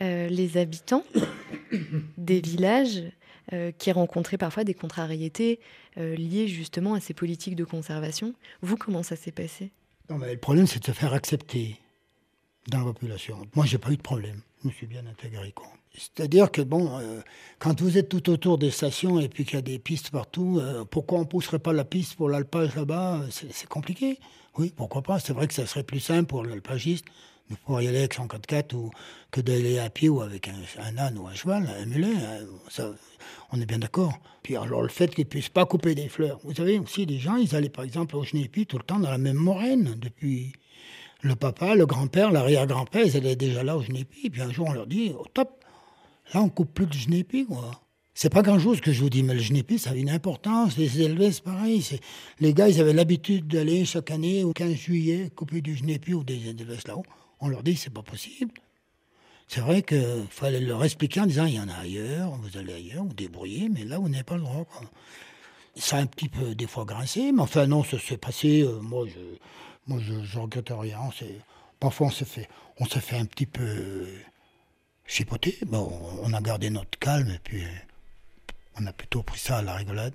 les 0.00 0.56
habitants 0.56 1.02
des 2.16 2.40
villages 2.40 3.02
qui 3.78 3.92
rencontraient 3.92 4.38
parfois 4.38 4.64
des 4.64 4.74
contrariétés 4.74 5.60
liées 5.96 6.48
justement 6.48 6.94
à 6.94 7.00
ces 7.00 7.14
politiques 7.14 7.56
de 7.56 7.64
conservation. 7.64 8.34
Vous, 8.62 8.76
comment 8.76 9.02
ça 9.02 9.16
s'est 9.16 9.32
passé? 9.32 9.70
Non, 10.10 10.18
mais 10.18 10.32
Le 10.32 10.38
problème, 10.38 10.66
c'est 10.66 10.80
de 10.80 10.84
se 10.84 10.92
faire 10.92 11.14
accepter 11.14 11.76
dans 12.68 12.78
la 12.78 12.84
population. 12.84 13.38
Moi, 13.54 13.66
j'ai 13.66 13.78
pas 13.78 13.90
eu 13.90 13.96
de 13.96 14.02
problème. 14.02 14.42
Je 14.62 14.68
me 14.68 14.72
suis 14.72 14.86
bien 14.86 15.06
intégré. 15.06 15.54
C'est-à-dire 15.94 16.50
que, 16.50 16.62
bon, 16.62 16.98
euh, 16.98 17.20
quand 17.58 17.80
vous 17.80 17.98
êtes 17.98 18.08
tout 18.08 18.30
autour 18.30 18.58
des 18.58 18.70
stations 18.70 19.20
et 19.20 19.28
puis 19.28 19.44
qu'il 19.44 19.54
y 19.54 19.58
a 19.58 19.62
des 19.62 19.78
pistes 19.78 20.10
partout, 20.10 20.58
euh, 20.60 20.84
pourquoi 20.84 21.18
on 21.18 21.22
ne 21.22 21.26
pousserait 21.26 21.58
pas 21.58 21.72
la 21.72 21.84
piste 21.84 22.16
pour 22.16 22.28
l'alpage 22.28 22.74
là-bas? 22.76 23.22
C'est 23.30 23.68
compliqué. 23.68 24.18
Oui, 24.56 24.72
pourquoi 24.74 25.02
pas? 25.02 25.18
C'est 25.18 25.32
vrai 25.32 25.46
que 25.46 25.54
ça 25.54 25.66
serait 25.66 25.84
plus 25.84 26.00
simple 26.00 26.26
pour 26.26 26.44
l'alpagiste 26.44 27.04
pouvoir 27.56 27.82
y 27.82 27.88
aller 27.88 27.98
avec 27.98 28.14
son 28.14 28.26
4x4 28.26 28.74
ou 28.74 28.90
que 29.30 29.40
d'aller 29.40 29.78
à 29.78 29.90
pied 29.90 30.08
ou 30.08 30.20
avec 30.20 30.48
un, 30.48 30.98
âne 30.98 31.18
ou 31.18 31.26
un 31.26 31.34
cheval, 31.34 31.68
un 31.80 31.86
mulet. 31.86 32.14
Hein, 32.14 32.46
ça, 32.68 32.90
on 33.52 33.60
est 33.60 33.66
bien 33.66 33.78
d'accord. 33.78 34.18
Puis 34.42 34.56
alors 34.56 34.82
le 34.82 34.88
fait 34.88 35.14
qu'ils 35.14 35.24
ne 35.24 35.30
puissent 35.30 35.48
pas 35.48 35.66
couper 35.66 35.94
des 35.94 36.08
fleurs. 36.08 36.38
Vous 36.44 36.54
savez 36.54 36.78
aussi, 36.78 37.06
les 37.06 37.18
gens, 37.18 37.36
ils 37.36 37.54
allaient 37.54 37.68
par 37.68 37.84
exemple 37.84 38.16
au 38.16 38.24
Genépi 38.24 38.66
tout 38.66 38.78
le 38.78 38.84
temps 38.84 38.98
dans 38.98 39.10
la 39.10 39.18
même 39.18 39.36
moraine 39.36 39.94
depuis 39.96 40.52
le 41.22 41.34
papa, 41.34 41.74
le 41.74 41.84
grand-père, 41.84 42.30
l'arrière-grand-père, 42.30 43.04
ils 43.04 43.16
étaient 43.16 43.34
déjà 43.34 43.64
là 43.64 43.76
au 43.76 43.82
Genépi. 43.82 44.30
Puis 44.30 44.40
un 44.40 44.52
jour, 44.52 44.68
on 44.68 44.72
leur 44.72 44.86
dit, 44.86 45.12
oh, 45.18 45.26
top, 45.34 45.58
Là, 46.34 46.42
on 46.42 46.48
coupe 46.48 46.74
plus 46.74 46.86
de 46.86 46.92
genépi, 46.92 47.46
quoi. 47.46 47.82
C'est 48.14 48.30
pas 48.30 48.42
grand-chose 48.42 48.80
que 48.80 48.92
je 48.92 49.00
vous 49.00 49.10
dis, 49.10 49.22
mais 49.22 49.34
le 49.34 49.40
genépi, 49.40 49.78
ça 49.78 49.90
a 49.90 49.94
une 49.94 50.10
importance. 50.10 50.76
Les 50.76 51.00
élevés, 51.00 51.32
c'est 51.32 51.44
pareil. 51.44 51.84
Les 52.40 52.52
gars, 52.52 52.68
ils 52.68 52.80
avaient 52.80 52.92
l'habitude 52.92 53.46
d'aller 53.46 53.84
chaque 53.84 54.10
année, 54.10 54.44
au 54.44 54.52
15 54.52 54.74
juillet, 54.74 55.30
couper 55.34 55.60
du 55.60 55.76
genépi 55.76 56.14
ou 56.14 56.24
des 56.24 56.48
élevés 56.48 56.76
là-haut. 56.86 57.04
On 57.40 57.48
leur 57.48 57.62
dit, 57.62 57.76
c'est 57.76 57.92
pas 57.92 58.02
possible. 58.02 58.52
C'est 59.46 59.60
vrai 59.60 59.82
qu'il 59.82 60.26
fallait 60.30 60.60
leur 60.60 60.84
expliquer 60.84 61.20
en 61.20 61.26
disant, 61.26 61.46
il 61.46 61.54
y 61.54 61.60
en 61.60 61.68
a 61.68 61.74
ailleurs, 61.74 62.36
vous 62.36 62.58
allez 62.58 62.74
ailleurs, 62.74 63.04
vous 63.04 63.14
débrouillez, 63.14 63.68
mais 63.68 63.84
là, 63.84 63.98
vous 63.98 64.08
n'avez 64.08 64.24
pas 64.24 64.36
le 64.36 64.42
droit. 64.42 64.66
Ça 65.76 65.96
a 65.96 66.00
un 66.00 66.06
petit 66.06 66.28
peu, 66.28 66.54
des 66.54 66.66
fois, 66.66 66.84
grincé, 66.84 67.32
mais 67.32 67.42
enfin, 67.42 67.66
non, 67.66 67.84
ça 67.84 67.98
s'est 67.98 68.18
passé. 68.18 68.62
Euh, 68.62 68.80
moi, 68.80 69.06
je 69.06 69.20
moi 69.88 69.98
je, 70.00 70.38
regrette 70.38 70.70
rien. 70.70 70.98
Parfois, 71.80 72.08
on 72.08 72.10
se 72.10 72.24
fait, 72.24 72.48
on 72.78 72.84
se 72.84 72.98
fait 72.98 73.16
un 73.16 73.24
petit 73.24 73.46
peu 73.46 74.06
chipoté. 75.06 75.56
Bon, 75.66 75.90
on 76.22 76.32
a 76.34 76.40
gardé 76.40 76.70
notre 76.70 76.98
calme 76.98 77.30
et 77.30 77.38
puis 77.38 77.62
on 78.78 78.86
a 78.86 78.92
plutôt 78.92 79.22
pris 79.22 79.38
ça 79.38 79.58
à 79.58 79.62
la 79.62 79.74
rigolade. 79.74 80.12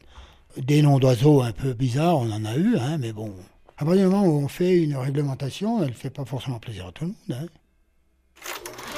Des 0.57 0.83
noms 0.83 0.99
d'oiseaux 0.99 1.41
un 1.41 1.51
peu 1.51 1.73
bizarres, 1.73 2.17
on 2.17 2.31
en 2.31 2.45
a 2.45 2.55
eu, 2.55 2.77
hein, 2.77 2.97
mais 2.99 3.11
bon. 3.11 3.33
À 3.77 3.85
partir 3.85 4.05
du 4.05 4.13
moment 4.13 4.25
où 4.27 4.43
on 4.43 4.47
fait 4.47 4.83
une 4.83 4.95
réglementation, 4.95 5.81
elle 5.81 5.89
ne 5.89 5.93
fait 5.93 6.11
pas 6.11 6.25
forcément 6.25 6.59
plaisir 6.59 6.87
à 6.87 6.91
tout 6.91 7.05
le 7.05 7.09
monde. 7.09 7.43
Hein. 7.43 7.47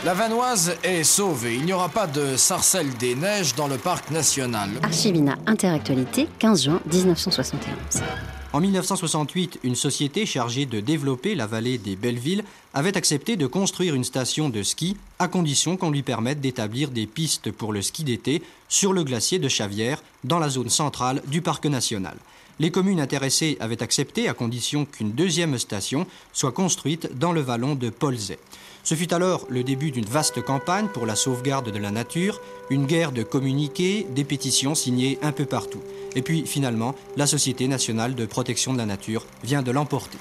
La 0.04 0.14
Vanoise 0.14 0.76
est 0.84 1.04
sauvée. 1.04 1.56
Il 1.56 1.66
n'y 1.66 1.74
aura 1.74 1.90
pas 1.90 2.08
de 2.08 2.36
sarcelle 2.36 2.94
des 2.98 3.16
neiges 3.16 3.56
dans 3.56 3.68
le 3.68 3.78
parc 3.78 4.12
national. 4.12 4.70
Archivina 4.84 5.38
Interactualité, 5.48 6.28
15 6.40 6.64
juin 6.66 6.82
1971. 6.92 8.04
En 8.52 8.62
1968, 8.62 9.60
une 9.64 9.76
société 9.76 10.26
chargée 10.26 10.66
de 10.66 10.80
développer 10.80 11.36
la 11.36 11.48
vallée 11.48 11.78
des 11.78 11.96
Bellevilles 11.96 12.44
avait 12.74 12.98
accepté 12.98 13.36
de 13.36 13.48
construire 13.48 13.96
une 13.96 14.04
station 14.04 14.50
de 14.50 14.62
ski 14.62 14.96
à 15.20 15.28
condition 15.28 15.76
qu'on 15.76 15.92
lui 15.92 16.04
permette 16.04 16.40
d'établir 16.40 16.92
des 16.92 17.08
pistes 17.08 17.52
pour 17.52 17.74
le 17.74 17.82
ski 17.82 18.04
d'été 18.04 18.44
sur 18.70 18.94
le 18.94 19.04
glacier 19.04 19.40
de 19.40 19.50
Chavière, 19.50 20.04
dans 20.24 20.40
la 20.40 20.50
zone 20.50 20.70
centrale 20.70 21.22
du 21.28 21.42
parc 21.42 21.66
national. 21.66 22.16
Les 22.60 22.72
communes 22.72 23.02
intéressées 23.02 23.58
avaient 23.60 23.84
accepté 23.84 24.30
à 24.30 24.34
condition 24.34 24.86
qu'une 24.86 25.12
deuxième 25.12 25.58
station 25.58 26.08
soit 26.32 26.54
construite 26.54 27.18
dans 27.18 27.34
le 27.34 27.41
vallon 27.41 27.76
de 27.76 27.89
Polzet. 27.89 28.39
Ce 28.84 28.96
fut 28.96 29.13
alors 29.13 29.46
le 29.50 29.63
début 29.63 29.91
d'une 29.91 30.06
vaste 30.06 30.41
campagne 30.41 30.88
pour 30.88 31.06
la 31.06 31.15
sauvegarde 31.15 31.72
de 31.72 31.80
la 31.80 31.91
nature, 31.91 32.39
une 32.70 32.86
guerre 32.86 33.12
de 33.12 33.24
communiqués, 33.24 34.06
des 34.12 34.24
pétitions 34.24 34.76
signées 34.76 35.18
un 35.22 35.32
peu 35.32 35.46
partout. 35.46 35.82
Et 36.15 36.22
puis 36.22 36.46
finalement, 36.46 36.96
la 37.18 37.28
Société 37.28 37.68
nationale 37.68 38.15
de 38.15 38.26
protection 38.26 38.74
de 38.74 38.78
la 38.78 38.86
nature 38.86 39.26
vient 39.44 39.63
de 39.63 39.72
l'emporter. 39.72 40.20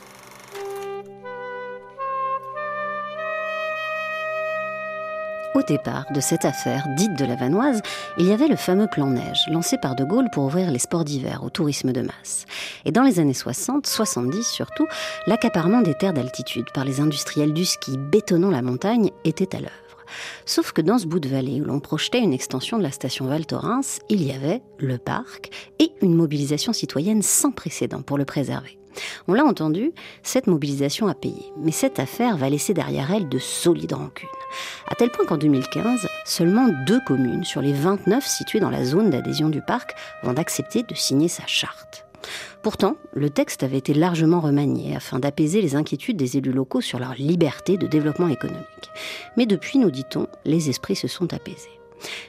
Au 5.54 5.62
départ 5.62 6.06
de 6.12 6.20
cette 6.20 6.44
affaire 6.44 6.84
dite 6.96 7.16
de 7.16 7.24
la 7.24 7.36
Vanoise, 7.36 7.80
il 8.18 8.26
y 8.26 8.32
avait 8.32 8.48
le 8.48 8.56
fameux 8.56 8.88
plan 8.88 9.06
neige, 9.06 9.44
lancé 9.48 9.78
par 9.78 9.94
De 9.94 10.02
Gaulle 10.02 10.28
pour 10.32 10.46
ouvrir 10.46 10.72
les 10.72 10.80
sports 10.80 11.04
d'hiver 11.04 11.44
au 11.44 11.50
tourisme 11.50 11.92
de 11.92 12.00
masse. 12.00 12.46
Et 12.84 12.90
dans 12.90 13.04
les 13.04 13.20
années 13.20 13.34
60, 13.34 13.86
70 13.86 14.42
surtout, 14.42 14.88
l'accaparement 15.28 15.80
des 15.80 15.94
terres 15.94 16.12
d'altitude 16.12 16.66
par 16.74 16.84
les 16.84 17.00
industriels 17.00 17.52
du 17.52 17.64
ski 17.64 17.96
bétonnant 17.96 18.50
la 18.50 18.62
montagne 18.62 19.10
était 19.24 19.54
à 19.54 19.60
l'œuvre. 19.60 19.72
Sauf 20.44 20.72
que 20.72 20.82
dans 20.82 20.98
ce 20.98 21.06
bout 21.06 21.20
de 21.20 21.28
vallée 21.28 21.60
où 21.60 21.64
l'on 21.64 21.78
projetait 21.78 22.20
une 22.20 22.32
extension 22.32 22.76
de 22.76 22.82
la 22.82 22.90
station 22.90 23.26
Val 23.26 23.46
Thorens, 23.46 24.00
il 24.08 24.24
y 24.24 24.32
avait 24.32 24.60
le 24.78 24.98
parc 24.98 25.50
et 25.78 25.92
une 26.02 26.16
mobilisation 26.16 26.72
citoyenne 26.72 27.22
sans 27.22 27.52
précédent 27.52 28.02
pour 28.02 28.18
le 28.18 28.24
préserver. 28.24 28.76
On 29.28 29.34
l'a 29.34 29.44
entendu, 29.44 29.92
cette 30.22 30.46
mobilisation 30.46 31.06
a 31.06 31.14
payé, 31.14 31.52
mais 31.58 31.72
cette 31.72 31.98
affaire 31.98 32.36
va 32.36 32.50
laisser 32.50 32.74
derrière 32.74 33.12
elle 33.12 33.28
de 33.28 33.38
solides 33.38 33.92
rancunes. 33.92 34.28
À 34.88 34.94
tel 34.94 35.10
point 35.10 35.24
qu'en 35.24 35.36
2015, 35.36 36.06
seulement 36.24 36.68
deux 36.86 37.00
communes 37.06 37.44
sur 37.44 37.60
les 37.60 37.72
29 37.72 38.24
situées 38.26 38.60
dans 38.60 38.70
la 38.70 38.84
zone 38.84 39.10
d'adhésion 39.10 39.48
du 39.48 39.60
parc 39.60 39.94
vont 40.22 40.34
accepter 40.34 40.82
de 40.82 40.94
signer 40.94 41.28
sa 41.28 41.46
charte. 41.46 42.06
Pourtant, 42.62 42.96
le 43.12 43.28
texte 43.28 43.62
avait 43.62 43.78
été 43.78 43.92
largement 43.92 44.40
remanié 44.40 44.96
afin 44.96 45.18
d'apaiser 45.18 45.60
les 45.60 45.76
inquiétudes 45.76 46.16
des 46.16 46.38
élus 46.38 46.52
locaux 46.52 46.80
sur 46.80 46.98
leur 46.98 47.14
liberté 47.14 47.76
de 47.76 47.86
développement 47.86 48.28
économique. 48.28 48.64
Mais 49.36 49.44
depuis, 49.44 49.78
nous 49.78 49.90
dit-on, 49.90 50.26
les 50.44 50.70
esprits 50.70 50.96
se 50.96 51.08
sont 51.08 51.34
apaisés. 51.34 51.80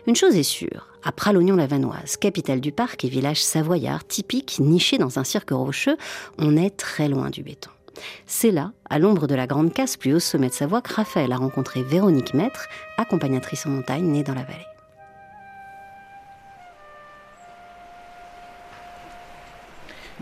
Une 0.08 0.16
chose 0.16 0.36
est 0.36 0.44
sûre, 0.44 0.88
à 1.04 1.12
Pralognon-la-Vanoise, 1.12 2.18
capitale 2.18 2.62
du 2.62 2.72
parc 2.72 3.06
et 3.06 3.10
village 3.10 3.44
savoyard 3.44 4.06
typique 4.06 4.58
niché 4.60 4.98
dans 4.98 5.20
un 5.20 5.24
cirque 5.24 5.52
rocheux, 5.52 5.98
on 6.38 6.58
est 6.58 6.76
très 6.76 7.08
loin 7.08 7.30
du 7.30 7.44
béton. 7.44 7.72
C'est 8.26 8.52
là, 8.52 8.72
à 8.90 9.00
l'ombre 9.00 9.28
de 9.28 9.36
la 9.36 9.48
Grande 9.48 9.74
Casse, 9.74 9.98
plus 9.98 10.14
haut 10.14 10.20
sommet 10.20 10.50
de 10.50 10.54
Savoie, 10.54 10.82
que 10.82 10.94
Raphaël 10.94 11.32
a 11.32 11.38
rencontré 11.38 11.84
Véronique 11.84 12.34
Maître, 12.34 12.68
accompagnatrice 12.98 13.66
en 13.66 13.70
montagne 13.70 14.06
née 14.06 14.24
dans 14.24 14.34
la 14.34 14.44
vallée. 14.44 14.66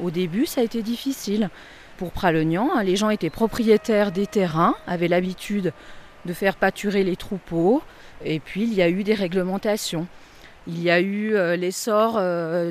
Au 0.01 0.09
début, 0.09 0.45
ça 0.45 0.61
a 0.61 0.63
été 0.63 0.81
difficile. 0.81 1.49
Pour 1.97 2.11
Pralognan, 2.11 2.81
les 2.83 2.95
gens 2.95 3.09
étaient 3.09 3.29
propriétaires 3.29 4.11
des 4.11 4.25
terrains, 4.25 4.75
avaient 4.87 5.07
l'habitude 5.07 5.71
de 6.25 6.33
faire 6.33 6.55
pâturer 6.55 7.03
les 7.03 7.15
troupeaux, 7.15 7.81
et 8.25 8.39
puis 8.39 8.63
il 8.63 8.73
y 8.73 8.81
a 8.81 8.89
eu 8.89 9.03
des 9.03 9.13
réglementations. 9.13 10.07
Il 10.67 10.81
y 10.81 10.89
a 10.89 11.01
eu 11.01 11.35
l'essor 11.57 12.21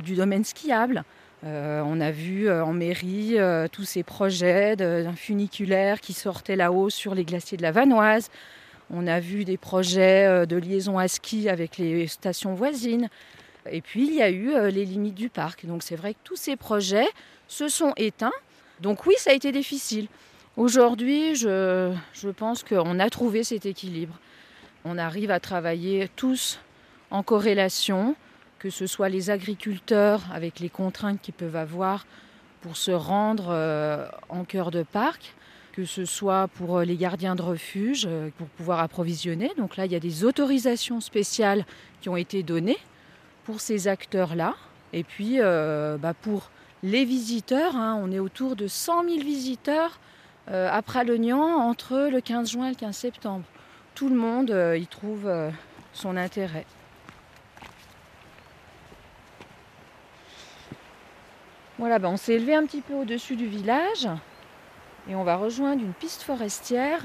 du 0.01 0.15
domaine 0.15 0.45
skiable. 0.45 1.05
on 1.43 2.01
a 2.01 2.11
vu 2.11 2.51
en 2.51 2.73
mairie 2.73 3.37
tous 3.71 3.85
ces 3.85 4.03
projets 4.03 4.77
d'un 4.77 5.15
funiculaire 5.15 6.01
qui 6.01 6.15
sortait 6.15 6.57
là-haut 6.57 6.89
sur 6.89 7.15
les 7.15 7.25
glaciers 7.25 7.59
de 7.59 7.63
la 7.63 7.71
Vanoise. 7.71 8.31
On 8.91 9.07
a 9.07 9.21
vu 9.21 9.45
des 9.45 9.59
projets 9.59 10.47
de 10.47 10.57
liaison 10.57 10.99
à 10.99 11.07
ski 11.07 11.51
avec 11.51 11.77
les 11.77 12.07
stations 12.07 12.55
voisines. 12.55 13.11
Et 13.71 13.83
puis 13.83 14.07
il 14.07 14.15
y 14.15 14.23
a 14.23 14.31
eu 14.31 14.71
les 14.71 14.87
limites 14.87 15.15
du 15.15 15.29
parc. 15.29 15.67
Donc 15.67 15.83
c'est 15.83 15.97
vrai 15.97 16.15
que 16.15 16.21
tous 16.25 16.37
ces 16.37 16.57
projets 16.57 17.09
se 17.47 17.69
sont 17.69 17.93
éteints. 17.99 18.33
Donc 18.81 19.07
oui, 19.07 19.15
ça 19.19 19.31
a 19.31 19.35
été 19.35 19.53
difficile. 19.53 20.09
Aujourd'hui, 20.57 21.35
je, 21.35 21.95
pense 22.37 22.63
qu'on 22.63 22.99
a 22.99 23.09
trouvé 23.09 23.45
cet 23.45 23.65
équilibre. 23.65 24.19
On 24.85 24.99
arrive 24.99 25.31
à 25.31 25.41
travailler 25.41 26.09
tous 26.17 26.61
en 27.11 27.23
corrélation, 27.23 28.17
que 28.59 28.71
ce 28.71 28.87
soit 28.87 29.09
les 29.09 29.31
agriculteurs 29.31 30.23
avec 30.33 30.61
les 30.61 30.69
contraintes 30.69 31.21
qu'ils 31.21 31.35
peuvent 31.35 31.57
avoir 31.57 32.07
pour 32.61 32.77
se 32.77 32.91
rendre 32.91 33.49
euh, 33.51 34.07
en 34.29 34.45
cœur 34.45 34.71
de 34.71 34.83
parc, 34.83 35.35
que 35.73 35.85
ce 35.85 36.05
soit 36.05 36.49
pour 36.49 36.79
euh, 36.79 36.85
les 36.85 36.97
gardiens 36.97 37.35
de 37.35 37.43
refuge, 37.43 38.07
euh, 38.09 38.31
pour 38.39 38.47
pouvoir 38.49 38.81
approvisionner. 38.81 39.51
Donc 39.57 39.77
là, 39.77 39.87
il 39.87 39.93
y 39.93 39.97
a 39.97 40.01
des 40.01 40.25
autorisations 40.25 41.01
spéciales 41.01 41.65
qui 42.01 42.09
ont 42.09 42.17
été 42.17 42.43
données 42.43 42.79
pour 43.45 43.61
ces 43.61 43.89
acteurs-là. 43.89 44.55
Et 44.93 45.05
puis, 45.05 45.39
bah, 45.39 46.13
pour 46.21 46.51
les 46.83 47.05
visiteurs, 47.05 47.77
hein, 47.77 47.99
on 48.03 48.13
est 48.13 48.19
autour 48.19 48.57
de 48.57 48.67
100 48.67 49.05
000 49.05 49.21
visiteurs 49.21 49.99
euh, 50.51 50.69
à 50.71 50.83
Pralognan 50.83 51.41
entre 51.41 52.09
le 52.11 52.21
15 52.21 52.51
juin 52.51 52.67
et 52.67 52.71
le 52.71 52.75
15 52.75 52.97
septembre. 52.97 53.45
Tout 53.95 54.09
le 54.09 54.17
monde 54.17 54.51
euh, 54.51 54.79
y 54.79 54.87
trouve 54.87 55.27
euh, 55.27 55.51
son 55.93 56.17
intérêt. 56.17 56.65
Voilà, 61.79 61.99
ben, 61.99 62.09
on 62.09 62.17
s'est 62.17 62.35
élevé 62.35 62.55
un 62.55 62.65
petit 62.65 62.81
peu 62.81 62.95
au-dessus 62.95 63.37
du 63.37 63.47
village 63.47 64.09
et 65.09 65.15
on 65.15 65.25
va 65.25 65.37
rejoindre 65.37 65.83
une 65.83 65.93
piste 65.93 66.23
forestière 66.23 67.03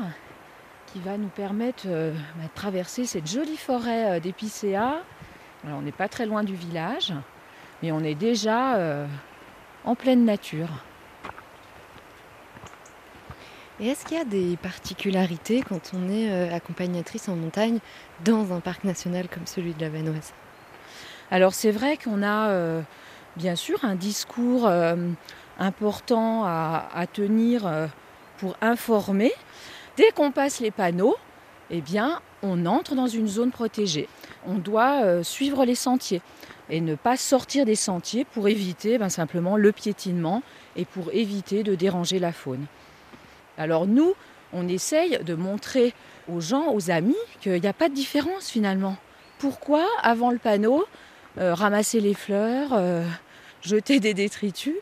qui 0.86 1.00
va 1.00 1.18
nous 1.18 1.28
permettre 1.28 1.88
ben, 1.88 2.14
de 2.14 2.54
traverser 2.56 3.06
cette 3.06 3.28
jolie 3.28 3.58
forêt 3.58 4.22
d'épicéas. 4.22 5.02
on 5.66 5.82
n'est 5.82 5.92
pas 5.92 6.08
très 6.08 6.26
loin 6.26 6.44
du 6.44 6.56
village, 6.56 7.12
mais 7.82 7.92
on 7.92 8.00
est 8.02 8.16
déjà 8.16 8.78
en 9.84 9.96
pleine 9.96 10.26
nature. 10.26 10.84
Est-ce 13.80 14.06
qu'il 14.06 14.18
y 14.18 14.20
a 14.20 14.26
des 14.26 14.58
particularités 14.58 15.62
quand 15.62 15.92
on 15.94 16.10
est 16.10 16.32
euh, 16.32 16.52
accompagnatrice 16.52 17.30
en 17.30 17.36
montagne 17.36 17.78
dans 18.26 18.52
un 18.52 18.60
parc 18.60 18.84
national 18.84 19.28
comme 19.30 19.46
celui 19.46 19.76
de 19.76 19.82
la 19.82 19.90
Vanoise? 19.90 20.34
Alors 21.30 21.54
c'est 21.54 21.70
vrai 21.70 21.96
qu'on 21.96 22.24
a 22.24 22.50
euh, 22.50 22.82
bien 23.36 23.56
sûr 23.56 23.86
un 23.86 23.94
discours 23.94 24.66
euh, 24.66 24.96
important 25.60 26.44
à, 26.46 27.06
tenir 27.14 27.72
pour 28.40 28.58
informer. 28.62 29.32
Dès 29.96 30.10
qu'on 30.16 30.32
passe 30.32 30.60
les 30.60 30.72
panneaux, 30.72 31.16
eh 31.70 31.82
bien, 31.82 32.20
on 32.42 32.66
entre 32.66 32.96
dans 32.96 33.08
une 33.08 33.28
zone 33.28 33.52
protégée. 33.52 34.08
On 34.48 34.56
doit 34.56 35.24
suivre 35.24 35.66
les 35.66 35.76
sentiers 35.76 36.22
et 36.70 36.82
ne 36.82 36.96
pas 36.96 37.18
sortir 37.18 37.66
des 37.66 37.76
sentiers 37.76 38.26
pour 38.26 38.48
éviter 38.48 38.98
ben, 38.98 39.10
simplement 39.10 39.58
le 39.58 39.72
piétinement 39.72 40.42
et 40.76 40.86
pour 40.86 41.12
éviter 41.12 41.64
de 41.64 41.76
déranger 41.76 42.20
la 42.20 42.32
faune. 42.32 42.66
Alors 43.58 43.88
nous, 43.88 44.14
on 44.54 44.68
essaye 44.68 45.20
de 45.24 45.36
montrer 45.36 45.94
aux 46.32 46.42
gens, 46.42 46.74
aux 46.74 46.92
amis, 46.92 47.16
qu'il 47.42 47.60
n'y 47.60 47.68
a 47.68 47.74
pas 47.74 47.90
de 47.90 47.94
différence 47.94 48.50
finalement. 48.50 48.98
Pourquoi, 49.40 49.86
avant 50.02 50.32
le 50.32 50.38
panneau, 50.38 50.86
euh, 51.38 51.54
ramasser 51.54 52.00
les 52.00 52.14
fleurs, 52.14 52.70
euh, 52.74 53.04
jeter 53.62 54.00
des 54.00 54.14
détritus, 54.14 54.76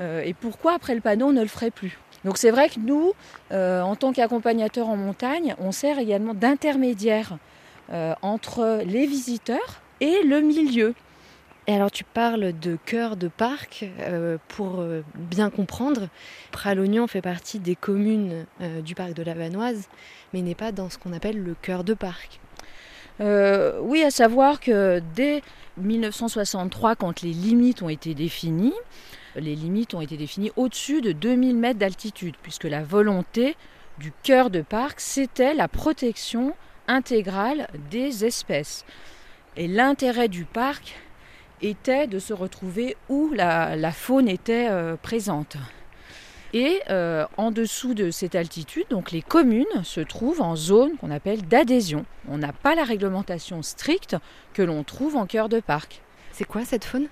euh, 0.00 0.22
et 0.22 0.34
pourquoi 0.34 0.74
après 0.74 0.94
le 0.94 1.00
panneau, 1.00 1.28
on 1.28 1.32
ne 1.32 1.42
le 1.42 1.48
ferait 1.48 1.70
plus? 1.70 1.98
Donc 2.24 2.38
c'est 2.38 2.50
vrai 2.50 2.68
que 2.68 2.78
nous, 2.78 3.14
en 3.50 3.96
tant 3.96 4.12
qu'accompagnateurs 4.12 4.88
en 4.88 4.96
montagne, 4.96 5.56
on 5.58 5.72
sert 5.72 5.98
également 5.98 6.34
d'intermédiaire 6.34 7.36
entre 8.22 8.80
les 8.86 9.06
visiteurs 9.06 9.82
et 10.00 10.22
le 10.22 10.40
milieu. 10.40 10.94
Et 11.68 11.74
alors 11.74 11.92
tu 11.92 12.02
parles 12.02 12.58
de 12.58 12.76
cœur 12.84 13.16
de 13.16 13.28
parc, 13.28 13.86
euh, 14.00 14.36
pour 14.48 14.80
euh, 14.80 15.02
bien 15.14 15.48
comprendre, 15.48 16.08
Pralognan 16.50 17.06
fait 17.06 17.22
partie 17.22 17.60
des 17.60 17.76
communes 17.76 18.46
euh, 18.60 18.80
du 18.80 18.96
parc 18.96 19.12
de 19.14 19.22
la 19.22 19.34
Vanoise, 19.34 19.88
mais 20.32 20.42
n'est 20.42 20.56
pas 20.56 20.72
dans 20.72 20.90
ce 20.90 20.98
qu'on 20.98 21.12
appelle 21.12 21.40
le 21.40 21.54
cœur 21.54 21.84
de 21.84 21.94
parc. 21.94 22.40
oui, 23.20 24.02
à 24.02 24.10
savoir 24.10 24.58
que 24.58 25.00
dès 25.14 25.42
1963, 25.76 26.96
quand 26.96 27.22
les 27.22 27.32
limites 27.32 27.82
ont 27.82 27.88
été 27.88 28.14
définies, 28.14 28.74
les 29.36 29.54
limites 29.54 29.94
ont 29.94 30.00
été 30.00 30.16
définies 30.16 30.50
au-dessus 30.56 31.00
de 31.00 31.12
2000 31.12 31.56
mètres 31.56 31.78
d'altitude, 31.78 32.34
puisque 32.42 32.64
la 32.64 32.82
volonté 32.82 33.56
du 33.98 34.12
cœur 34.24 34.50
de 34.50 34.62
parc, 34.62 34.98
c'était 34.98 35.54
la 35.54 35.68
protection 35.68 36.54
intégrale 36.88 37.68
des 37.90 38.24
espèces. 38.24 38.84
Et 39.56 39.68
l'intérêt 39.68 40.28
du 40.28 40.44
parc, 40.44 40.94
était 41.62 42.06
de 42.06 42.18
se 42.18 42.32
retrouver 42.32 42.96
où 43.08 43.32
la, 43.34 43.92
faune 43.92 44.28
était 44.28 44.68
euh, 44.70 44.96
présente. 45.00 45.56
Et 46.54 46.80
euh, 46.90 47.24
en 47.38 47.50
dessous 47.50 47.94
de 47.94 48.10
cette 48.10 48.34
altitude, 48.34 48.84
donc 48.90 49.10
les 49.10 49.22
communes 49.22 49.84
se 49.84 50.00
trouvent 50.00 50.42
en 50.42 50.54
zone 50.54 50.96
qu'on 50.98 51.10
appelle 51.10 51.42
d'adhésion. 51.42 52.04
On 52.28 52.36
n'a 52.36 52.52
pas 52.52 52.74
la 52.74 52.84
réglementation 52.84 53.62
stricte 53.62 54.16
que 54.52 54.62
l'on 54.62 54.84
trouve 54.84 55.16
en 55.16 55.24
cœur 55.24 55.48
de 55.48 55.60
parc. 55.60 56.02
C'est 56.32 56.44
quoi 56.44 56.64
cette 56.64 56.84
faune? 56.84 57.08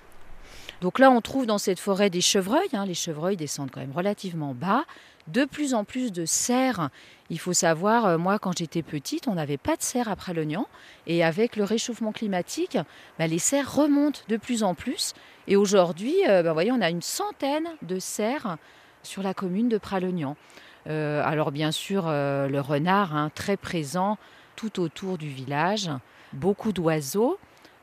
Donc 0.81 0.99
là, 0.99 1.11
on 1.11 1.21
trouve 1.21 1.47
dans 1.47 1.59
cette 1.59 1.79
forêt 1.79 2.09
des 2.09 2.23
chevreuils. 2.23 2.69
Hein. 2.73 2.87
Les 2.87 2.95
chevreuils 2.95 3.37
descendent 3.37 3.71
quand 3.71 3.81
même 3.81 3.93
relativement 3.93 4.55
bas. 4.55 4.85
De 5.29 5.45
plus 5.45 5.75
en 5.75 5.85
plus 5.85 6.11
de 6.11 6.25
cerfs. 6.25 6.89
Il 7.29 7.39
faut 7.39 7.53
savoir, 7.53 8.07
euh, 8.07 8.19
moi, 8.19 8.39
quand 8.39 8.57
j'étais 8.57 8.83
petite, 8.83 9.29
on 9.29 9.35
n'avait 9.35 9.59
pas 9.59 9.77
de 9.77 9.83
cerfs 9.83 10.09
après 10.09 10.33
l'oignon. 10.33 10.67
Et 11.07 11.23
avec 11.23 11.57
le 11.57 11.65
réchauffement 11.65 12.13
climatique, 12.13 12.79
bah, 13.19 13.27
les 13.27 13.39
cerfs 13.39 13.75
remontent 13.75 14.21
de 14.29 14.39
plus 14.39 14.63
en 14.63 14.75
plus. 14.75 15.13
Et 15.47 15.57
aujourd'hui, 15.57 16.15
euh, 16.29 16.43
bah, 16.43 16.55
voyez, 16.55 16.73
on 16.73 16.81
a 16.81 16.89
une 16.89 17.03
centaine 17.03 17.69
de 17.83 17.99
cerfs 17.99 18.57
sur 19.03 19.23
la 19.23 19.35
commune 19.35 19.69
de 19.69 19.79
Pralognan. 19.79 20.37
Euh, 20.87 21.23
alors 21.23 21.53
bien 21.53 21.73
sûr, 21.73 22.07
le 22.09 22.59
renard, 22.59 23.15
hein, 23.15 23.31
très 23.35 23.59
présent 23.59 24.17
tout 24.57 24.81
autour 24.81 25.19
du 25.19 25.29
village. 25.29 25.91
Beaucoup 26.33 26.73
d'oiseaux. 26.73 27.39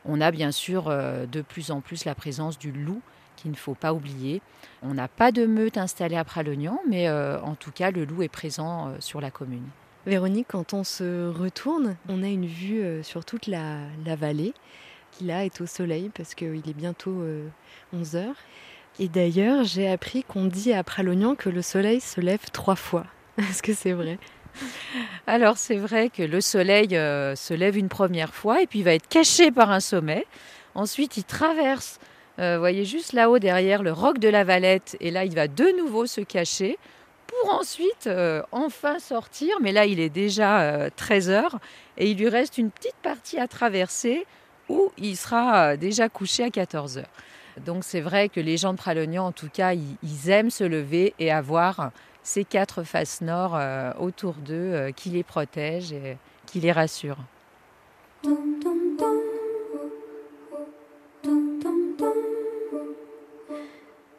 On 0.07 0.21
a 0.21 0.31
bien 0.31 0.51
sûr 0.51 0.85
euh, 0.87 1.25
de 1.25 1.41
plus 1.41 1.69
en 1.71 1.81
plus 1.81 2.05
la 2.05 2.15
présence 2.15 2.57
du 2.57 2.71
loup 2.71 3.01
qu'il 3.35 3.51
ne 3.51 3.55
faut 3.55 3.75
pas 3.75 3.93
oublier. 3.93 4.41
On 4.81 4.93
n'a 4.93 5.07
pas 5.07 5.31
de 5.31 5.45
meute 5.45 5.77
installée 5.77 6.15
à 6.15 6.23
Pralognan, 6.23 6.79
mais 6.87 7.07
euh, 7.07 7.39
en 7.41 7.55
tout 7.55 7.71
cas, 7.71 7.91
le 7.91 8.05
loup 8.05 8.23
est 8.23 8.29
présent 8.29 8.87
euh, 8.87 8.91
sur 8.99 9.21
la 9.21 9.29
commune. 9.29 9.67
Véronique, 10.05 10.47
quand 10.49 10.73
on 10.73 10.83
se 10.83 11.29
retourne, 11.29 11.97
on 12.07 12.23
a 12.23 12.27
une 12.27 12.45
vue 12.45 13.03
sur 13.03 13.25
toute 13.25 13.45
la, 13.45 13.79
vallée 14.15 14.53
qui 15.11 15.25
là 15.25 15.43
est 15.43 15.59
au 15.59 15.65
soleil 15.65 16.09
parce 16.15 16.33
qu'il 16.33 16.69
est 16.69 16.73
bientôt 16.73 17.25
11 17.91 18.15
heures. 18.15 18.35
Et 18.99 19.09
d'ailleurs, 19.09 19.65
j'ai 19.65 19.89
appris 19.89 20.23
qu'on 20.23 20.45
dit 20.45 20.71
à 20.71 20.81
Pralognan 20.85 21.35
que 21.35 21.49
le 21.49 21.61
soleil 21.61 21.99
se 21.99 22.21
lève 22.21 22.49
trois 22.53 22.77
fois. 22.77 23.05
Est-ce 23.37 23.61
que 23.61 23.73
c'est 23.73 23.91
vrai? 23.91 24.17
alors 25.27 25.57
c'est 25.57 25.77
vrai 25.77 26.09
que 26.09 26.23
le 26.23 26.41
soleil 26.41 26.95
euh, 26.95 27.35
se 27.35 27.53
lève 27.53 27.77
une 27.77 27.89
première 27.89 28.33
fois 28.33 28.61
et 28.61 28.67
puis 28.67 28.79
il 28.79 28.85
va 28.85 28.93
être 28.93 29.07
caché 29.07 29.51
par 29.51 29.71
un 29.71 29.79
sommet. 29.79 30.25
Ensuite 30.75 31.17
il 31.17 31.23
traverse, 31.23 31.99
euh, 32.39 32.55
vous 32.55 32.59
voyez 32.59 32.85
juste 32.85 33.13
là-haut 33.13 33.39
derrière 33.39 33.83
le 33.83 33.91
roc 33.91 34.19
de 34.19 34.29
la 34.29 34.43
Valette 34.43 34.97
et 34.99 35.11
là 35.11 35.25
il 35.25 35.35
va 35.35 35.47
de 35.47 35.77
nouveau 35.77 36.05
se 36.05 36.21
cacher 36.21 36.77
pour 37.27 37.53
ensuite 37.53 38.07
euh, 38.07 38.41
enfin 38.51 38.99
sortir. 38.99 39.57
Mais 39.61 39.71
là 39.71 39.85
il 39.85 39.99
est 39.99 40.09
déjà 40.09 40.89
13 40.95 41.29
heures 41.29 41.59
et 41.97 42.09
il 42.09 42.17
lui 42.17 42.29
reste 42.29 42.57
une 42.57 42.71
petite 42.71 42.97
partie 43.01 43.37
à 43.39 43.47
traverser 43.47 44.25
où 44.69 44.91
il 44.97 45.15
sera 45.15 45.77
déjà 45.77 46.09
couché 46.09 46.43
à 46.43 46.49
14 46.49 46.99
heures. 46.99 47.05
Donc 47.65 47.83
c'est 47.83 48.01
vrai 48.01 48.29
que 48.29 48.39
les 48.39 48.57
gens 48.57 48.73
de 48.73 48.77
Pralognan, 48.77 49.25
en 49.25 49.31
tout 49.31 49.49
cas, 49.51 49.73
ils 49.73 50.29
aiment 50.29 50.51
se 50.51 50.63
lever 50.63 51.13
et 51.19 51.31
avoir 51.31 51.91
ces 52.27 52.43
quatre 52.43 52.83
faces 52.83 53.21
nord 53.21 53.55
euh, 53.55 53.93
autour 54.01 54.33
d'eux 54.33 54.73
euh, 54.73 54.91
qui 54.91 55.09
les 55.09 55.23
protègent 55.23 55.93
et 55.93 56.17
qui 56.45 56.59
les 56.59 56.73
rassurent. 56.73 57.23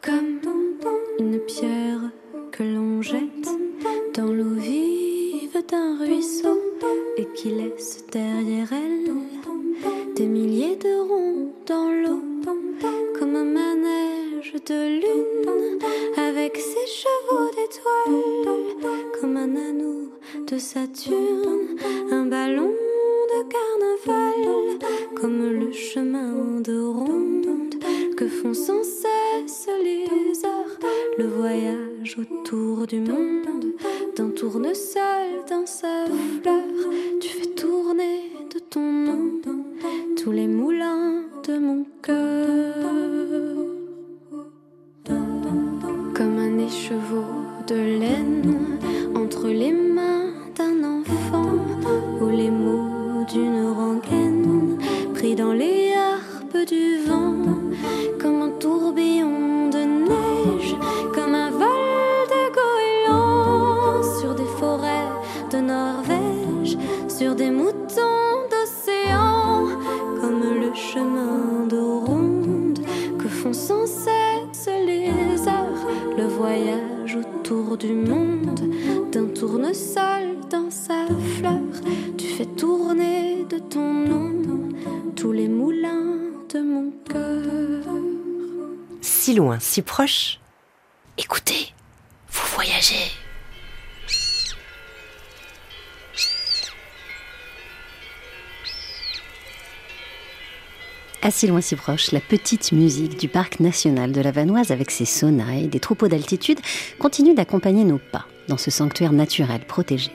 Comme 0.01 0.41
une 1.19 1.39
pierre 1.41 2.01
que 2.51 2.63
l'on 2.63 3.03
jette 3.03 3.47
dans 4.15 4.33
l'eau 4.33 4.55
vive 4.55 5.63
d'un 5.69 5.99
ruisseau 5.99 6.58
Saturne, 20.59 21.77
un 22.11 22.25
ballon 22.25 22.73
de 23.31 23.39
carnaval, 23.47 24.77
comme 25.15 25.49
le 25.57 25.71
chemin 25.71 26.59
de 26.59 26.81
ronde 26.81 27.81
que 28.17 28.27
font 28.27 28.53
sans 28.53 28.83
cesse 28.83 29.69
les 29.81 30.45
heures, 30.45 30.77
le 31.17 31.27
voyage 31.27 32.17
autour 32.19 32.85
du 32.87 32.99
monde, 32.99 33.73
d'un 34.17 34.31
tournesol 34.31 35.45
dans 35.49 35.65
sa 35.65 36.05
fleur, 36.41 36.91
tu 37.21 37.29
fais 37.29 37.49
tourner 37.55 38.33
de 38.53 38.59
ton 38.59 38.81
nom 38.81 39.31
tous 40.21 40.31
les 40.31 40.47
moulins 40.47 41.23
de 41.47 41.57
mon 41.57 41.85
cœur. 42.01 42.75
Comme 46.13 46.37
un 46.37 46.59
écheveau 46.59 47.23
de 47.65 47.75
laine 47.75 48.77
entre 49.15 49.47
les 49.47 49.71
mains 49.71 50.38
d'un 50.59 50.83
enfant 50.83 51.55
ou 52.19 52.27
les 52.27 52.51
mots 52.51 53.23
d'une 53.31 53.71
rengaine 53.71 54.77
pris 55.13 55.33
dans 55.33 55.53
les 55.53 55.93
harpes 55.93 56.67
du 56.67 56.97
vent 57.07 57.38
Proche. 89.81 90.39
Écoutez, 91.17 91.73
vous 92.29 92.47
voyagez. 92.55 93.11
À 101.21 101.31
si 101.31 101.47
loin, 101.47 101.61
si 101.61 101.75
proche, 101.75 102.11
la 102.11 102.21
petite 102.21 102.71
musique 102.71 103.17
du 103.19 103.27
parc 103.27 103.59
national 103.59 104.11
de 104.11 104.21
la 104.21 104.31
Vanoise 104.31 104.71
avec 104.71 104.89
ses 104.89 105.05
sonnailles, 105.05 105.67
des 105.67 105.79
troupeaux 105.79 106.07
d'altitude, 106.07 106.59
continue 106.97 107.33
d'accompagner 107.33 107.83
nos 107.83 107.99
pas 107.99 108.25
dans 108.49 108.57
ce 108.57 108.71
sanctuaire 108.71 109.13
naturel 109.13 109.61
protégé. 109.61 110.11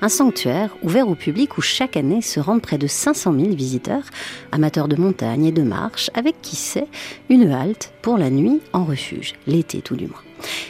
Un 0.00 0.08
sanctuaire 0.08 0.74
ouvert 0.82 1.08
au 1.08 1.14
public 1.14 1.58
où 1.58 1.60
chaque 1.60 1.96
année 1.96 2.22
se 2.22 2.40
rendent 2.40 2.62
près 2.62 2.78
de 2.78 2.86
500 2.86 3.34
000 3.34 3.54
visiteurs, 3.54 4.04
amateurs 4.52 4.88
de 4.88 4.96
montagne 4.96 5.44
et 5.44 5.52
de 5.52 5.62
marche, 5.62 6.10
avec 6.14 6.40
qui 6.40 6.56
sait 6.56 6.88
une 7.28 7.50
halte 7.50 7.92
pour 8.00 8.16
la 8.16 8.30
nuit 8.30 8.60
en 8.72 8.84
refuge, 8.84 9.34
l'été 9.46 9.82
tout 9.82 9.96
du 9.96 10.06
moins. 10.06 10.22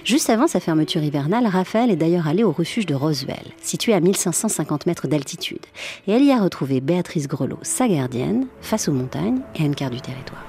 Juste 0.04 0.28
avant 0.28 0.48
sa 0.48 0.60
fermeture 0.60 1.02
hivernale, 1.02 1.46
Raphaël 1.46 1.90
est 1.90 1.96
d'ailleurs 1.96 2.28
allée 2.28 2.44
au 2.44 2.52
refuge 2.52 2.86
de 2.86 2.94
Roswell, 2.94 3.52
situé 3.62 3.94
à 3.94 4.00
1550 4.00 4.86
mètres 4.86 5.06
d'altitude, 5.06 5.64
et 6.06 6.12
elle 6.12 6.24
y 6.24 6.32
a 6.32 6.40
retrouvé 6.40 6.80
Béatrice 6.80 7.28
Grelot, 7.28 7.58
sa 7.62 7.88
gardienne, 7.88 8.46
face 8.60 8.88
aux 8.88 8.92
montagnes 8.92 9.40
et 9.54 9.62
à 9.62 9.64
une 9.64 9.74
carte 9.74 9.94
du 9.94 10.00
territoire. 10.00 10.44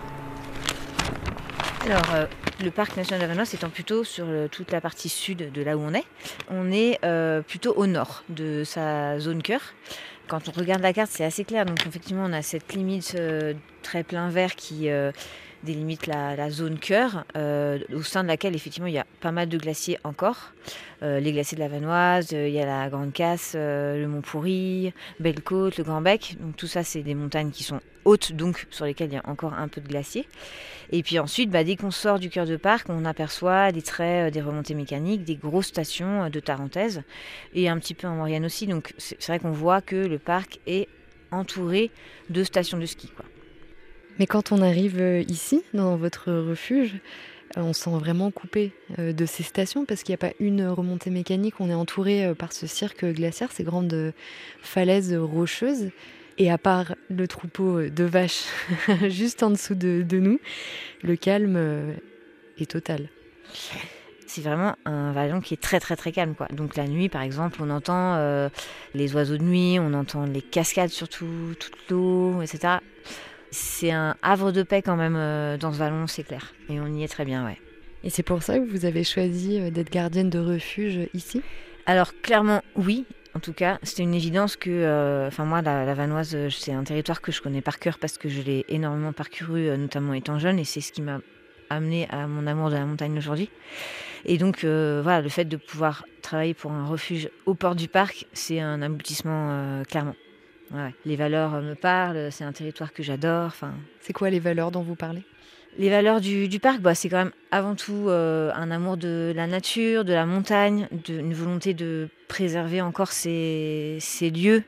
Alors, 1.86 2.14
euh, 2.14 2.26
le 2.64 2.72
parc 2.72 2.98
national 2.98 3.28
Vanoise 3.28 3.54
étant 3.54 3.70
plutôt 3.70 4.04
sur 4.04 4.26
euh, 4.28 4.48
toute 4.48 4.72
la 4.72 4.82
partie 4.82 5.10
sud 5.10 5.52
de 5.52 5.62
là 5.62 5.78
où 5.78 5.82
on 5.82 5.94
est, 5.94 6.06
on 6.50 6.72
est 6.72 7.00
euh, 7.04 7.42
plutôt 7.42 7.74
au 7.74 7.86
nord 7.86 8.24
de 8.30 8.64
sa 8.64 9.20
zone 9.20 9.44
cœur. 9.44 9.62
Quand 10.28 10.48
on 10.48 10.52
regarde 10.52 10.82
la 10.82 10.94
carte, 10.94 11.12
c'est 11.12 11.26
assez 11.26 11.44
clair. 11.44 11.66
Donc, 11.66 11.86
effectivement, 11.86 12.24
on 12.26 12.34
a 12.34 12.42
cette 12.42 12.74
limite 12.74 13.16
euh, 13.20 13.54
très 13.82 14.04
plein 14.04 14.30
vert 14.30 14.56
qui 14.56 14.90
délimite 15.64 16.08
la, 16.08 16.36
la 16.36 16.50
zone 16.50 16.78
cœur, 16.78 17.26
euh, 17.36 17.80
au 17.94 18.04
sein 18.04 18.24
de 18.24 18.28
laquelle, 18.28 18.56
effectivement, 18.56 18.88
il 18.88 18.94
y 18.94 19.00
a 19.00 19.06
pas 19.22 19.32
mal 19.32 19.50
de 19.50 19.58
glaciers 19.58 19.98
encore. 20.04 20.52
Euh, 21.02 21.20
les 21.20 21.32
glaciers 21.32 21.56
de 21.56 21.62
la 21.62 21.70
Vanoise, 21.70 22.34
euh, 22.34 22.48
il 22.48 22.54
y 22.54 22.60
a 22.60 22.66
la 22.66 22.90
Grande 22.90 23.14
Casse, 23.14 23.56
le 23.56 24.06
Mont 24.08 24.22
Pourri, 24.22 24.94
Belle-Côte, 25.20 25.78
le 25.78 25.84
Grand 25.84 26.02
Bec. 26.02 26.38
Donc, 26.40 26.56
tout 26.56 26.68
ça, 26.68 26.84
c'est 26.84 27.02
des 27.02 27.16
montagnes 27.16 27.52
qui 27.52 27.64
sont 27.64 27.80
hautes, 28.06 28.34
donc 28.34 28.68
sur 28.70 28.86
lesquelles 28.86 29.10
il 29.10 29.16
y 29.16 29.18
a 29.18 29.30
encore 29.30 29.54
un 29.54 29.68
peu 29.68 29.82
de 29.82 29.88
glacier. 29.88 30.28
Et 30.92 31.02
puis 31.02 31.18
ensuite, 31.20 31.50
bah, 31.50 31.64
dès 31.64 31.76
qu'on 31.76 31.92
sort 31.92 32.20
du 32.20 32.30
cœur 32.30 32.46
de 32.46 32.58
parc, 32.58 32.90
on 32.90 33.06
aperçoit 33.06 33.72
des 33.72 33.82
traits, 33.82 34.34
des 34.34 34.42
remontées 34.42 34.76
mécaniques, 34.76 35.24
des 35.24 35.36
grosses 35.36 35.68
stations 35.68 36.30
de 36.30 36.40
Tarentaise 36.40 37.04
et 37.54 37.70
un 37.70 37.80
petit 37.80 37.94
peu 37.94 38.08
en 38.08 38.16
Maurienne 38.16 38.46
aussi. 38.46 38.68
Donc 38.68 38.94
c'est 38.98 39.26
vrai 39.26 39.40
qu'on 39.40 39.52
voit 39.52 39.82
que 39.82 39.96
le 39.96 40.20
parc 40.20 40.60
est 40.68 40.88
entouré 41.32 41.90
de 42.30 42.44
stations 42.44 42.78
de 42.78 42.86
ski. 42.86 43.10
Mais 44.20 44.28
quand 44.28 44.52
on 44.52 44.62
arrive 44.62 45.00
euh, 45.00 45.24
ici, 45.28 45.64
dans 45.74 45.96
votre 45.96 46.32
refuge, 46.32 46.96
euh, 47.58 47.62
on 47.62 47.74
se 47.74 47.84
sent 47.84 47.98
vraiment 47.98 48.32
coupé 48.32 48.72
euh, 49.00 49.12
de 49.12 49.26
ces 49.26 49.44
stations 49.44 49.86
parce 49.86 50.04
qu'il 50.04 50.12
n'y 50.12 50.16
a 50.16 50.30
pas 50.30 50.34
une 50.40 50.68
remontée 50.68 51.10
mécanique. 51.10 51.56
On 51.60 51.70
est 51.70 51.74
entouré 51.74 52.34
par 52.36 52.54
ce 52.54 52.68
cirque 52.68 53.06
glaciaire, 53.06 53.52
ces 53.52 53.64
grandes 53.64 54.14
falaises 54.62 55.14
rocheuses. 55.16 55.90
Et 56.40 56.52
à 56.52 56.58
part 56.58 56.96
le 57.10 57.28
troupeau 57.28 57.90
de 57.90 58.04
vaches 58.04 58.46
juste 59.08 59.44
en 59.44 59.52
dessous 59.52 59.76
de, 59.76 60.04
nous, 60.18 60.40
le 61.04 61.16
calme 61.16 61.94
est 62.58 62.72
total. 62.72 63.10
C'est 64.26 64.42
vraiment 64.42 64.76
un 64.86 65.12
vallon 65.12 65.42
qui 65.42 65.54
est 65.54 65.62
très 65.62 65.80
très 65.80 65.96
très 65.96 66.12
calme. 66.12 66.34
Donc 66.52 66.76
la 66.76 66.88
nuit 66.88 67.08
par 67.08 67.22
exemple, 67.22 67.60
on 67.62 67.70
entend 67.70 68.50
les 68.96 69.16
oiseaux 69.16 69.38
de 69.38 69.44
nuit, 69.44 69.78
on 69.80 69.94
entend 69.94 70.26
les 70.26 70.42
cascades 70.42 70.90
surtout, 70.90 71.54
toute 71.60 71.78
l'eau, 71.92 72.42
etc. 72.42 72.80
C'est 73.56 73.92
un 73.92 74.16
havre 74.24 74.52
de 74.52 74.64
paix 74.64 74.82
quand 74.82 74.96
même 74.96 75.16
euh, 75.16 75.58
dans 75.58 75.72
ce 75.72 75.78
vallon, 75.78 76.08
c'est 76.08 76.24
clair. 76.24 76.54
Et 76.70 76.80
on 76.80 76.88
y 76.88 77.04
est 77.04 77.08
très 77.08 77.24
bien, 77.24 77.46
ouais. 77.46 77.60
Et 78.04 78.10
c'est 78.10 78.24
pour 78.24 78.42
ça 78.42 78.58
que 78.58 78.66
vous 78.66 78.86
avez 78.86 79.04
choisi 79.04 79.60
euh, 79.60 79.70
d'être 79.70 79.92
gardienne 79.92 80.32
de 80.32 80.40
refuge 80.40 81.08
ici? 81.14 81.44
Alors 81.86 82.20
clairement 82.22 82.64
oui. 82.76 83.06
En 83.36 83.40
tout 83.40 83.54
cas, 83.54 83.80
c'était 83.84 84.02
une 84.04 84.16
évidence 84.16 84.56
que, 84.56 84.72
euh, 84.72 85.28
enfin 85.28 85.46
moi, 85.46 85.62
la, 85.62 85.86
la 85.86 85.94
Vanoise, 85.94 86.36
c'est 86.50 86.74
un 86.74 86.84
territoire 86.84 87.22
que 87.22 87.32
je 87.32 87.42
connais 87.42 87.62
par 87.62 87.78
cœur 87.78 88.00
parce 88.00 88.18
que 88.18 88.28
je 88.28 88.42
l'ai 88.42 88.66
énormément 88.70 89.14
parcouru, 89.14 89.76
notamment 89.78 90.14
étant 90.14 90.40
jeune, 90.40 90.60
et 90.60 90.66
c'est 90.66 90.82
ce 90.82 90.92
qui 90.92 91.02
m'a 91.02 91.20
amené 91.70 92.08
à 92.10 92.28
mon 92.28 92.48
amour 92.48 92.70
de 92.70 92.76
la 92.76 92.86
montagne 92.86 93.18
aujourd'hui. 93.18 93.50
Et 94.26 94.38
donc, 94.38 94.64
euh, 94.64 95.02
voilà, 95.04 95.22
le 95.22 95.30
fait 95.30 95.46
de 95.46 95.58
pouvoir 95.58 96.06
travailler 96.22 96.54
pour 96.54 96.72
un 96.72 96.86
refuge 96.86 97.30
au 97.46 97.56
port 97.56 97.76
du 97.76 97.88
parc, 97.88 98.26
c'est 98.34 98.60
un 98.60 98.82
aboutissement 98.82 99.50
euh, 99.50 99.84
clairement. 99.84 100.16
Ouais. 100.74 100.94
Les 101.06 101.16
valeurs 101.16 101.54
euh, 101.56 101.62
me 101.62 101.76
parlent, 101.76 102.32
c'est 102.32 102.44
un 102.44 102.52
territoire 102.52 102.94
que 102.94 103.04
j'adore. 103.04 103.46
Enfin, 103.46 103.74
C'est 104.02 104.14
quoi 104.14 104.30
les 104.30 104.40
valeurs 104.40 104.72
dont 104.72 104.82
vous 104.82 104.96
parlez? 104.96 105.24
Les 105.80 105.90
valeurs 105.90 106.22
du, 106.22 106.48
du 106.48 106.60
parc, 106.60 106.82
bah, 106.82 106.94
c'est 106.94 107.10
quand 107.10 107.18
même 107.18 107.32
avant 107.50 107.74
tout 107.76 108.06
euh, 108.08 108.52
un 108.54 108.70
amour 108.70 108.96
de 108.96 109.34
la 109.36 109.48
nature, 109.48 110.06
de 110.06 110.14
la 110.14 110.26
montagne, 110.26 110.88
de, 111.08 111.18
une 111.20 111.34
volonté 111.34 111.74
de 111.74 112.10
préserver 112.28 112.82
encore 112.82 113.12
ces, 113.12 113.98
ces 114.00 114.30
lieux 114.30 114.64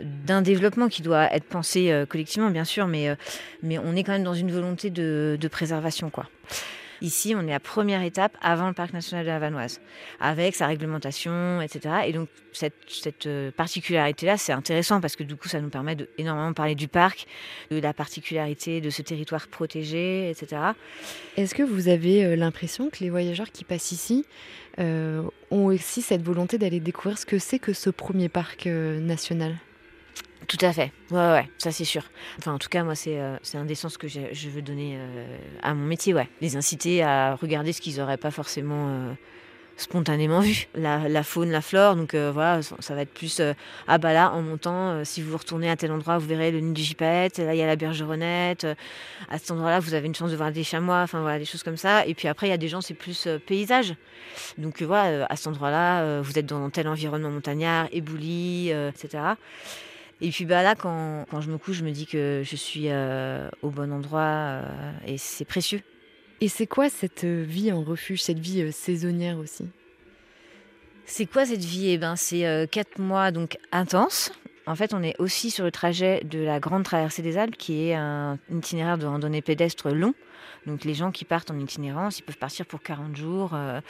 d'un 0.00 0.42
développement 0.42 0.88
qui 0.88 1.02
doit 1.02 1.32
être 1.34 1.44
pensé 1.44 1.90
euh, 1.90 2.06
collectivement, 2.06 2.50
bien 2.50 2.64
sûr, 2.64 2.86
mais, 2.86 3.08
euh, 3.10 3.14
mais 3.62 3.78
on 3.78 3.94
est 3.94 4.04
quand 4.04 4.12
même 4.12 4.24
dans 4.24 4.34
une 4.34 4.50
volonté 4.50 4.90
de, 4.90 5.36
de 5.38 5.48
préservation. 5.48 6.08
Quoi. 6.08 6.28
Ici, 7.00 7.34
on 7.36 7.46
est 7.46 7.54
à 7.54 7.60
première 7.60 8.02
étape 8.02 8.36
avant 8.40 8.66
le 8.66 8.74
parc 8.74 8.92
national 8.92 9.24
de 9.24 9.30
la 9.30 9.38
Vanoise, 9.38 9.80
avec 10.20 10.54
sa 10.56 10.66
réglementation, 10.66 11.60
etc. 11.60 11.94
Et 12.06 12.12
donc, 12.12 12.28
cette, 12.52 13.26
euh, 13.26 13.50
particularité-là, 13.52 14.36
c'est 14.36 14.52
intéressant 14.52 15.00
parce 15.00 15.14
que 15.14 15.22
du 15.22 15.36
coup, 15.36 15.48
ça 15.48 15.60
nous 15.60 15.68
permet 15.68 15.94
de 15.94 16.08
énormément 16.18 16.52
parler 16.52 16.74
du 16.74 16.88
parc, 16.88 17.26
de 17.70 17.78
la 17.78 17.92
particularité 17.92 18.80
de 18.80 18.90
ce 18.90 19.02
territoire 19.02 19.46
protégé, 19.46 20.30
etc. 20.30 20.62
Est-ce 21.36 21.54
que 21.54 21.62
vous 21.62 21.88
avez 21.88 22.24
euh, 22.24 22.36
l'impression 22.36 22.90
que 22.90 22.98
les 23.00 23.10
voyageurs 23.10 23.50
qui 23.52 23.64
passent 23.64 23.92
ici 23.92 24.24
euh, 24.80 25.22
ont 25.50 25.66
aussi 25.66 26.02
cette 26.02 26.22
volonté 26.22 26.58
d'aller 26.58 26.80
découvrir 26.80 27.18
ce 27.18 27.26
que 27.26 27.38
c'est 27.38 27.58
que 27.58 27.72
ce 27.72 27.90
premier 27.90 28.28
parc 28.28 28.66
national? 28.66 29.56
Tout 30.46 30.58
à 30.60 30.72
fait. 30.72 30.92
Ouais, 31.10 31.18
ouais, 31.18 31.50
ça 31.58 31.72
c'est 31.72 31.84
sûr. 31.84 32.02
Enfin, 32.38 32.52
en 32.52 32.58
tout 32.58 32.68
cas, 32.68 32.84
moi, 32.84 32.94
c'est 32.94 33.18
euh, 33.18 33.36
un 33.54 33.64
des 33.64 33.74
sens 33.74 33.98
que 33.98 34.06
je 34.08 34.48
veux 34.48 34.62
donner 34.62 34.96
euh, 34.96 35.36
à 35.62 35.74
mon 35.74 35.84
métier, 35.84 36.14
ouais. 36.14 36.28
Les 36.40 36.56
inciter 36.56 37.02
à 37.02 37.34
regarder 37.34 37.72
ce 37.72 37.80
qu'ils 37.80 37.96
n'auraient 37.96 38.16
pas 38.16 38.30
forcément 38.30 38.88
euh, 38.88 39.12
spontanément 39.76 40.40
vu. 40.40 40.68
La, 40.74 41.22
faune, 41.22 41.50
la 41.50 41.60
flore, 41.60 41.96
donc 41.96 42.14
euh, 42.14 42.30
voilà, 42.32 42.62
ça, 42.62 42.94
va 42.94 43.02
être 43.02 43.12
plus... 43.12 43.42
ah 43.88 43.98
bah 43.98 44.12
là, 44.12 44.32
en 44.32 44.42
montant, 44.42 45.04
si 45.04 45.22
vous 45.22 45.36
retournez 45.36 45.68
à 45.68 45.76
tel 45.76 45.90
endroit, 45.90 46.18
vous 46.18 46.26
verrez 46.26 46.50
le 46.50 46.60
nid 46.60 46.72
du 46.72 46.82
gypaète, 46.82 47.38
là, 47.38 47.54
il 47.54 47.58
y 47.58 47.62
a 47.62 47.66
la 47.66 47.76
bergeronnette, 47.76 48.66
à 49.28 49.38
cet 49.38 49.50
endroit-là, 49.50 49.80
vous 49.80 49.94
avez 49.94 50.06
une 50.06 50.14
chance 50.14 50.30
de 50.30 50.36
voir 50.36 50.52
des 50.52 50.64
chamois, 50.64 51.02
enfin 51.02 51.20
voilà, 51.20 51.38
des 51.38 51.44
choses 51.44 51.62
comme 51.62 51.76
ça. 51.76 52.06
Et 52.06 52.14
puis 52.14 52.28
après, 52.28 52.46
il 52.46 52.50
y 52.50 52.54
a 52.54 52.58
des 52.58 52.68
gens, 52.68 52.80
c'est 52.80 52.94
plus 52.94 53.28
paysage. 53.46 53.94
Donc 54.56 54.82
voilà, 54.82 55.26
à 55.28 55.36
cet 55.36 55.48
endroit-là, 55.48 56.20
vous 56.22 56.38
êtes 56.38 56.46
dans 56.46 56.70
tel 56.70 56.88
environnement 56.88 57.30
montagnard, 57.30 57.88
ébouli, 57.92 58.72
euh, 58.72 58.90
etc. 58.90 59.22
Et 60.20 60.30
puis 60.30 60.44
bah 60.46 60.64
là, 60.64 60.74
quand, 60.74 61.26
quand 61.30 61.40
je 61.40 61.50
me 61.50 61.58
couche, 61.58 61.76
je 61.76 61.84
me 61.84 61.92
dis 61.92 62.06
que 62.06 62.42
je 62.44 62.56
suis 62.56 62.86
euh, 62.88 63.48
au 63.62 63.70
bon 63.70 63.92
endroit 63.92 64.20
euh, 64.20 64.62
et 65.06 65.16
c'est 65.16 65.44
précieux. 65.44 65.80
Et 66.40 66.48
c'est 66.48 66.66
quoi 66.66 66.90
cette 66.90 67.24
euh, 67.24 67.44
vie 67.46 67.70
en 67.72 67.82
refuge, 67.82 68.22
cette 68.22 68.40
vie 68.40 68.62
euh, 68.62 68.72
saisonnière 68.72 69.38
aussi? 69.38 69.64
C'est 71.04 71.26
quoi 71.26 71.46
cette 71.46 71.64
vie? 71.64 71.90
Eh 71.90 71.98
ben, 71.98 72.16
c'est 72.16 72.68
quatre 72.70 72.98
mois 72.98 73.30
donc 73.30 73.58
intenses, 73.72 74.30
En 74.68 74.74
fait, 74.74 74.92
on 74.92 75.02
est 75.02 75.18
aussi 75.18 75.50
sur 75.50 75.64
le 75.64 75.70
trajet 75.70 76.22
de 76.24 76.40
la 76.40 76.60
Grande 76.60 76.84
Traversée 76.84 77.22
des 77.22 77.38
Alpes, 77.38 77.56
qui 77.56 77.88
est 77.88 77.94
un 77.94 78.38
itinéraire 78.52 78.98
de 78.98 79.06
randonnée 79.06 79.40
pédestre 79.40 79.88
long. 79.88 80.12
Donc 80.66 80.84
les 80.84 80.94
gens 80.94 81.10
qui 81.10 81.24
partent 81.24 81.50
en 81.50 81.58
itinérance, 81.58 82.18
ils 82.18 82.22
peuvent 82.22 82.38
partir 82.38 82.66
pour 82.66 82.82
40 82.82 83.16
jours. 83.16 83.50
euh. 83.54 83.80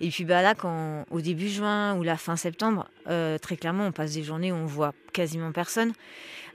Et 0.00 0.08
puis 0.08 0.24
bah 0.24 0.42
là, 0.42 0.54
quand, 0.54 1.04
au 1.10 1.20
début 1.20 1.48
juin 1.48 1.96
ou 1.96 2.02
la 2.02 2.16
fin 2.16 2.36
septembre, 2.36 2.88
euh, 3.08 3.38
très 3.38 3.56
clairement, 3.56 3.86
on 3.86 3.92
passe 3.92 4.14
des 4.14 4.22
journées 4.24 4.50
où 4.50 4.56
on 4.56 4.66
voit 4.66 4.94
quasiment 5.12 5.52
personne, 5.52 5.92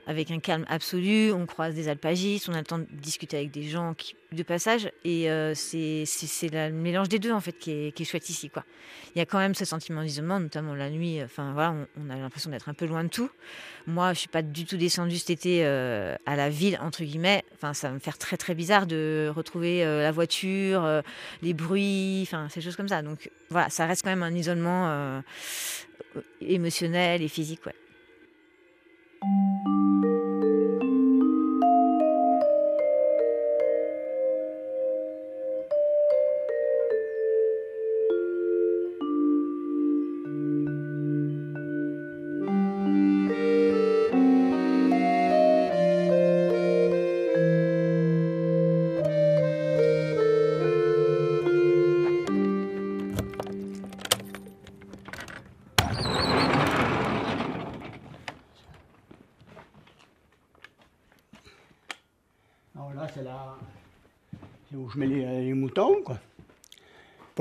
avec 0.08 0.30
un 0.30 0.40
calme 0.40 0.64
absolu. 0.68 1.30
On 1.32 1.46
croise 1.46 1.74
des 1.74 1.88
alpagistes, 1.88 2.48
on 2.48 2.54
a 2.54 2.58
le 2.58 2.64
temps 2.64 2.78
de 2.78 2.86
discuter 2.90 3.36
avec 3.36 3.50
des 3.50 3.62
gens 3.62 3.94
de 4.32 4.42
passage. 4.42 4.90
Et 5.04 5.30
euh, 5.30 5.52
c'est 5.54 6.04
le 6.50 6.70
mélange 6.72 7.08
des 7.08 7.18
deux 7.18 7.32
en 7.32 7.40
fait 7.40 7.52
qui 7.52 7.70
est, 7.70 7.94
qui 7.94 8.04
chouette 8.06 8.28
ici. 8.30 8.48
Quoi. 8.48 8.64
Il 9.14 9.18
y 9.18 9.22
a 9.22 9.26
quand 9.26 9.38
même 9.38 9.54
ce 9.54 9.66
sentiment 9.66 10.02
d'isolement, 10.02 10.40
notamment 10.40 10.74
la 10.74 10.88
nuit. 10.88 11.22
Enfin 11.22 11.52
voilà, 11.52 11.74
on, 12.00 12.10
a 12.10 12.16
l'impression 12.16 12.50
d'être 12.50 12.70
un 12.70 12.74
peu 12.74 12.86
loin 12.86 13.04
de 13.04 13.10
tout. 13.10 13.30
Moi, 13.86 14.14
je 14.14 14.20
suis 14.20 14.28
pas 14.28 14.40
du 14.40 14.64
tout 14.64 14.78
descendue 14.78 15.18
cet 15.18 15.30
été 15.30 15.64
euh, 15.64 16.16
à 16.24 16.36
la 16.36 16.48
ville 16.48 16.78
entre 16.80 17.04
guillemets. 17.04 17.44
Enfin, 17.54 17.74
ça 17.74 17.88
va 17.88 17.94
me 17.94 17.98
faire 17.98 18.16
très 18.16 18.38
très 18.38 18.54
bizarre 18.54 18.86
de 18.86 19.30
retrouver 19.34 19.84
euh, 19.84 20.02
la 20.02 20.10
voiture, 20.10 20.84
euh, 20.84 21.02
les 21.42 21.52
bruits, 21.52 22.20
enfin 22.22 22.48
ces 22.48 22.62
choses 22.62 22.76
comme 22.76 22.88
ça. 22.88 23.02
Donc 23.02 23.30
voilà, 23.50 23.68
ça 23.68 23.84
reste 23.84 24.04
quand 24.04 24.10
même 24.10 24.22
un 24.22 24.34
isolement 24.34 25.22
émotionnel 26.40 27.20
et 27.20 27.28
physique. 27.28 27.66
Ouais. 27.66 27.74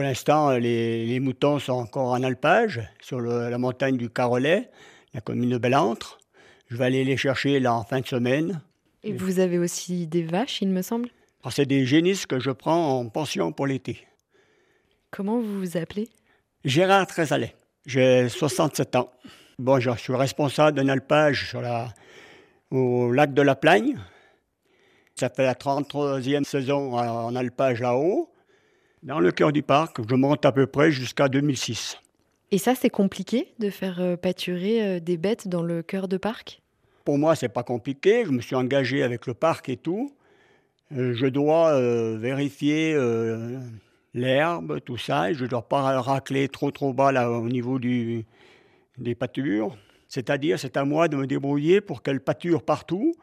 L'instant, 0.08 0.52
les, 0.52 1.06
les 1.06 1.20
moutons 1.20 1.60
sont 1.60 1.74
encore 1.74 2.12
en 2.12 2.24
alpage 2.24 2.82
sur 3.02 3.20
le- 3.20 3.50
la 3.50 3.58
montagne 3.58 3.98
du 3.98 4.10
Carolet, 4.10 4.70
la 5.13 5.22
commune 5.22 5.50
de 5.50 5.58
Bellentre. 5.58 6.20
Je 6.70 6.76
vais 6.78 6.86
aller 6.86 7.04
les 7.04 7.17
chercher 7.17 7.60
là 7.60 7.74
en 7.74 7.84
fin 7.84 8.00
de 8.02 8.06
semaine. 8.08 8.62
Et 9.04 9.13
vous 9.13 9.39
avez 9.39 9.58
aussi 9.60 10.08
des 10.08 10.24
vaches, 10.24 10.62
il 10.62 10.70
me 10.70 10.82
semble? 10.82 11.10
C'est 11.50 11.65
des 11.65 11.86
génisses 11.86 12.26
que 12.26 12.39
je 12.39 12.52
prends 12.52 13.00
en 13.00 13.08
pension 13.08 13.54
pour 13.54 13.67
l'été. 13.67 14.06
Comment 15.12 15.39
vous 15.39 15.60
vous 15.60 15.78
appelez? 15.78 16.10
Gérard 16.65 17.08
Trésalet. 17.08 17.56
J'ai 17.86 18.28
67 18.28 18.96
ans. 18.98 19.10
Bon, 19.58 19.80
je 19.80 19.89
suis 19.98 20.13
responsable 20.13 20.78
d'un 20.78 20.89
alpage 20.89 21.48
sur 21.50 21.62
la, 21.62 21.88
au 22.70 23.12
lac 23.13 23.34
de 23.34 23.41
la 23.41 23.56
Plagne. 23.56 23.98
Ça 25.15 25.30
fait 25.30 25.43
la 25.46 25.54
33e 25.54 26.43
saison 26.43 26.93
en 26.98 27.34
alpage 27.36 27.80
là-haut. 27.82 28.30
Dans 29.08 29.22
le 29.22 29.32
cœur 29.32 29.54
du 29.54 29.63
parc, 29.63 30.00
je 30.06 30.15
monte 30.15 30.46
à 30.46 30.52
peu 30.52 30.67
près 30.67 30.91
jusqu'à 30.91 31.30
2006. 31.30 31.98
Et 32.52 32.58
ça, 32.58 32.76
c'est 32.76 32.89
compliqué 32.89 33.54
de 33.58 33.70
faire 33.70 34.02
euh, 34.02 34.17
pâturer 34.17 34.86
euh, 34.86 35.00
des 35.00 35.15
bêtes 35.15 35.48
dans 35.48 35.63
le 35.63 35.82
cœur 35.82 36.10
de 36.10 36.17
parc? 36.17 36.62
Pour 37.06 37.17
moi, 37.17 37.34
c'est 37.38 37.48
pas 37.48 37.63
compliqué. 37.63 38.26
Je 38.26 38.32
me 38.32 38.41
suis 38.41 38.58
engagé 38.58 39.04
avec 39.04 39.26
le 39.26 39.34
parc 39.34 39.70
et 39.70 39.78
tout. 39.78 40.12
Euh, 40.91 41.13
je 41.15 41.26
dois 41.26 41.70
euh, 41.70 42.17
vérifier 42.20 42.96
euh, 42.96 43.58
l'herbe, 44.13 44.82
tout 44.82 44.98
ça. 44.98 45.32
et 45.32 45.36
Je 45.36 45.46
ne 45.46 45.50
dois 45.52 45.62
pas 45.62 46.02
racler 46.02 46.50
trop 46.50 46.72
trop 46.72 46.91
bas 46.91 47.13
là, 47.13 47.32
au 47.32 47.48
niveau 47.48 47.80
du, 47.80 48.26
des 48.98 49.15
pâtures. 49.15 49.78
C'est-à-dire, 50.10 50.60
c'est 50.60 50.76
à 50.76 50.84
moi 50.84 51.08
de 51.08 51.15
me 51.15 51.28
débrouiller 51.28 51.80
pour 51.80 52.02
qu'elle 52.02 52.20
pâture 52.20 52.62
partout, 52.62 53.15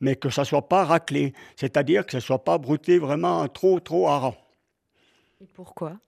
mais 0.00 0.16
que 0.16 0.30
ça 0.30 0.42
ne 0.42 0.46
soit 0.46 0.68
pas 0.68 0.84
raclé. 0.84 1.32
C'est-à-dire 1.54 2.04
que 2.06 2.10
ça 2.10 2.18
ne 2.18 2.22
soit 2.22 2.42
pas 2.42 2.58
brouté 2.58 2.98
vraiment 2.98 3.46
trop 3.46 3.78
trop 3.78 4.08
à 4.08 4.18
rang. 4.18 4.47
Et 5.40 5.46
pourquoi? 5.54 5.98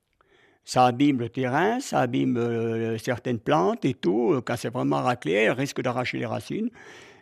Ça 0.65 0.87
abîme 0.87 1.19
le 1.21 1.29
terrain, 1.29 1.81
ça 1.81 2.01
abîme 2.01 2.37
euh, 2.37 2.99
certaines 2.99 3.39
plantes 3.39 3.85
et 3.85 3.95
tout. 3.95 4.41
Quand 4.45 4.57
c'est 4.57 4.69
vraiment 4.71 5.03
raclé, 5.03 5.33
elles 5.33 5.53
risquent 5.53 5.81
d'arracher 5.83 6.19
les 6.19 6.27
racines. 6.27 6.71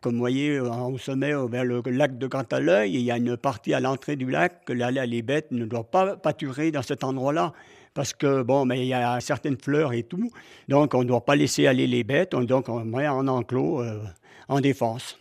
Comme 0.00 0.14
vous 0.14 0.20
voyez, 0.20 0.56
euh, 0.56 0.70
au 0.70 0.98
sommet, 0.98 1.32
euh, 1.34 1.46
vers 1.46 1.64
le 1.64 1.82
lac 1.86 2.18
de 2.18 2.26
Grand 2.26 2.50
Aleuil, 2.52 2.94
il 2.94 3.00
y 3.00 3.10
a 3.10 3.16
une 3.16 3.36
partie 3.36 3.74
à 3.74 3.80
l'entrée 3.80 4.16
du 4.16 4.30
lac 4.30 4.64
que 4.64 4.72
là, 4.72 4.90
là, 4.90 5.06
les 5.06 5.22
bêtes 5.22 5.50
ne 5.50 5.64
doivent 5.66 5.90
pas 5.90 6.16
pâturer 6.16 6.70
dans 6.70 6.82
cet 6.82 7.04
endroit-là. 7.04 7.52
Parce 7.94 8.12
que, 8.12 8.42
bon, 8.42 8.64
mais 8.64 8.80
il 8.80 8.88
y 8.88 8.94
a 8.94 9.18
certaines 9.20 9.58
fleurs 9.58 9.92
et 9.92 10.02
tout. 10.04 10.30
Donc, 10.68 10.94
on 10.94 11.00
ne 11.00 11.08
doit 11.08 11.24
pas 11.24 11.34
laisser 11.36 11.66
aller 11.66 11.86
les 11.86 12.04
bêtes. 12.04 12.34
On- 12.34 12.42
Donc, 12.42 12.68
on 12.68 12.84
met 12.84 13.08
en 13.08 13.26
enclos, 13.26 13.82
euh, 13.82 14.02
en 14.48 14.60
défense. 14.60 15.18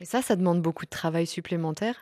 Et 0.00 0.04
ça, 0.04 0.22
ça 0.22 0.36
demande 0.36 0.62
beaucoup 0.62 0.84
de 0.84 0.90
travail 0.90 1.26
supplémentaire? 1.26 1.94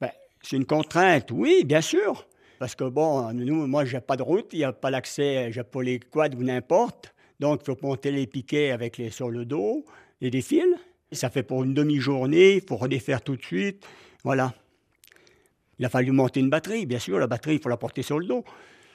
Ben, 0.00 0.10
c'est 0.42 0.56
une 0.56 0.66
contrainte, 0.66 1.30
oui, 1.30 1.62
bien 1.64 1.80
sûr. 1.80 2.26
Parce 2.62 2.76
que, 2.76 2.84
bon, 2.84 3.32
nous, 3.32 3.66
moi, 3.66 3.84
j'ai 3.84 4.00
pas 4.00 4.16
de 4.16 4.22
route, 4.22 4.50
il 4.52 4.58
n'y 4.58 4.64
a 4.64 4.72
pas 4.72 4.88
l'accès, 4.88 5.50
j'ai 5.50 5.64
pas 5.64 5.82
les 5.82 5.98
quads 5.98 6.36
ou 6.38 6.44
n'importe. 6.44 7.12
Donc, 7.40 7.62
il 7.62 7.64
faut 7.64 7.76
monter 7.82 8.12
les 8.12 8.28
piquets 8.28 8.70
avec 8.70 8.98
les, 8.98 9.10
sur 9.10 9.30
le 9.30 9.44
dos 9.44 9.84
et 10.20 10.30
des 10.30 10.42
fils. 10.42 10.76
Ça 11.10 11.28
fait 11.28 11.42
pour 11.42 11.64
une 11.64 11.74
demi-journée, 11.74 12.58
il 12.58 12.60
faut 12.60 12.76
redéfaire 12.76 13.20
tout 13.20 13.34
de 13.34 13.42
suite. 13.42 13.84
Voilà. 14.22 14.54
Il 15.80 15.84
a 15.84 15.88
fallu 15.88 16.12
monter 16.12 16.38
une 16.38 16.50
batterie, 16.50 16.86
bien 16.86 17.00
sûr, 17.00 17.18
la 17.18 17.26
batterie, 17.26 17.56
il 17.56 17.60
faut 17.60 17.68
la 17.68 17.76
porter 17.76 18.02
sur 18.02 18.20
le 18.20 18.26
dos. 18.26 18.44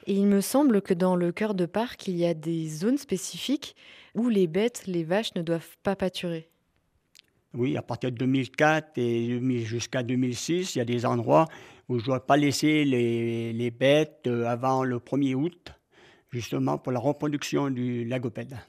Et 0.05 0.13
il 0.13 0.27
me 0.27 0.39
semble 0.39 0.81
que 0.81 0.93
dans 0.93 1.17
le 1.17 1.33
cœur 1.33 1.53
de 1.53 1.65
parc, 1.65 2.07
il 2.07 2.15
y 2.15 2.25
a 2.25 2.33
des 2.33 2.69
zones 2.69 2.97
spécifiques 2.97 3.75
où 4.15 4.29
les 4.29 4.47
bêtes, 4.47 4.83
les 4.87 5.03
vaches 5.03 5.35
ne 5.35 5.41
doivent 5.41 5.75
pas 5.83 5.97
pâturer. 5.97 6.47
Oui, 7.57 7.75
à 7.75 7.81
partir 7.81 8.11
de 8.11 8.17
2004 8.17 8.99
et 8.99 9.27
2000 9.29 9.65
jusqu'à 9.65 10.03
2006, 10.03 10.75
il 10.75 10.77
y 10.77 10.81
a 10.81 10.85
des 10.85 11.07
endroits 11.07 11.47
où 11.89 11.97
je 11.97 12.03
ne 12.03 12.05
dois 12.05 12.25
pas 12.25 12.37
laisser 12.37 12.85
les, 12.85 13.51
les 13.51 13.71
bêtes 13.71 14.25
euh, 14.27 14.45
avant 14.45 14.83
le 14.83 14.97
1er 14.97 15.33
août, 15.33 15.73
justement 16.29 16.77
pour 16.77 16.91
la 16.91 16.99
reproduction 16.99 17.71
du 17.71 18.05
lagopède. 18.05 18.59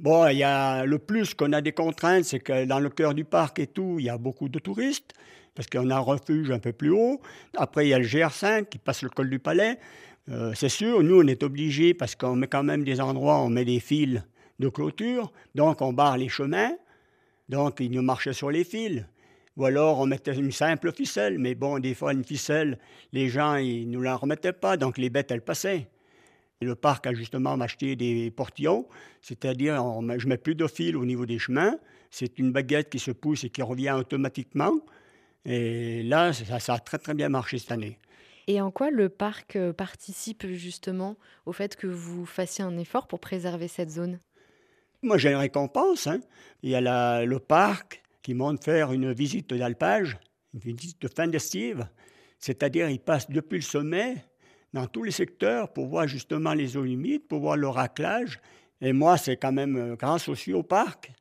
Bon, 0.00 0.26
il 0.28 0.38
y 0.38 0.42
a 0.42 0.86
le 0.86 0.98
plus 0.98 1.34
qu'on 1.34 1.52
a 1.52 1.60
des 1.60 1.72
contraintes, 1.72 2.24
c'est 2.24 2.40
que 2.40 2.64
dans 2.64 2.80
le 2.80 2.88
cœur 2.88 3.12
du 3.12 3.24
parc 3.24 3.58
et 3.58 3.66
tout, 3.66 3.96
il 3.98 4.06
y 4.06 4.08
a 4.08 4.16
beaucoup 4.16 4.48
de 4.48 4.58
touristes, 4.58 5.12
parce 5.54 5.68
qu'on 5.68 5.90
a 5.90 5.96
un 5.96 6.00
refuge 6.00 6.50
un 6.50 6.58
peu 6.58 6.72
plus 6.72 6.90
haut. 6.90 7.20
Après, 7.54 7.84
il 7.86 7.90
y 7.90 7.94
a 7.94 7.98
le 7.98 8.06
GR5 8.06 8.64
qui 8.64 8.78
passe 8.78 9.02
le 9.02 9.10
col 9.10 9.28
du 9.28 9.38
Palais. 9.38 9.78
Euh, 10.30 10.52
c'est 10.54 10.70
sûr, 10.70 11.02
nous, 11.02 11.20
on 11.20 11.26
est 11.26 11.42
obligés, 11.42 11.92
parce 11.92 12.14
qu'on 12.14 12.34
met 12.34 12.48
quand 12.48 12.62
même 12.62 12.82
des 12.82 12.98
endroits, 13.02 13.40
on 13.40 13.50
met 13.50 13.66
des 13.66 13.78
fils 13.78 14.22
de 14.58 14.68
clôture, 14.70 15.30
donc 15.54 15.82
on 15.82 15.92
barre 15.92 16.16
les 16.16 16.30
chemins. 16.30 16.72
Donc, 17.48 17.80
ils 17.80 17.90
nous 17.90 18.02
marchaient 18.02 18.32
sur 18.32 18.50
les 18.50 18.64
fils. 18.64 19.04
Ou 19.56 19.66
alors, 19.66 20.00
on 20.00 20.06
mettait 20.06 20.34
une 20.34 20.52
simple 20.52 20.92
ficelle. 20.92 21.38
Mais 21.38 21.54
bon, 21.54 21.78
des 21.78 21.94
fois, 21.94 22.12
une 22.12 22.24
ficelle, 22.24 22.78
les 23.12 23.28
gens, 23.28 23.56
ils 23.56 23.86
ne 23.86 23.92
nous 23.92 24.02
la 24.02 24.16
remettaient 24.16 24.52
pas. 24.52 24.76
Donc, 24.76 24.98
les 24.98 25.10
bêtes, 25.10 25.30
elles 25.30 25.44
passaient. 25.44 25.88
Et 26.60 26.64
le 26.64 26.74
parc 26.74 27.06
a 27.06 27.12
justement 27.12 27.54
acheté 27.60 27.96
des 27.96 28.30
portillons. 28.30 28.86
C'est-à-dire, 29.20 29.82
je 30.16 30.28
mets 30.28 30.38
plus 30.38 30.54
de 30.54 30.66
fil 30.66 30.96
au 30.96 31.04
niveau 31.04 31.26
des 31.26 31.38
chemins. 31.38 31.76
C'est 32.10 32.38
une 32.38 32.52
baguette 32.52 32.88
qui 32.90 32.98
se 32.98 33.10
pousse 33.10 33.44
et 33.44 33.50
qui 33.50 33.62
revient 33.62 33.94
automatiquement. 33.98 34.80
Et 35.44 36.02
là, 36.04 36.32
ça, 36.32 36.60
ça 36.60 36.74
a 36.74 36.78
très, 36.78 36.98
très 36.98 37.14
bien 37.14 37.28
marché 37.28 37.58
cette 37.58 37.72
année. 37.72 37.98
Et 38.46 38.60
en 38.60 38.70
quoi 38.70 38.90
le 38.90 39.08
parc 39.08 39.56
euh, 39.56 39.72
participe 39.72 40.46
justement 40.46 41.16
au 41.46 41.52
fait 41.52 41.76
que 41.76 41.86
vous 41.86 42.26
fassiez 42.26 42.64
un 42.64 42.76
effort 42.76 43.06
pour 43.06 43.20
préserver 43.20 43.68
cette 43.68 43.90
zone? 43.90 44.18
Moi, 45.02 45.18
j'ai 45.18 45.30
une 45.30 45.36
récompense. 45.36 46.06
hein. 46.06 46.20
Il 46.62 46.70
y 46.70 46.76
a 46.76 47.24
le 47.24 47.38
parc 47.38 48.02
qui 48.22 48.34
monte 48.34 48.62
faire 48.64 48.92
une 48.92 49.12
visite 49.12 49.52
d'alpage, 49.52 50.16
une 50.54 50.74
visite 50.76 51.02
de 51.02 51.08
fin 51.08 51.26
d'estive. 51.26 51.88
C'est-à-dire, 52.38 52.88
il 52.88 53.00
passe 53.00 53.28
depuis 53.28 53.56
le 53.56 53.62
sommet 53.62 54.16
dans 54.72 54.86
tous 54.86 55.02
les 55.02 55.10
secteurs 55.10 55.72
pour 55.72 55.86
voir 55.86 56.06
justement 56.06 56.54
les 56.54 56.76
eaux 56.76 56.84
humides, 56.84 57.26
pour 57.26 57.40
voir 57.40 57.56
le 57.56 57.68
raclage. 57.68 58.40
Et 58.80 58.92
moi, 58.92 59.16
c'est 59.16 59.36
quand 59.36 59.52
même 59.52 59.76
euh, 59.76 59.96
grâce 59.96 60.28
aussi 60.28 60.52
au 60.52 60.62
parc, 60.62 61.12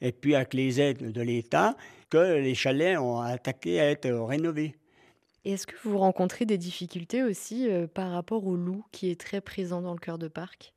et 0.00 0.12
puis 0.12 0.34
avec 0.34 0.52
les 0.52 0.80
aides 0.80 1.12
de 1.12 1.22
l'État, 1.22 1.76
que 2.10 2.36
les 2.38 2.54
chalets 2.54 2.98
ont 2.98 3.20
attaqué 3.20 3.80
à 3.80 3.90
être 3.90 4.10
rénovés. 4.10 4.76
Est-ce 5.44 5.66
que 5.66 5.76
vous 5.84 5.98
rencontrez 5.98 6.44
des 6.44 6.58
difficultés 6.58 7.22
aussi 7.22 7.70
euh, 7.70 7.86
par 7.86 8.10
rapport 8.10 8.46
au 8.46 8.56
loup 8.56 8.84
qui 8.92 9.10
est 9.10 9.20
très 9.20 9.40
présent 9.40 9.80
dans 9.80 9.92
le 9.94 9.98
cœur 9.98 10.18
de 10.18 10.28
parc? 10.28 10.74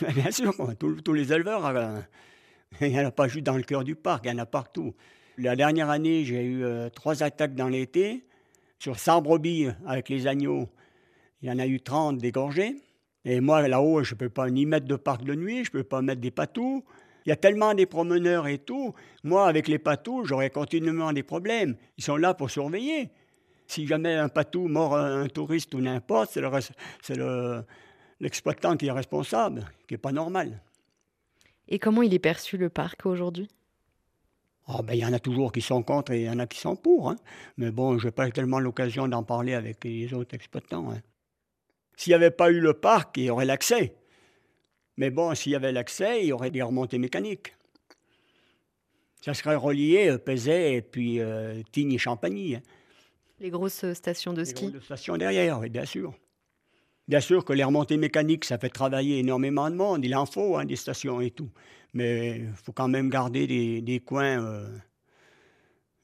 Bien 0.14 0.30
sûr, 0.30 0.54
tous, 0.78 1.12
les 1.12 1.32
éleveurs, 1.32 1.66
euh, 1.66 2.00
il 2.80 2.88
n'y 2.88 3.00
en 3.00 3.06
a 3.06 3.10
pas 3.10 3.28
juste 3.28 3.44
dans 3.44 3.56
le 3.56 3.62
cœur 3.62 3.84
du 3.84 3.96
parc, 3.96 4.24
il 4.26 4.30
y 4.30 4.34
en 4.34 4.38
a 4.38 4.46
partout. 4.46 4.94
La 5.38 5.56
dernière 5.56 5.90
année, 5.90 6.24
j'ai 6.24 6.42
eu 6.42 6.64
euh, 6.64 6.88
trois 6.90 7.22
attaques 7.22 7.54
dans 7.54 7.68
l'été. 7.68 8.24
Sur 8.78 8.98
100 8.98 9.22
brebis 9.22 9.68
avec 9.86 10.08
les 10.08 10.26
agneaux, 10.26 10.68
il 11.40 11.48
y 11.48 11.52
en 11.52 11.58
a 11.58 11.66
eu 11.66 11.80
30 11.80 12.18
dégorgés. 12.18 12.76
Et 13.24 13.40
moi, 13.40 13.66
là-haut, 13.68 14.02
je 14.02 14.14
ne 14.14 14.18
peux 14.18 14.28
pas 14.28 14.50
ni 14.50 14.66
mettre 14.66 14.86
de 14.86 14.96
parc 14.96 15.22
de 15.22 15.34
nuit, 15.34 15.64
je 15.64 15.70
ne 15.70 15.82
peux 15.82 15.84
pas 15.84 16.02
mettre 16.02 16.20
des 16.20 16.32
patous. 16.32 16.82
Il 17.24 17.28
y 17.28 17.32
a 17.32 17.36
tellement 17.36 17.74
des 17.74 17.86
promeneurs 17.86 18.48
et 18.48 18.58
tout. 18.58 18.94
Moi, 19.22 19.46
avec 19.46 19.68
les 19.68 19.78
patous, 19.78 20.24
j'aurais 20.26 20.50
continuellement 20.50 21.12
des 21.12 21.22
problèmes. 21.22 21.76
Ils 21.96 22.02
sont 22.02 22.16
là 22.16 22.34
pour 22.34 22.50
surveiller. 22.50 23.10
Si 23.68 23.86
jamais 23.86 24.14
un 24.14 24.28
patou 24.28 24.66
mord 24.66 24.96
un 24.96 25.28
touriste 25.28 25.72
ou 25.74 25.80
n'importe, 25.80 26.32
c'est 26.32 27.16
l'exploitant 28.22 28.76
qui 28.76 28.86
est 28.86 28.92
responsable, 28.92 29.66
qui 29.86 29.94
n'est 29.94 29.98
pas 29.98 30.12
normal. 30.12 30.62
Et 31.68 31.78
comment 31.78 32.02
il 32.02 32.14
est 32.14 32.18
perçu 32.18 32.56
le 32.56 32.70
parc 32.70 33.04
aujourd'hui? 33.04 33.48
Oh 34.68 34.82
ben, 34.82 34.94
Il 34.94 35.00
y 35.00 35.04
en 35.04 35.12
a 35.12 35.18
toujours 35.18 35.52
qui 35.52 35.60
sont 35.60 35.82
contre 35.82 36.12
et 36.12 36.20
il 36.22 36.26
y 36.26 36.30
en 36.30 36.38
a 36.38 36.46
qui 36.46 36.58
sont 36.58 36.76
pour. 36.76 37.10
Hein. 37.10 37.16
Mais 37.56 37.72
bon, 37.72 37.98
je 37.98 38.06
n'ai 38.06 38.12
pas 38.12 38.30
tellement 38.30 38.60
l'occasion 38.60 39.08
d'en 39.08 39.24
parler 39.24 39.54
avec 39.54 39.82
les 39.84 40.14
autres 40.14 40.34
exploitants. 40.34 40.92
Hein. 40.92 41.02
S'il 41.96 42.12
n'y 42.12 42.14
avait 42.14 42.30
pas 42.30 42.50
eu 42.50 42.60
le 42.60 42.74
parc, 42.74 43.16
il 43.16 43.24
y 43.24 43.30
aurait 43.30 43.44
l'accès. 43.44 43.96
Mais 44.96 45.10
bon, 45.10 45.34
s'il 45.34 45.52
y 45.52 45.56
avait 45.56 45.72
l'accès, 45.72 46.22
il 46.22 46.26
y 46.28 46.32
aurait 46.32 46.50
des 46.50 46.62
remontées 46.62 46.98
mécaniques. 46.98 47.54
Ça 49.20 49.34
serait 49.34 49.56
relié 49.56 50.10
euh, 50.10 50.18
Pézet 50.18 50.74
et 50.74 50.82
puis 50.82 51.20
euh, 51.20 51.60
Tignes 51.72 51.92
et 51.92 51.98
Champagny. 51.98 52.56
Hein. 52.56 52.62
Les 53.40 53.50
grosses 53.50 53.92
stations 53.94 54.32
de 54.32 54.44
ski 54.44 54.66
Les 54.66 54.72
grosses 54.72 54.84
stations 54.84 55.16
derrière, 55.16 55.58
oui, 55.58 55.70
bien 55.70 55.84
sûr. 55.84 56.14
Bien 57.08 57.20
sûr 57.20 57.44
que 57.44 57.52
les 57.52 57.64
remontées 57.64 57.96
mécaniques, 57.96 58.44
ça 58.44 58.58
fait 58.58 58.68
travailler 58.68 59.18
énormément 59.18 59.68
de 59.70 59.74
monde. 59.74 60.04
Il 60.04 60.14
en 60.14 60.26
faut, 60.26 60.56
hein, 60.56 60.64
des 60.64 60.76
stations 60.76 61.20
et 61.20 61.30
tout. 61.30 61.50
Mais 61.94 62.38
il 62.38 62.52
faut 62.54 62.72
quand 62.72 62.88
même 62.88 63.10
garder 63.10 63.46
des, 63.82 64.00
coins 64.00 64.42
euh, 64.42 64.68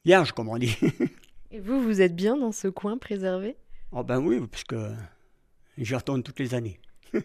vierges, 0.05 0.33
comme 0.33 0.49
on 0.49 0.59
dit. 0.59 0.77
et 1.51 1.61
vous, 1.61 1.81
vous 1.81 2.01
êtes 2.01 2.17
bien 2.17 2.37
dans 2.37 2.53
ce 2.53 2.69
coin 2.69 2.99
préservé? 2.99 3.57
Oh 3.93 4.05
ben 4.05 4.19
oui, 4.19 4.41
parce 4.51 4.65
que 4.65 4.93
j'y 5.79 5.95
retourne 5.95 6.23
toutes 6.23 6.41
les 6.41 6.55
années. 6.55 6.81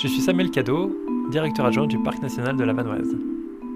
Je 0.00 0.06
suis 0.06 0.20
Samuel 0.20 0.50
Cadeau, 0.50 0.96
directeur 1.30 1.66
adjoint 1.66 1.88
du 1.88 2.00
Parc 2.02 2.22
national 2.22 2.56
de 2.56 2.62
la 2.62 2.72
Vanoise. 2.72 3.16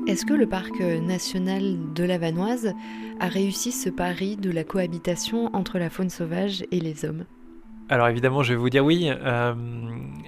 Est-ce 0.09 0.26
que 0.26 0.34
le 0.34 0.48
Parc 0.48 0.80
national 0.80 1.76
de 1.94 2.03
la 2.03 2.18
Vanoise 2.18 2.74
a 3.20 3.28
réussi 3.28 3.70
ce 3.70 3.88
pari 3.88 4.36
de 4.36 4.50
la 4.50 4.64
cohabitation 4.64 5.48
entre 5.55 5.78
la 5.78 5.90
faune 5.90 6.11
sauvage 6.11 6.64
et 6.72 6.80
les 6.80 7.05
hommes? 7.05 7.24
Alors 7.88 8.08
évidemment, 8.08 8.42
je 8.42 8.54
vais 8.54 8.58
vous 8.58 8.70
dire 8.70 8.84
oui. 8.84 9.10
Euh, 9.10 9.54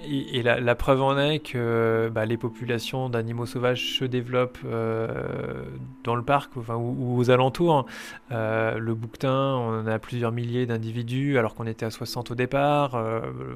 et, 0.06 0.42
la, 0.42 0.74
preuve 0.74 1.00
en 1.00 1.18
est 1.18 1.38
que 1.38 2.10
bah, 2.12 2.26
les 2.26 2.36
populations 2.36 3.08
d'animaux 3.08 3.46
sauvages 3.46 3.98
se 3.98 4.04
développent 4.04 4.58
euh, 4.66 5.64
dans 6.02 6.14
le 6.14 6.22
parc 6.22 6.56
enfin, 6.56 6.74
ou, 6.74 7.16
aux 7.16 7.30
alentours. 7.30 7.86
Euh, 8.32 8.78
le 8.78 8.94
bouquetin, 8.94 9.56
on 9.56 9.86
a 9.86 9.98
plusieurs 9.98 10.30
milliers 10.30 10.66
d'individus 10.66 11.38
alors 11.38 11.54
qu'on 11.54 11.66
était 11.66 11.86
à 11.86 11.90
60 11.90 12.32
au 12.32 12.34
départ. 12.34 13.02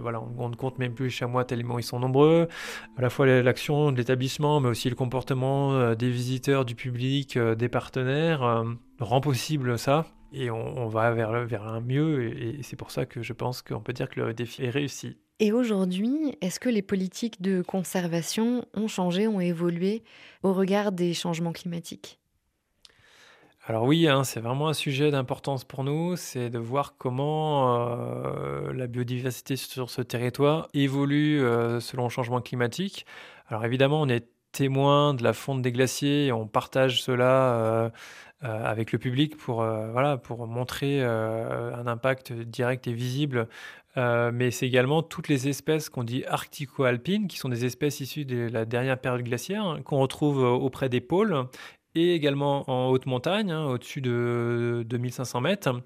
voilà, 0.01 0.22
on 0.38 0.49
ne 0.49 0.57
compte 0.57 0.78
même 0.78 0.94
plus 0.94 1.05
les 1.07 1.11
chamois 1.11 1.44
tellement 1.44 1.78
ils 1.78 1.82
sont 1.82 1.99
nombreux. 1.99 2.49
À 2.96 3.03
la 3.03 3.11
fois 3.11 3.26
l'action 3.26 3.92
de 3.92 3.99
l'établissement, 3.99 4.61
mais 4.61 4.68
aussi 4.68 4.88
le 4.88 4.96
comportement 4.96 5.94
des 5.94 6.11
visiteurs, 6.11 6.64
du 6.64 6.74
public, 6.74 7.38
des 7.38 7.68
partenaires 7.68 8.64
rend 9.01 9.20
possible 9.20 9.78
ça 9.78 10.07
et 10.33 10.51
on, 10.51 10.89
va 10.89 11.11
vers, 11.12 11.47
vers 11.47 11.66
un 11.66 11.81
mieux, 11.81 12.37
et, 12.37 12.62
c'est 12.62 12.76
pour 12.76 12.91
ça 12.91 13.07
que 13.07 13.22
je 13.22 13.33
pense 13.33 13.62
qu'on 13.62 13.81
peut 13.81 13.93
dire 13.93 14.09
que 14.09 14.20
le 14.20 14.35
défi 14.35 14.64
est 14.64 14.70
réussi. 14.70 15.16
Et 15.41 15.53
aujourd'hui, 15.53 16.37
est-ce 16.41 16.59
que 16.59 16.68
les 16.68 16.83
politiques 16.83 17.41
de 17.41 17.62
conservation 17.62 18.64
ont 18.74 18.89
changé, 18.89 19.29
ont 19.29 19.41
évolué 19.41 20.03
au 20.43 20.53
regard 20.53 20.91
des 20.91 21.14
changements 21.14 21.53
climatiques? 21.53 22.18
Alors 23.68 23.85
oui, 23.85 24.09
hein, 24.09 24.24
c'est 24.24 24.41
vraiment 24.41 24.68
un 24.68 24.72
sujet 24.72 25.11
d'importance 25.11 25.62
pour 25.62 25.85
nous, 25.85 26.16
c'est 26.16 26.49
de 26.49 26.59
voir 26.59 26.95
comment 26.97 27.76
euh, 27.76 28.72
la 28.72 28.87
biodiversité 28.87 29.57
sur 29.57 29.91
ce 29.91 30.01
territoire 30.01 30.68
évolue 30.72 31.43
euh, 31.43 31.79
selon 31.79 32.05
le 32.05 32.09
changement 32.09 32.41
climatique. 32.41 33.05
Alors 33.47 33.66
évidemment, 33.66 34.01
on 34.01 34.09
est 34.09 34.26
témoin 34.53 35.12
de 35.12 35.22
la 35.22 35.35
fonte 35.35 35.61
des 35.61 35.70
glaciers 35.70 36.26
et 36.26 36.33
on 36.33 36.47
partage 36.47 37.03
cela 37.03 37.55
euh, 37.55 37.91
euh, 38.45 38.64
avec 38.64 38.93
le 38.93 39.01
public 39.01 39.36
pour, 39.36 39.62
euh, 39.62 39.91
voilà, 39.91 40.16
pour 40.16 40.47
montrer 40.47 41.03
euh, 41.03 41.74
un 41.74 41.89
impact 41.89 42.32
direct 42.32 42.86
et 42.86 42.93
visible. 42.93 43.49
mais 43.97 44.53
c'est 44.53 44.66
également 44.66 45.03
toutes 45.03 45.26
les 45.26 45.49
espèces 45.49 45.89
qu'on 45.89 46.05
dit 46.05 46.24
arctico-alpines, 46.24 47.26
qui 47.26 47.36
sont 47.36 47.49
des 47.49 47.64
espèces 47.64 47.99
issues 47.99 48.24
de 48.24 48.49
la 48.49 48.64
dernière 48.64 48.97
période 49.01 49.24
glaciaire, 49.24 49.64
hein, 49.64 49.82
qu'on 49.82 49.99
retrouve 49.99 50.39
auprès 50.39 50.89
des 50.89 51.01
pôles 51.01 51.49
et 51.97 52.14
également 52.14 52.70
en 52.70 52.91
haute 52.91 53.07
montagne, 53.07 53.51
hein, 53.51 53.66
au-dessus 53.66 54.01
de 54.01 54.84
2500 54.86 55.41
mètres. 55.41 55.82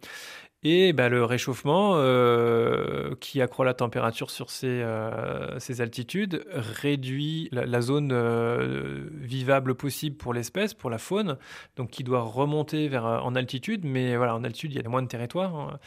Et 0.65 0.93
bah, 0.93 1.09
le 1.09 1.25
réchauffement 1.25 1.95
euh, 1.97 3.17
qui 3.19 3.43
accroît 3.43 3.65
la 3.65 3.75
température 3.75 4.31
sur 4.31 4.49
ces, 4.49 4.69
euh, 4.69 5.59
ces 5.59 5.81
altitudes 5.81 6.45
réduit 6.53 7.49
la, 7.51 7.81
zone 7.81 8.11
euh, 8.13 9.09
vivable 9.13 9.75
possible 9.75 10.17
pour 10.17 10.33
l'espèce, 10.33 10.73
pour 10.73 10.89
la 10.89 10.99
faune, 10.99 11.37
donc 11.75 11.91
qui 11.91 12.05
doit 12.05 12.21
remonter 12.21 12.87
vers, 12.87 13.05
en 13.05 13.35
altitude. 13.35 13.85
Mais 13.85 14.17
voilà, 14.17 14.37
en 14.37 14.45
altitude, 14.45 14.73
il 14.73 14.81
y 14.81 14.85
a 14.85 14.89
moins 14.89 15.03
de 15.03 15.09
territoire, 15.09 15.57
hein, 15.57 15.79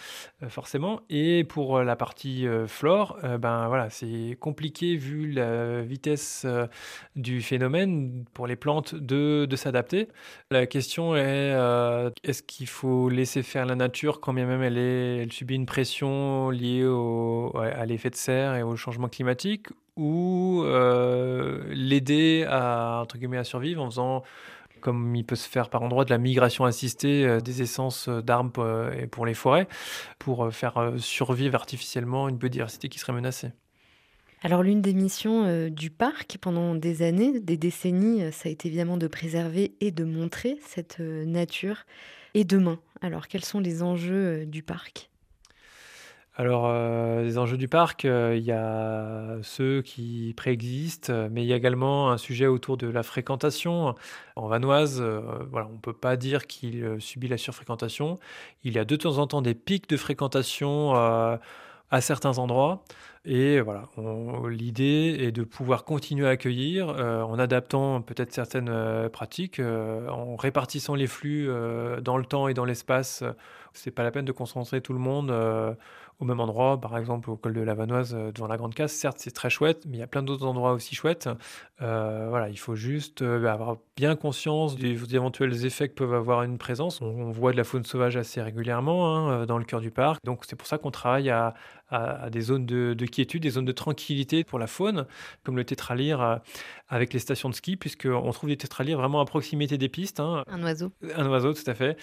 forcément. 0.49 0.99
Et 1.09 1.45
pour 1.45 1.81
la 1.81 1.95
partie 1.95 2.45
flore, 2.67 3.17
ben, 3.39 3.69
voilà, 3.69 3.89
c'est 3.89 4.37
compliqué 4.41 4.97
vu 4.97 5.31
la 5.31 5.83
vitesse 5.83 6.45
du 7.15 7.41
phénomène 7.41 8.25
pour 8.33 8.45
les 8.45 8.57
plantes 8.57 8.93
de, 8.93 9.45
de 9.49 9.55
s'adapter. 9.55 10.09
La 10.51 10.65
question 10.65 11.15
est, 11.15 11.53
est-ce 12.23 12.43
qu'il 12.43 12.67
faut 12.67 13.07
laisser 13.07 13.41
faire 13.41 13.65
la 13.65 13.75
nature 13.75 14.19
quand 14.19 14.33
bien 14.33 14.45
même 14.45 14.64
elle, 14.65 15.31
subit 15.31 15.55
une 15.55 15.65
pression 15.65 16.49
liée 16.49 16.85
à 17.55 17.85
l'effet 17.85 18.09
de 18.09 18.15
serre 18.15 18.55
et 18.55 18.63
au 18.63 18.75
changement 18.75 19.07
climatique 19.07 19.67
ou 19.97 20.63
euh, 20.65 21.63
l'aider 21.69 22.45
à, 22.47 23.01
à 23.01 23.43
survivre 23.43 23.81
en 23.81 23.89
faisant 23.89 24.23
comme 24.81 25.15
il 25.15 25.25
peut 25.25 25.35
se 25.35 25.49
faire 25.49 25.69
par 25.69 25.81
endroits 25.81 26.05
de 26.05 26.11
la 26.11 26.19
migration 26.19 26.63
assistée 26.65 27.25
euh, 27.25 27.39
des 27.39 27.63
essences 27.63 28.07
d'arbres 28.07 28.63
euh, 28.63 29.07
pour 29.07 29.25
les 29.25 29.33
forêts, 29.33 29.67
pour 30.19 30.53
faire 30.53 30.93
survivre 30.97 31.55
artificiellement 31.55 32.29
une 32.29 32.37
biodiversité 32.37 32.87
qui 32.87 32.99
serait 32.99 33.13
menacée. 33.13 33.51
Alors 34.43 34.61
l'une 34.61 34.81
des 34.81 34.93
missions 34.93 35.69
du 35.69 35.89
parc 35.89 36.37
pendant 36.39 36.75
des 36.75 37.01
années, 37.01 37.39
des 37.39 37.57
décennies, 37.57 38.31
ça 38.31 38.47
a 38.47 38.51
été 38.51 38.67
évidemment 38.67 38.97
de 38.97 39.07
préserver 39.07 39.73
et 39.79 39.89
de 39.89 40.03
montrer 40.03 40.59
cette 40.61 40.99
nature. 40.99 41.85
Et 42.37 42.43
demain, 42.43 42.79
alors 43.01 43.29
quels 43.29 43.45
sont 43.45 43.61
les 43.61 43.81
enjeux 43.81 44.41
euh, 44.41 44.45
du 44.45 44.61
parc? 44.61 45.09
Alors, 46.35 46.65
euh, 46.67 47.23
les 47.23 47.37
enjeux 47.37 47.55
du 47.55 47.69
parc, 47.69 48.03
euh, 48.03 48.35
il 48.35 48.43
y 48.43 48.51
a 48.51 49.37
ceux 49.41 49.81
qui 49.81 50.33
préexistent, 50.35 51.13
mais 51.31 51.43
il 51.43 51.47
y 51.47 51.53
a 51.53 51.55
également 51.55 52.11
un 52.11 52.17
sujet 52.17 52.45
autour 52.45 52.75
de 52.75 52.87
la 52.87 53.03
fréquentation. 53.03 53.95
En 54.35 54.47
Vanoise, 54.49 55.01
voilà, 55.49 55.67
on 55.69 55.75
ne 55.75 55.79
peut 55.79 55.93
pas 55.93 56.17
dire 56.17 56.45
qu'il 56.45 56.97
subit 56.99 57.29
la 57.29 57.37
surfréquentation. 57.37 58.19
Il 58.65 58.73
y 58.73 58.79
a 58.79 58.83
de 58.83 58.97
temps 58.97 59.17
en 59.17 59.27
temps 59.27 59.41
des 59.41 59.55
pics 59.55 59.87
de 59.87 59.95
fréquentation 59.95 60.91
à 61.91 62.01
certains 62.01 62.37
endroits. 62.37 62.83
Et 63.27 63.59
voilà, 63.59 63.89
l'idée 64.49 65.17
est 65.19 65.31
de 65.31 65.43
pouvoir 65.43 65.83
continuer 65.83 66.27
à 66.27 66.31
accueillir 66.31 66.89
euh, 66.89 67.23
en 67.23 67.39
adaptant 67.39 68.01
peut-être 68.01 68.31
certaines 68.31 68.69
euh, 68.69 69.09
pratiques, 69.09 69.59
euh, 69.59 70.07
en 70.09 70.35
répartissant 70.35 70.93
les 70.93 71.07
flux 71.07 71.49
dans 72.01 72.17
le 72.17 72.25
temps 72.25 72.47
et 72.47 72.53
dans 72.53 72.65
l'espace. 72.65 73.23
C'est 73.73 73.91
pas 73.91 74.03
la 74.03 74.11
peine 74.11 74.25
de 74.25 74.31
concentrer 74.31 74.79
tout 74.79 74.93
le 74.93 74.99
monde 74.99 75.33
au 76.19 76.25
même 76.25 76.39
endroit, 76.39 76.79
par 76.79 76.97
exemple 76.97 77.29
au 77.29 77.35
col 77.35 77.53
de 77.53 77.61
la 77.61 77.73
Vanoise 77.73 78.13
devant 78.33 78.47
la 78.47 78.57
Grande 78.57 78.73
Casse. 78.73 78.93
Certes, 78.93 79.17
c'est 79.19 79.31
très 79.31 79.49
chouette, 79.49 79.85
mais 79.87 79.97
il 79.97 79.99
y 79.99 80.03
a 80.03 80.07
plein 80.07 80.23
d'autres 80.23 80.45
endroits 80.45 80.73
aussi 80.73 80.95
chouettes. 80.95 81.29
voilà, 81.79 82.49
il 82.49 82.57
faut 82.57 82.75
juste 82.75 83.21
avoir 83.21 83.77
bien 83.95 84.15
conscience 84.15 84.75
des, 84.75 85.15
éventuels 85.15 85.65
effets 85.65 85.89
que 85.89 85.93
peuvent 85.93 86.13
avoir 86.13 86.43
une 86.43 86.57
présence. 86.57 87.01
On, 87.01 87.31
voit 87.31 87.51
de 87.51 87.57
la 87.57 87.63
faune 87.63 87.83
sauvage 87.83 88.17
assez 88.17 88.41
régulièrement 88.41 89.15
hein, 89.15 89.45
dans 89.45 89.57
le 89.57 89.65
cœur 89.65 89.81
du 89.81 89.91
parc, 89.91 90.23
donc 90.23 90.45
c'est 90.45 90.55
pour 90.55 90.67
ça 90.67 90.77
qu'on 90.77 90.91
travaille 90.91 91.29
à, 91.89 92.23
à, 92.25 92.29
des 92.29 92.41
zones 92.41 92.65
de, 92.65 92.93
de, 92.93 93.05
quiétude, 93.05 93.43
des 93.43 93.51
zones 93.51 93.65
de 93.65 93.71
tranquillité 93.71 94.43
pour 94.43 94.59
la 94.59 94.67
faune, 94.67 95.05
comme 95.43 95.55
le 95.55 95.63
tétralyre 95.63 96.21
euh, 96.21 96.35
avec 96.87 97.13
les 97.13 97.19
stations 97.19 97.49
de 97.49 97.55
ski, 97.55 97.77
puisqu'on 97.77 98.31
trouve 98.31 98.49
des 98.49 98.57
tétralyres 98.57 98.97
vraiment 98.97 99.21
à 99.21 99.25
proximité 99.25 99.77
des 99.77 99.89
pistes. 99.89 100.19
Hein. 100.19 100.43
Un 100.47 100.63
oiseau. 100.63 100.91
Un 101.15 101.27
oiseau, 101.27 101.53
tout 101.53 101.67
à 101.67 101.73
fait, 101.73 101.97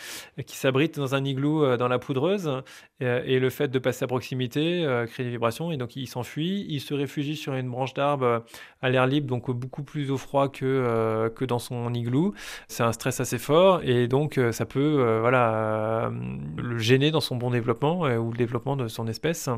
qui 0.46 0.56
s'abrite 0.56 0.98
dans 0.98 1.14
un 1.14 1.24
igloo 1.24 1.64
euh, 1.64 1.76
dans 1.76 1.88
la 1.88 1.98
poudreuse. 1.98 2.62
Et, 3.00 3.40
le 3.40 3.50
fait 3.50 3.66
de 3.66 3.78
passer 3.80 4.04
à 4.04 4.06
proximité 4.06 4.84
euh, 4.84 5.06
crée 5.06 5.24
des 5.24 5.30
vibrations, 5.30 5.72
et 5.72 5.76
donc 5.76 5.96
il 5.96 6.06
s'enfuit. 6.06 6.64
Il 6.68 6.80
se 6.80 6.94
réfugie 6.94 7.34
sur 7.34 7.54
une 7.54 7.68
branche 7.68 7.94
d'arbre 7.94 8.44
à 8.80 8.90
l'air 8.90 9.08
libre, 9.08 9.26
donc 9.26 9.50
beaucoup 9.50 9.82
plus 9.82 10.12
au 10.12 10.16
froid 10.16 10.48
que, 10.48 11.28
que 11.34 11.44
dans 11.44 11.58
son 11.58 11.92
igloo. 11.94 12.32
C'est 12.68 12.84
un 12.84 12.92
stress 12.92 13.18
assez 13.18 13.38
fort, 13.38 13.80
et 13.82 14.06
donc 14.06 14.38
ça 14.52 14.66
peut 14.66 15.18
voilà, 15.20 16.12
le 16.56 16.78
gêner 16.78 17.10
dans 17.10 17.20
son 17.20 17.34
bon 17.34 17.50
développement 17.50 18.02
ou 18.02 18.30
le 18.30 18.36
développement 18.36 18.76
de 18.76 18.86
son 18.86 19.08
espèce. 19.08 19.48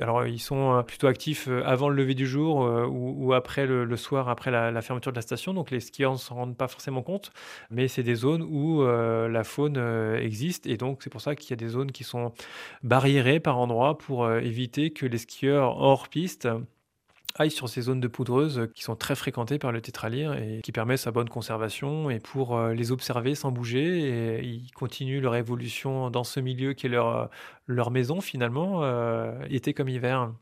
Alors 0.00 0.26
ils 0.26 0.38
sont 0.38 0.82
plutôt 0.86 1.06
actifs 1.06 1.48
avant 1.64 1.88
le 1.88 1.96
lever 1.96 2.14
du 2.14 2.26
jour 2.26 2.58
ou, 2.90 3.32
après 3.32 3.66
le, 3.66 3.96
soir, 3.96 4.28
après 4.28 4.50
la, 4.50 4.82
fermeture 4.82 5.12
de 5.12 5.16
la 5.16 5.22
station. 5.22 5.54
Donc 5.54 5.70
les 5.70 5.80
skieurs 5.80 6.12
ne 6.12 6.18
s'en 6.18 6.34
rendent 6.34 6.56
pas 6.56 6.68
forcément 6.68 7.02
compte, 7.02 7.32
mais 7.70 7.88
c'est 7.88 8.02
des 8.02 8.14
zones 8.14 8.42
où 8.42 8.84
la 8.84 9.44
faune 9.44 9.78
existe 10.20 10.66
et 10.66 10.76
donc 10.76 11.02
c'est 11.02 11.10
pour 11.10 11.20
ça 11.20 11.34
qu'il 11.34 11.50
y 11.50 11.52
a 11.52 11.56
des 11.56 11.68
zones 11.68 11.92
qui 11.92 12.04
sont 12.04 12.32
barriérées 12.82 13.40
par 13.40 13.58
endroits 13.58 13.98
pour 13.98 14.30
éviter 14.32 14.90
que 14.90 15.06
les 15.06 15.18
skieurs 15.18 15.78
hors 15.78 16.08
piste 16.08 16.48
aillent 17.36 17.50
sur 17.50 17.68
ces 17.68 17.82
zones 17.82 18.00
de 18.00 18.06
poudreuse 18.06 18.68
qui 18.74 18.84
sont 18.84 18.94
très 18.94 19.16
fréquentées 19.16 19.58
par 19.58 19.72
le 19.72 19.80
tétralyre 19.80 20.34
et 20.34 20.60
qui 20.62 20.70
permettent 20.70 21.00
sa 21.00 21.10
bonne 21.10 21.28
conservation 21.28 22.08
et 22.08 22.20
pour 22.20 22.56
euh, 22.56 22.74
les 22.74 22.92
observer 22.92 23.34
sans 23.34 23.50
bouger 23.50 24.38
et 24.38 24.44
ils 24.44 24.70
continuent 24.72 25.20
leur 25.20 25.34
évolution 25.34 26.10
dans 26.10 26.22
ce 26.22 26.38
milieu 26.38 26.74
qui 26.74 26.86
est 26.86 26.90
leur, 26.90 27.08
euh, 27.08 27.26
leur 27.66 27.90
maison 27.90 28.20
finalement, 28.20 28.84
euh, 28.84 29.32
été 29.50 29.74
comme 29.74 29.88
hiver. 29.88 30.32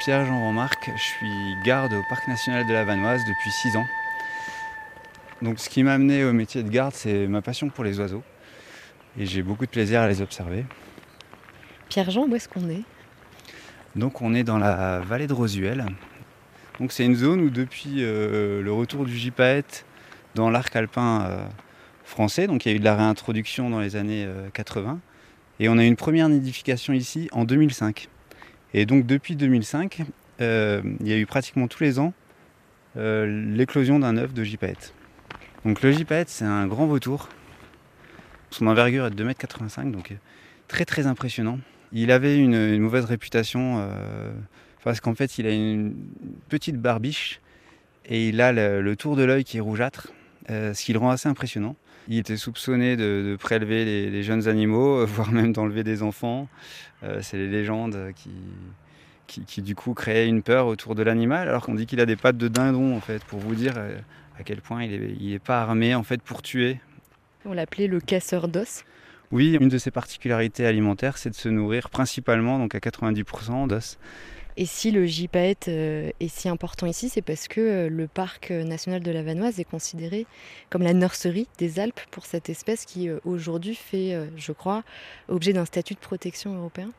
Pierre-Jean 0.00 0.48
Remarque, 0.48 0.90
je 0.96 1.02
suis 1.02 1.54
garde 1.64 1.92
au 1.92 2.02
Parc 2.08 2.28
national 2.28 2.66
de 2.66 2.72
la 2.72 2.84
Vanoise 2.84 3.24
depuis 3.26 3.50
6 3.50 3.76
ans. 3.76 3.86
Donc 5.42 5.60
ce 5.60 5.68
qui 5.68 5.82
m'a 5.82 5.94
amené 5.94 6.24
au 6.24 6.32
métier 6.32 6.62
de 6.62 6.68
garde, 6.68 6.94
c'est 6.94 7.26
ma 7.28 7.42
passion 7.42 7.68
pour 7.68 7.84
les 7.84 8.00
oiseaux. 8.00 8.22
Et 9.18 9.26
j'ai 9.26 9.42
beaucoup 9.42 9.66
de 9.66 9.70
plaisir 9.70 10.00
à 10.00 10.08
les 10.08 10.20
observer. 10.20 10.64
Pierre-Jean, 11.88 12.26
où 12.28 12.34
est-ce 12.34 12.48
qu'on 12.48 12.68
est? 12.68 12.82
Donc 13.96 14.20
on 14.20 14.34
est 14.34 14.44
dans 14.44 14.58
la 14.58 15.00
vallée 15.00 15.26
de 15.26 15.32
Rosuel. 15.32 15.86
Donc 16.78 16.92
c'est 16.92 17.04
une 17.04 17.16
zone 17.16 17.40
où 17.40 17.50
depuis 17.50 17.96
euh, 17.98 18.62
le 18.62 18.72
retour 18.72 19.04
du 19.04 19.16
gypaète 19.16 19.84
dans 20.34 20.50
l'arc 20.50 20.74
alpin 20.76 21.22
euh, 21.22 21.44
français, 22.04 22.46
donc 22.46 22.64
il 22.64 22.68
y 22.68 22.72
a 22.72 22.76
eu 22.76 22.78
de 22.78 22.84
la 22.84 22.94
réintroduction 22.94 23.70
dans 23.70 23.80
les 23.80 23.96
années 23.96 24.28
80, 24.52 24.90
euh, 24.90 24.94
et 25.58 25.68
on 25.68 25.78
a 25.78 25.84
eu 25.84 25.86
une 25.86 25.96
première 25.96 26.28
nidification 26.28 26.92
ici 26.92 27.28
en 27.32 27.44
2005. 27.44 28.08
Et 28.74 28.86
donc 28.86 29.06
depuis 29.06 29.34
2005, 29.34 30.02
il 30.40 30.44
y 31.00 31.12
a 31.12 31.16
eu 31.16 31.26
pratiquement 31.26 31.66
tous 31.66 31.82
les 31.82 31.98
ans 31.98 32.12
l'éclosion 32.94 33.98
d'un 33.98 34.16
œuf 34.16 34.32
de 34.32 34.44
gypaète. 34.44 34.94
Donc 35.68 35.82
le 35.82 35.92
gypaète, 35.92 36.30
c'est 36.30 36.46
un 36.46 36.66
grand 36.66 36.86
vautour. 36.86 37.28
Son 38.48 38.66
envergure 38.68 39.04
est 39.04 39.10
de 39.10 39.22
2,85 39.22 39.82
m, 39.82 39.92
donc 39.92 40.16
très 40.66 40.86
très 40.86 41.06
impressionnant. 41.06 41.58
Il 41.92 42.10
avait 42.10 42.38
une, 42.38 42.78
mauvaise 42.78 43.04
réputation 43.04 43.76
euh, 43.76 44.32
parce 44.82 45.00
qu'en 45.00 45.14
fait, 45.14 45.36
il 45.36 45.46
a 45.46 45.50
une 45.50 45.94
petite 46.48 46.76
barbiche 46.76 47.42
et 48.06 48.30
il 48.30 48.40
a 48.40 48.50
le, 48.50 48.96
tour 48.96 49.14
de 49.14 49.24
l'œil 49.24 49.44
qui 49.44 49.58
est 49.58 49.60
rougeâtre, 49.60 50.08
euh, 50.48 50.72
ce 50.72 50.82
qui 50.82 50.94
le 50.94 51.00
rend 51.00 51.10
assez 51.10 51.28
impressionnant. 51.28 51.76
Il 52.08 52.16
était 52.16 52.38
soupçonné 52.38 52.96
de, 52.96 53.36
prélever 53.38 54.08
les, 54.08 54.22
jeunes 54.22 54.48
animaux, 54.48 55.04
voire 55.06 55.30
même 55.32 55.52
d'enlever 55.52 55.84
des 55.84 56.02
enfants. 56.02 56.48
Euh, 57.02 57.18
c'est 57.20 57.36
les 57.36 57.46
légendes 57.48 58.14
qui, 59.26 59.44
qui, 59.44 59.60
du 59.60 59.74
coup 59.74 59.92
créaient 59.92 60.28
une 60.28 60.40
peur 60.40 60.66
autour 60.66 60.94
de 60.94 61.02
l'animal, 61.02 61.46
alors 61.46 61.66
qu'on 61.66 61.74
dit 61.74 61.84
qu'il 61.84 62.00
a 62.00 62.06
des 62.06 62.16
pattes 62.16 62.38
de 62.38 62.48
dindon 62.48 62.96
en 62.96 63.00
fait, 63.02 63.22
pour 63.24 63.38
vous 63.38 63.54
dire 63.54 63.74
à 64.38 64.42
quel 64.44 64.60
point 64.60 64.84
il 64.84 65.30
n'est 65.30 65.38
pas 65.38 65.62
armé 65.62 65.94
en 65.94 66.02
fait 66.02 66.22
pour 66.22 66.42
tuer. 66.42 66.78
On 67.44 67.52
l'appelait 67.52 67.86
le 67.86 68.00
casseur 68.00 68.48
d'os. 68.48 68.84
Oui, 69.30 69.58
une 69.60 69.68
de 69.68 69.78
ses 69.78 69.90
particularités 69.90 70.64
alimentaires, 70.64 71.18
c'est 71.18 71.30
de 71.30 71.34
se 71.34 71.48
nourrir 71.48 71.90
principalement, 71.90 72.58
donc 72.58 72.74
à 72.74 72.78
90% 72.78 73.68
d'os. 73.68 73.98
Et 74.60 74.66
si 74.66 74.90
le 74.90 75.06
gypaète 75.06 75.68
euh, 75.68 76.10
est 76.18 76.26
si 76.26 76.48
important 76.48 76.86
ici, 76.86 77.08
c'est 77.08 77.22
parce 77.22 77.46
que 77.46 77.60
euh, 77.60 77.88
le 77.88 78.08
parc 78.08 78.50
national 78.50 79.00
de 79.00 79.12
la 79.12 79.22
Vanoise 79.22 79.60
est 79.60 79.64
considéré 79.64 80.26
comme 80.68 80.82
la 80.82 80.94
nurserie 80.94 81.46
des 81.58 81.78
Alpes 81.78 82.00
pour 82.10 82.26
cette 82.26 82.50
espèce 82.50 82.84
qui 82.84 83.08
euh, 83.08 83.20
aujourd'hui 83.24 83.76
fait, 83.76 84.18
je 84.36 84.50
crois, 84.50 84.82
objet 85.28 85.52
d'un 85.52 85.64
statut 85.64 85.94
de 85.94 86.00
protection 86.00 86.56
européen. 86.56 86.90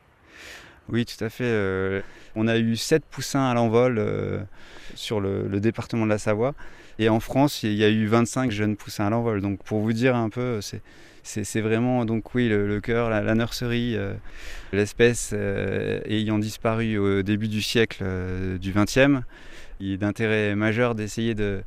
Oui, 0.88 1.04
tout 1.04 1.22
à 1.22 1.28
fait. 1.28 2.02
on 2.34 2.48
a 2.48 2.56
eu 2.56 2.76
sept 2.76 3.04
poussins 3.04 3.44
à 3.44 3.52
l'envol 3.52 4.46
sur 4.94 5.20
le, 5.20 5.60
département 5.60 6.04
de 6.04 6.10
la 6.10 6.18
Savoie. 6.18 6.54
Et 7.00 7.08
en 7.08 7.18
France, 7.18 7.62
il 7.62 7.72
y 7.72 7.82
a 7.82 7.88
eu 7.88 8.06
25 8.06 8.50
jeunes 8.50 8.76
poussins 8.76 9.06
à 9.06 9.10
l'envol. 9.10 9.40
Donc 9.40 9.64
pour 9.64 9.80
vous 9.80 9.94
dire 9.94 10.14
un 10.14 10.28
peu, 10.28 10.60
c'est 11.22 11.60
vraiment 11.62 12.04
donc 12.04 12.34
oui 12.34 12.46
le, 12.50 12.78
cœur, 12.82 13.08
la, 13.08 13.34
nurserie, 13.34 13.96
euh, 13.96 14.12
l'espèce 14.74 15.30
euh, 15.32 16.00
ayant 16.04 16.38
disparu 16.38 16.98
au 16.98 17.22
début 17.22 17.48
du 17.48 17.62
siècle 17.62 18.02
euh, 18.02 18.58
du 18.58 18.72
XXe. 18.72 19.24
Il 19.80 19.92
est 19.92 19.96
d'intérêt 19.96 20.54
majeur 20.54 20.94
d'essayer 20.94 21.34
de, 21.34 21.62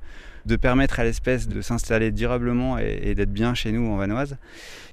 permettre 0.55 0.99
à 0.99 1.03
l'espèce 1.03 1.47
de 1.47 1.61
s'installer 1.61 2.11
durablement 2.11 2.77
et, 2.77 3.15
d'être 3.15 3.33
bien 3.33 3.53
chez 3.53 3.71
nous 3.71 3.91
en 3.91 3.97
Vanoise. 3.97 4.37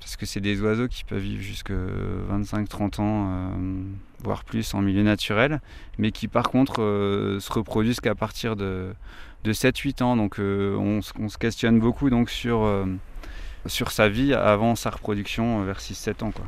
Parce 0.00 0.16
que 0.16 0.26
c'est 0.26 0.40
des 0.40 0.60
oiseaux 0.60 0.88
qui 0.88 1.04
peuvent 1.04 1.18
vivre 1.18 1.42
jusque 1.42 1.72
25-30 1.72 3.00
ans, 3.00 3.52
voire 4.22 4.44
plus 4.44 4.74
en 4.74 4.80
milieu 4.80 5.02
naturel, 5.02 5.60
mais 5.98 6.10
qui 6.10 6.26
par 6.26 6.50
contre 6.50 6.76
se 7.40 7.52
reproduisent 7.52 8.00
qu'à 8.00 8.14
partir 8.14 8.56
de 8.56 8.94
de 9.44 9.52
7-8 9.52 10.02
ans. 10.02 10.16
Donc 10.16 10.38
euh, 10.38 10.76
on, 10.76 11.00
se 11.02 11.38
questionne 11.38 11.78
beaucoup 11.78 12.10
donc, 12.10 12.30
sur, 12.30 12.62
euh, 12.62 12.86
sur 13.66 13.90
sa 13.90 14.08
vie 14.08 14.34
avant 14.34 14.74
sa 14.74 14.90
reproduction 14.90 15.62
euh, 15.62 15.64
vers 15.64 15.80
6-7 15.80 16.24
ans. 16.24 16.30
Quoi. 16.30 16.46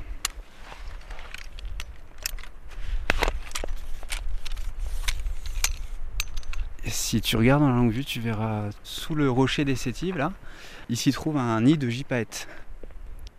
Si 6.86 7.20
tu 7.20 7.36
regardes 7.36 7.62
dans 7.62 7.68
la 7.68 7.76
longue 7.76 7.92
vue, 7.92 8.04
tu 8.04 8.20
verras 8.20 8.70
sous 8.82 9.14
le 9.14 9.30
rocher 9.30 9.64
des 9.64 9.76
Sétives, 9.76 10.16
là, 10.16 10.32
il 10.88 10.96
s'y 10.96 11.12
trouve 11.12 11.36
un 11.36 11.60
nid 11.60 11.78
de 11.78 11.88
gypaète. 11.88 12.48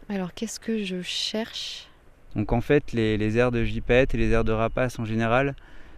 Alors 0.10 0.34
qu'est-ce 0.34 0.60
que 0.60 0.84
je 0.84 1.02
cherche? 1.02 1.88
Donc 2.36 2.52
en 2.52 2.62
fait, 2.62 2.94
les, 2.94 3.18
les 3.18 3.38
aires 3.38 3.52
de 3.52 3.64
gypaète 3.64 4.16
et 4.16 4.18
les 4.18 4.32
aires 4.32 4.44
de 4.44 4.52
rapace 4.52 5.00
en 5.00 5.06
général 5.06 5.56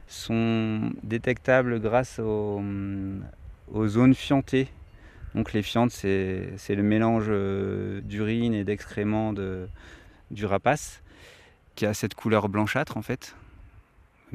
sont 0.08 0.92
détectables 1.04 1.80
grâce 1.80 2.20
au, 2.20 2.62
aux 3.72 3.88
zones 3.88 4.14
fiantées. 4.14 4.68
Donc 5.34 5.54
les 5.54 5.62
fientes, 5.62 5.92
c'est 5.92 6.56
le 6.70 6.84
mélange 6.84 7.26
euh, 7.28 8.02
d'urine 8.02 8.54
et 8.54 8.64
d'excréments 8.64 9.34
du 9.34 10.46
rapace 10.46 11.02
qui 11.76 11.86
a 11.86 11.94
cette 11.94 12.14
couleur 12.16 12.48
blanchâtre 12.48 12.98
en 12.98 13.02
fait. 13.02 13.36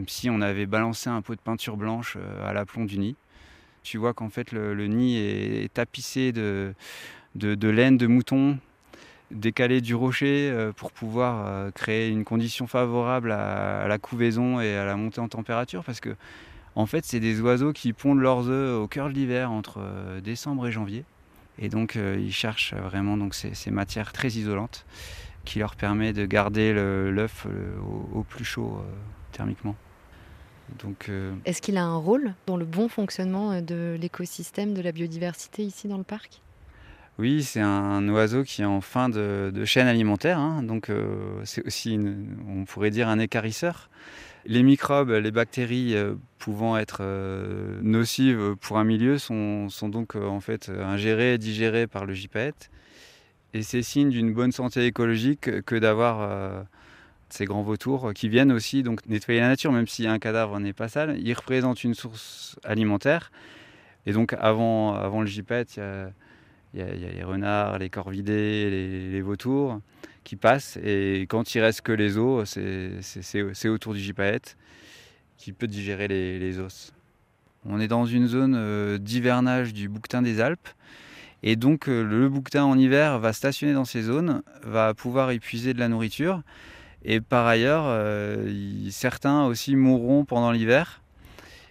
Comme 0.01 0.09
si 0.09 0.31
on 0.31 0.41
avait 0.41 0.65
balancé 0.65 1.11
un 1.11 1.21
pot 1.21 1.35
de 1.35 1.41
peinture 1.41 1.77
blanche 1.77 2.17
euh, 2.19 2.49
à 2.49 2.55
l'aplomb 2.55 2.87
du 2.87 2.99
nid. 2.99 3.17
Tu 3.83 3.99
vois 3.99 4.15
qu'en 4.15 4.31
fait 4.31 4.51
le, 4.53 4.87
nid 4.87 5.19
est, 5.19 5.71
tapissé 5.73 6.33
de, 6.33 6.75
laine 7.37 7.99
de 7.99 8.07
mouton 8.07 8.59
décalé 9.31 9.83
du 9.83 9.95
rocher 9.95 10.51
euh, 10.51 10.73
pour 10.73 10.91
pouvoir 10.91 11.71
créer 11.73 12.09
une 12.09 12.25
condition 12.25 12.67
favorable 12.67 13.31
à, 13.31 13.87
la 13.89 13.99
couvaison 13.99 14.61
et 14.61 14.75
à 14.75 14.87
la 14.87 14.97
montée 14.97 15.21
en 15.21 15.29
température 15.29 15.85
parce 15.85 16.01
que 16.01 16.17
en 16.77 16.87
fait, 16.87 17.05
c'est 17.05 17.21
des 17.21 17.41
oiseaux 17.41 17.73
qui 17.73 17.93
pondent 17.93 18.21
leurs 18.21 18.49
œufs 18.49 18.81
au 18.81 18.87
cœur 18.87 19.09
de 19.09 19.15
l'hiver 19.15 19.51
entre 19.51 19.79
euh, 19.79 20.21
décembre 20.21 20.67
et 20.67 20.73
janvier. 20.73 21.05
Et 21.59 21.69
donc, 21.69 21.97
euh, 21.97 22.17
ils 22.19 22.33
cherchent 22.33 22.75
vraiment 22.75 23.17
donc, 23.17 23.35
ces, 23.35 23.71
matières 23.71 24.13
très 24.13 24.29
isolantes 24.29 24.87
qui 25.45 25.59
leur 25.59 25.75
permettent 25.75 26.17
de 26.17 26.27
garder 26.27 26.73
l'œuf 26.73 27.47
euh, 27.47 27.77
au, 28.15 28.23
plus 28.23 28.45
chaud 28.45 28.83
thermiquement. 29.33 29.75
Donc, 30.79 31.11
Est-ce 31.45 31.61
qu'il 31.61 31.77
a 31.77 31.85
un 31.85 31.97
rôle 31.97 32.35
dans 32.47 32.57
le 32.57 32.65
bon 32.65 32.89
fonctionnement 32.89 33.61
de 33.61 33.97
l'écosystème, 34.01 34.75
de 34.75 34.81
la 34.81 34.93
biodiversité 34.93 35.63
ici 35.63 35.89
dans 35.89 35.99
le 35.99 36.05
parc? 36.05 36.41
Oui, 37.19 37.43
c'est 37.43 37.61
un 37.61 38.09
oiseau 38.09 38.45
qui 38.45 38.63
est 38.63 38.67
en 38.67 38.81
fin 38.81 39.09
de, 39.09 39.53
chaîne 39.65 39.87
alimentaire, 39.87 40.39
hein. 40.39 40.63
donc 40.63 40.91
c'est 41.45 41.67
aussi, 41.67 41.99
on 42.49 42.65
pourrait 42.65 42.91
dire, 42.91 43.09
un 43.09 43.19
écarisseur. 43.19 43.91
Les 44.47 44.63
microbes, 44.63 45.11
les 45.11 45.31
bactéries 45.31 45.95
euh, 45.95 46.15
pouvant 46.39 46.79
être 46.79 46.99
euh, 47.03 47.79
nocives 47.83 48.57
pour 48.61 48.79
un 48.79 48.85
milieu 48.85 49.19
sont, 49.19 49.69
donc 49.83 50.17
euh, 50.17 50.27
en 50.27 50.41
fait 50.41 50.71
ingérées 50.71 51.35
et 51.35 51.39
digérées 51.39 51.87
par 51.87 52.07
le 52.07 52.15
gypaète. 52.15 52.71
Et 53.53 53.63
c'est 53.63 53.83
signe 53.83 54.11
d'une 54.11 54.33
bonne 54.33 54.53
santé 54.53 54.87
écologique 54.87 55.63
que 55.63 55.75
d'avoir 55.75 56.65
ces 57.33 57.45
grands 57.45 57.63
vautours 57.63 58.13
qui 58.15 58.29
viennent 58.29 58.53
aussi 58.53 58.83
donc 58.83 59.07
nettoyer 59.07 59.41
la 59.41 59.49
nature, 59.49 59.73
même 59.73 59.87
si 59.87 60.07
un 60.07 60.19
cadavre 60.19 60.59
n'est 60.61 60.73
pas 60.73 60.89
sale. 60.89 61.19
Ils 61.23 61.35
représentent 61.35 61.85
une 61.85 61.95
source 61.95 62.59
alimentaire. 62.65 63.31
Et 64.07 64.13
donc 64.13 64.35
avant, 64.39 64.95
avant 64.95 65.21
le 65.21 65.27
gypaète, 65.27 65.81
il 66.75 66.81
y, 66.81 66.83
a, 66.83 67.13
les 67.13 67.23
renards, 67.23 67.79
les 67.79 67.91
corvidés, 67.91 69.11
les 69.11 69.21
vautours 69.21 69.81
qui 70.25 70.37
passe. 70.37 70.79
Et 70.83 71.23
quand 71.29 71.55
il 71.55 71.61
reste 71.61 71.83
que 71.83 71.93
les 71.93 72.17
os, 72.17 72.59
c'est 73.01 73.69
autour 73.69 73.95
du 73.95 74.01
gypaète 74.01 74.57
qui 75.37 75.53
peut 75.53 75.67
digérer 75.67 76.09
les, 76.09 76.59
os. 76.59 76.93
On 77.65 77.81
est 77.81 77.89
dans 77.89 78.07
une 78.07 78.27
zone 78.27 78.55
euh, 78.57 78.99
d'hivernage 78.99 79.73
du 79.73 79.89
bouquetin 79.89 80.23
des 80.23 80.41
Alpes. 80.41 80.69
Et 81.43 81.57
donc 81.57 81.89
euh, 81.89 82.03
le 82.03 82.29
bouquetin 82.29 82.65
en 82.65 82.79
hiver 82.79 83.19
va 83.19 83.33
stationner 83.33 83.73
dans 83.73 83.87
ces 83.87 84.03
zones, 84.03 84.43
va 84.63 84.93
pouvoir 84.93 85.31
épuiser 85.31 85.73
de 85.73 85.79
la 85.79 85.89
nourriture. 85.89 86.43
Et 87.05 87.21
par 87.21 87.47
ailleurs, 87.47 87.85
euh, 87.87 88.51
certains 88.91 89.45
aussi 89.47 89.77
mourront 89.77 90.25
pendant 90.25 90.53
l'hiver. 90.53 91.03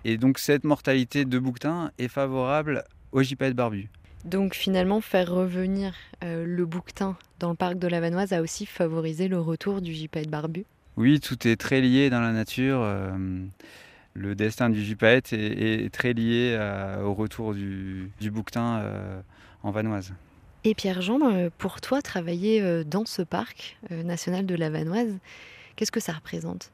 Et 0.05 0.17
donc 0.17 0.39
cette 0.39 0.63
mortalité 0.63 1.25
de 1.25 1.39
bouquetin 1.39 1.91
est 1.97 2.07
favorable 2.07 2.83
au 3.11 3.21
gypaète 3.21 3.53
barbu. 3.53 3.89
Donc 4.25 4.53
finalement, 4.53 5.01
faire 5.01 5.29
revenir 5.31 5.93
euh, 6.23 6.45
le 6.45 6.65
bouquetin 6.65 7.15
dans 7.39 7.49
le 7.49 7.55
parc 7.55 7.77
de 7.77 7.87
la 7.87 8.01
Vanoise 8.01 8.33
a 8.33 8.41
aussi 8.41 8.65
favorisé 8.65 9.27
le 9.27 9.39
retour 9.39 9.81
du 9.81 9.93
gypaète 9.93 10.29
barbu 10.29 10.65
Oui, 10.97 11.19
tout 11.19 11.47
est 11.47 11.55
très 11.55 11.81
lié 11.81 12.09
dans 12.09 12.21
la 12.21 12.31
nature. 12.31 12.79
Euh, 12.81 13.11
le 14.13 14.35
destin 14.35 14.69
du 14.69 14.83
gypaète 14.83 15.31
est, 15.31 15.93
très 15.93 16.13
lié 16.13 16.57
au 17.03 17.13
retour 17.13 17.53
du, 17.53 18.11
bouquetin 18.31 18.83
en 19.63 19.71
Vanoise. 19.71 20.13
Et 20.63 20.75
Pierre-Jean, 20.75 21.49
pour 21.57 21.79
toi, 21.81 22.01
travailler 22.01 22.83
dans 22.83 23.05
ce 23.05 23.21
parc 23.21 23.77
national 23.89 24.45
de 24.45 24.55
la 24.55 24.69
Vanoise, 24.69 25.17
qu'est-ce 25.75 25.91
que 25.91 26.01
ça 26.01 26.13
représente? 26.13 26.71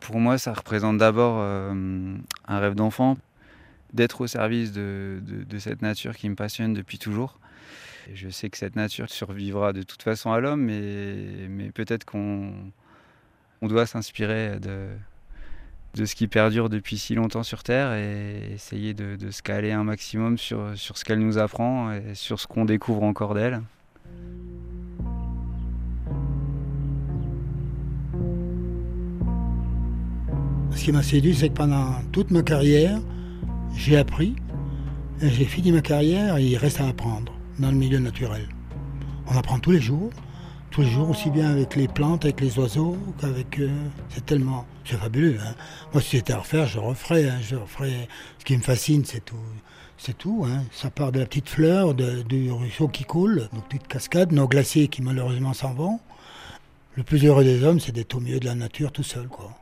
Pour 0.00 0.18
moi, 0.18 0.38
ça 0.38 0.54
représente 0.54 0.96
d'abord 0.98 1.36
euh, 1.38 2.16
un 2.48 2.58
rêve 2.58 2.74
d'enfant, 2.74 3.18
d'être 3.92 4.22
au 4.22 4.26
service 4.26 4.72
de, 4.72 5.20
cette 5.58 5.82
nature 5.82 6.16
qui 6.16 6.28
me 6.28 6.34
passionne 6.34 6.72
depuis 6.72 6.98
toujours. 6.98 7.38
je 8.14 8.28
sais 8.30 8.48
que 8.48 8.56
cette 8.56 8.76
nature 8.76 9.10
survivra 9.10 9.72
de 9.72 9.82
toute 9.82 10.02
façon 10.02 10.32
à 10.32 10.40
l'homme, 10.40 10.62
mais, 10.62 11.70
peut-être 11.72 12.04
qu'on 12.04 12.72
doit 13.60 13.86
s'inspirer 13.86 14.58
de, 14.58 14.88
ce 15.94 16.14
qui 16.14 16.28
perdure 16.28 16.68
depuis 16.68 16.98
si 16.98 17.14
longtemps 17.14 17.42
sur 17.42 17.62
Terre 17.62 17.92
et 17.94 18.52
essayer 18.54 18.94
de, 18.94 19.30
se 19.30 19.42
caler 19.42 19.72
un 19.72 19.84
maximum 19.84 20.38
sur 20.38 20.76
ce 20.76 21.04
qu'elle 21.04 21.20
nous 21.20 21.38
apprend 21.38 21.92
et 21.92 22.14
sur 22.14 22.40
ce 22.40 22.46
qu'on 22.46 22.64
découvre 22.64 23.02
encore 23.02 23.34
d'elle. 23.34 23.60
Ce 30.80 30.84
qui 30.86 30.92
m'a 30.92 31.02
séduit, 31.02 31.34
c'est 31.34 31.50
que 31.50 31.54
pendant 31.54 31.96
toute 32.10 32.30
ma 32.30 32.42
carrière, 32.42 32.98
j'ai 33.76 33.98
appris. 33.98 34.34
J'ai 35.20 35.44
fini 35.44 35.72
ma 35.72 35.82
carrière 35.82 36.38
et 36.38 36.44
il 36.46 36.56
reste 36.56 36.80
à 36.80 36.88
apprendre 36.88 37.34
dans 37.58 37.70
le 37.70 37.76
milieu 37.76 37.98
naturel. 37.98 38.48
On 39.26 39.36
apprend 39.36 39.58
tous 39.58 39.72
les 39.72 39.80
jours, 39.80 40.10
tous 40.70 40.82
les 40.82 40.88
jours, 40.88 41.10
aussi 41.10 41.30
bien 41.30 41.50
avec 41.50 41.76
les 41.76 41.88
plantes, 41.88 42.24
avec 42.24 42.40
les 42.40 42.58
oiseaux, 42.58 42.96
qu'avec. 43.20 43.60
c'est 44.08 44.24
tellement. 44.26 44.66
C'est 44.84 44.96
fabuleux. 44.96 45.38
Hein. 45.40 45.54
Moi, 45.92 46.02
si 46.02 46.16
c'était 46.16 46.32
à 46.32 46.38
refaire, 46.38 46.66
je 46.66 46.78
referais. 46.78 47.28
Hein. 47.28 47.38
je 47.42 47.56
referais. 47.56 48.08
Ce 48.38 48.44
qui 48.44 48.56
me 48.56 48.62
fascine, 48.62 49.04
c'est 49.04 49.24
tout. 49.24 49.36
C'est 49.98 50.16
tout. 50.16 50.46
Hein. 50.48 50.64
Ça 50.72 50.90
part 50.90 51.12
de 51.12 51.20
la 51.20 51.26
petite 51.26 51.48
fleur, 51.48 51.94
du 51.94 52.50
ruisseau 52.50 52.88
qui 52.88 53.04
coule, 53.04 53.48
nos 53.52 53.60
petites 53.60 53.88
cascades, 53.88 54.32
nos 54.32 54.48
glaciers 54.48 54.88
qui 54.88 55.02
malheureusement 55.02 55.52
s'en 55.52 55.74
vont. 55.74 56.00
Le 56.96 57.02
plus 57.02 57.24
heureux 57.24 57.44
des 57.44 57.62
hommes, 57.62 57.80
c'est 57.80 57.92
d'être 57.92 58.14
au 58.14 58.20
milieu 58.20 58.40
de 58.40 58.46
la 58.46 58.54
nature 58.54 58.92
tout 58.92 59.02
seul, 59.02 59.28
quoi 59.28 59.60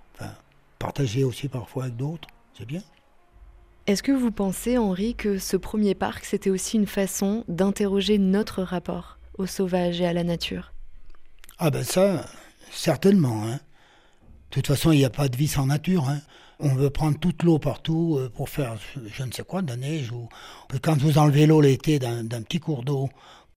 partager 0.79 1.25
aussi 1.25 1.49
parfois 1.49 1.85
avec 1.85 1.97
d'autres, 1.97 2.29
c'est 2.57 2.67
bien. 2.67 2.83
Est-ce 3.87 4.03
que 4.03 4.13
vous 4.13 4.31
pensez, 4.31 4.77
Henri, 4.79 5.15
que 5.15 5.39
ce 5.39 5.57
premier 5.57 5.95
parc, 5.95 6.25
c'était 6.25 6.51
aussi 6.51 6.77
une 6.77 6.87
façon 6.87 7.45
d'interroger 7.49 8.19
notre 8.19 8.63
rapport 8.63 9.19
au 9.39 9.47
sauvage 9.47 10.01
et 10.01 10.07
à 10.07 10.13
la 10.13 10.25
nature? 10.25 10.73
Ah 11.61 11.71
ben 11.71 11.83
ça, 11.83 12.25
certainement. 12.71 13.43
Hein. 13.45 13.55
De 13.57 14.55
toute 14.55 14.69
façon, 14.69 14.93
il 14.93 14.99
n'y 14.99 15.05
a 15.05 15.11
pas 15.11 15.29
de 15.29 15.37
vie 15.37 15.49
sans 15.49 15.67
nature. 15.67 16.09
Hein. 16.09 16.21
On 16.61 16.69
veut 16.69 16.91
prendre 16.91 17.19
toute 17.19 17.43
l'eau 17.43 17.59
partout 17.59 18.17
euh, 18.17 18.29
pour 18.29 18.49
faire 18.49 18.77
je 19.13 19.25
ne 19.25 19.33
sais 19.33 19.43
quoi, 19.43 19.63
de 19.63 19.69
la 19.69 19.77
neige. 19.77 20.13
Quand 20.83 20.97
vous 20.97 21.19
enlevez 21.19 21.47
l'eau 21.47 21.61
l'été 21.61 21.99
d'un 21.99 22.43
petit 22.43 22.61
cours 22.61 22.85
d'eau 22.85 23.09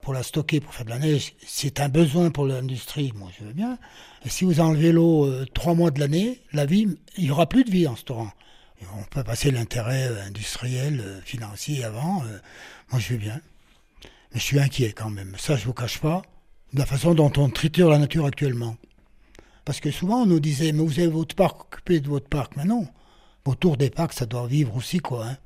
pour 0.01 0.13
la 0.13 0.23
stocker, 0.23 0.61
pour 0.61 0.73
faire 0.73 0.85
de 0.85 0.89
la 0.89 0.97
neige, 0.97 1.33
c'est 1.45 1.79
un 1.79 1.89
besoin 1.89 2.31
pour 2.31 2.47
l'industrie, 2.47 3.13
moi 3.15 3.29
je 3.37 3.45
veux 3.45 3.53
bien. 3.53 3.77
Et 4.25 4.29
si 4.29 4.45
vous 4.45 4.59
enlevez 4.61 4.91
l'eau 4.91 5.25
euh, 5.25 5.45
trois 5.53 5.75
mois 5.75 5.91
de 5.91 5.99
l'année, 5.99 6.41
la 6.53 6.65
vie, 6.65 6.87
il 7.17 7.25
n'y 7.25 7.31
aura 7.31 7.47
plus 7.47 7.63
de 7.63 7.69
vie 7.69 7.87
en 7.87 7.95
ce 7.95 8.05
torrent. 8.05 8.31
On 8.97 9.03
peut 9.11 9.23
passer 9.23 9.51
l'intérêt 9.51 10.07
euh, 10.07 10.25
industriel, 10.25 11.21
financier 11.23 11.83
avant, 11.83 12.23
moi 12.89 12.99
je 12.99 13.13
veux 13.13 13.19
bien. 13.19 13.39
Mais 14.33 14.39
je 14.39 14.43
suis 14.45 14.59
inquiet 14.59 14.91
quand 14.91 15.11
même, 15.11 15.35
ça 15.37 15.55
je 15.55 15.61
ne 15.61 15.65
vous 15.67 15.73
cache 15.73 15.99
pas, 15.99 16.23
de 16.73 16.79
la 16.79 16.85
façon 16.85 17.13
dont 17.13 17.31
on 17.37 17.49
triture 17.49 17.89
la 17.89 17.97
nature 17.97 18.25
actuellement. 18.25 18.77
Parce 19.65 19.79
que 19.79 19.91
souvent 19.91 20.23
on 20.23 20.25
nous 20.25 20.39
disait, 20.39 20.71
mais 20.71 20.83
vous 20.83 20.99
avez 20.99 21.07
votre 21.07 21.35
parc, 21.35 21.61
occupé 21.61 21.99
de 21.99 22.07
votre 22.07 22.27
parc. 22.27 22.55
Mais 22.55 22.65
non, 22.65 22.87
autour 23.45 23.77
des 23.77 23.89
parcs 23.89 24.13
ça 24.13 24.25
doit 24.25 24.47
vivre 24.47 24.75
aussi 24.75 24.99
quoi. 24.99 25.25
Hein. 25.25 25.37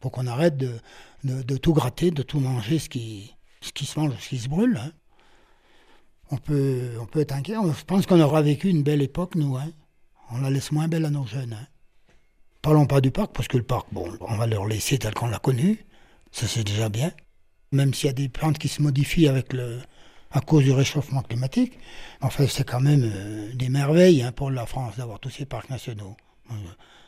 Faut 0.00 0.10
qu'on 0.10 0.26
arrête 0.26 0.56
de, 0.56 1.56
tout 1.56 1.72
gratter, 1.72 2.10
de 2.10 2.22
tout 2.22 2.38
manger 2.38 2.78
ce 2.78 2.88
qui, 2.88 3.34
se 3.60 3.98
mange, 3.98 4.12
ce 4.20 4.28
qui 4.28 4.38
se 4.38 4.48
brûle. 4.48 4.76
Hein. 4.76 4.92
On, 6.30 6.36
peut, 6.36 6.90
on 7.00 7.18
être 7.18 7.32
inquiet. 7.32 7.54
Je 7.54 7.84
pense 7.84 8.04
qu'on 8.04 8.20
aura 8.20 8.42
vécu 8.42 8.68
une 8.68 8.82
belle 8.82 9.00
époque, 9.00 9.34
nous. 9.34 9.56
Hein. 9.56 9.70
On 10.30 10.42
la 10.42 10.50
laisse 10.50 10.72
moins 10.72 10.88
belle 10.88 11.06
à 11.06 11.10
nos 11.10 11.24
jeunes. 11.24 11.54
Hein. 11.54 11.66
Parlons 12.60 12.86
pas 12.86 13.00
du 13.00 13.10
parc, 13.10 13.32
parce 13.32 13.48
que 13.48 13.56
le 13.56 13.62
parc, 13.62 13.86
bon, 13.92 14.10
on 14.20 14.36
va 14.36 14.46
leur 14.46 14.66
laisser 14.66 14.98
tel 14.98 15.14
qu'on 15.14 15.28
l'a 15.28 15.38
connu. 15.38 15.86
Ça, 16.32 16.46
c'est 16.46 16.64
déjà 16.64 16.90
bien. 16.90 17.12
Même 17.72 17.94
s'il 17.94 18.08
y 18.08 18.10
a 18.10 18.14
des 18.14 18.28
plantes 18.28 18.58
qui 18.58 18.68
se 18.68 18.82
modifient 18.82 19.28
avec 19.28 19.54
le, 19.54 19.80
à 20.34 20.40
cause 20.40 20.64
du 20.64 20.72
réchauffement 20.72 21.22
climatique. 21.22 21.78
Enfin, 22.20 22.46
c'est 22.48 22.68
quand 22.68 22.80
même 22.80 23.02
euh, 23.04 23.54
des 23.54 23.68
merveilles 23.68 24.22
hein, 24.22 24.32
pour 24.32 24.50
la 24.50 24.66
France 24.66 24.96
d'avoir 24.96 25.20
tous 25.20 25.30
ces 25.30 25.46
parcs 25.46 25.70
nationaux. 25.70 26.16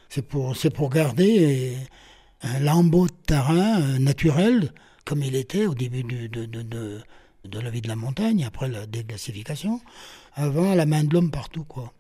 C'est 0.08 0.22
pour, 0.22 0.56
pour 0.74 0.90
garder 0.90 1.74
euh, 1.74 2.48
un 2.48 2.60
lambeau 2.60 3.06
de 3.08 3.12
terrain 3.26 3.80
euh, 3.80 3.98
naturel 3.98 4.72
comme 5.04 5.22
il 5.22 5.34
était 5.36 5.66
au 5.66 5.74
début 5.74 6.02
de, 6.02 6.26
de, 6.26 7.60
la 7.60 7.70
vie 7.70 7.80
de 7.80 7.88
la 7.88 7.94
montagne, 7.94 8.44
après 8.44 8.68
la 8.68 8.86
déglacification, 8.86 9.80
avant 10.34 10.74
la 10.74 10.84
main 10.84 11.04
de 11.04 11.14
l'homme 11.14 11.30
partout, 11.30 11.64
quoi. 11.64 11.92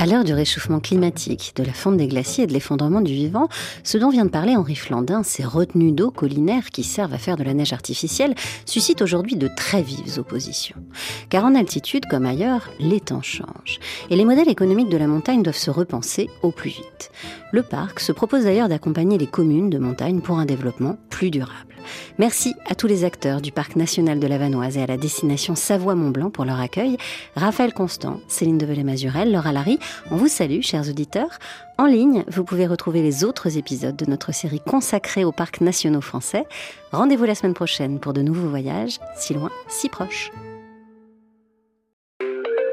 À 0.00 0.06
l'heure 0.06 0.24
du 0.24 0.32
réchauffement 0.32 0.80
climatique, 0.80 1.52
de 1.56 1.62
la 1.62 1.74
fonte 1.74 1.98
des 1.98 2.08
glaciers 2.08 2.44
et 2.44 2.46
de 2.46 2.54
l'effondrement 2.54 3.02
du 3.02 3.12
vivant, 3.12 3.50
ce 3.84 3.98
dont 3.98 4.08
vient 4.08 4.24
de 4.24 4.30
parler 4.30 4.56
Henri 4.56 4.74
Flandin, 4.74 5.22
ces 5.22 5.44
retenues 5.44 5.92
d'eau 5.92 6.10
collinaires 6.10 6.70
qui 6.70 6.84
servent 6.84 7.12
à 7.12 7.18
faire 7.18 7.36
de 7.36 7.42
la 7.42 7.52
neige 7.52 7.74
artificielle, 7.74 8.34
suscitent 8.64 9.02
aujourd'hui 9.02 9.36
de 9.36 9.46
très 9.46 9.82
vives 9.82 10.16
oppositions. 10.16 10.76
Car 11.28 11.44
en 11.44 11.54
altitude, 11.54 12.06
comme 12.06 12.24
ailleurs, 12.24 12.70
les 12.78 13.00
temps 13.00 13.20
changent. 13.20 13.78
Et 14.08 14.16
les 14.16 14.24
modèles 14.24 14.48
économiques 14.48 14.88
de 14.88 14.96
la 14.96 15.06
montagne 15.06 15.42
doivent 15.42 15.54
se 15.54 15.70
repenser 15.70 16.30
au 16.42 16.50
plus 16.50 16.70
vite. 16.70 17.10
Le 17.52 17.62
parc 17.62 18.00
se 18.00 18.12
propose 18.12 18.44
d'ailleurs 18.44 18.70
d'accompagner 18.70 19.18
les 19.18 19.26
communes 19.26 19.68
de 19.68 19.76
montagne 19.76 20.22
pour 20.22 20.38
un 20.38 20.46
développement 20.46 20.96
plus 21.10 21.30
durable. 21.30 21.74
Merci 22.18 22.54
à 22.66 22.74
tous 22.74 22.86
les 22.86 23.04
acteurs 23.04 23.40
du 23.40 23.52
Parc 23.52 23.76
national 23.76 24.20
de 24.20 24.26
la 24.26 24.38
Vanoise 24.38 24.76
et 24.76 24.82
à 24.82 24.86
la 24.86 24.96
destination 24.96 25.54
Savoie-Mont-Blanc 25.54 26.30
pour 26.30 26.44
leur 26.44 26.60
accueil. 26.60 26.96
Raphaël 27.36 27.72
Constant, 27.72 28.20
Céline 28.28 28.58
Develay-Mazurel, 28.58 29.32
Laura 29.32 29.52
Larry, 29.52 29.78
on 30.10 30.16
vous 30.16 30.28
salue, 30.28 30.60
chers 30.62 30.88
auditeurs. 30.88 31.38
En 31.78 31.86
ligne, 31.86 32.24
vous 32.28 32.44
pouvez 32.44 32.66
retrouver 32.66 33.02
les 33.02 33.24
autres 33.24 33.56
épisodes 33.56 33.96
de 33.96 34.06
notre 34.06 34.32
série 34.32 34.60
consacrée 34.60 35.24
aux 35.24 35.32
parcs 35.32 35.60
nationaux 35.60 36.02
français. 36.02 36.44
Rendez-vous 36.92 37.24
la 37.24 37.34
semaine 37.34 37.54
prochaine 37.54 38.00
pour 38.00 38.12
de 38.12 38.22
nouveaux 38.22 38.48
voyages, 38.48 38.98
si 39.16 39.32
loin, 39.32 39.50
si 39.68 39.88
proches. 39.88 40.30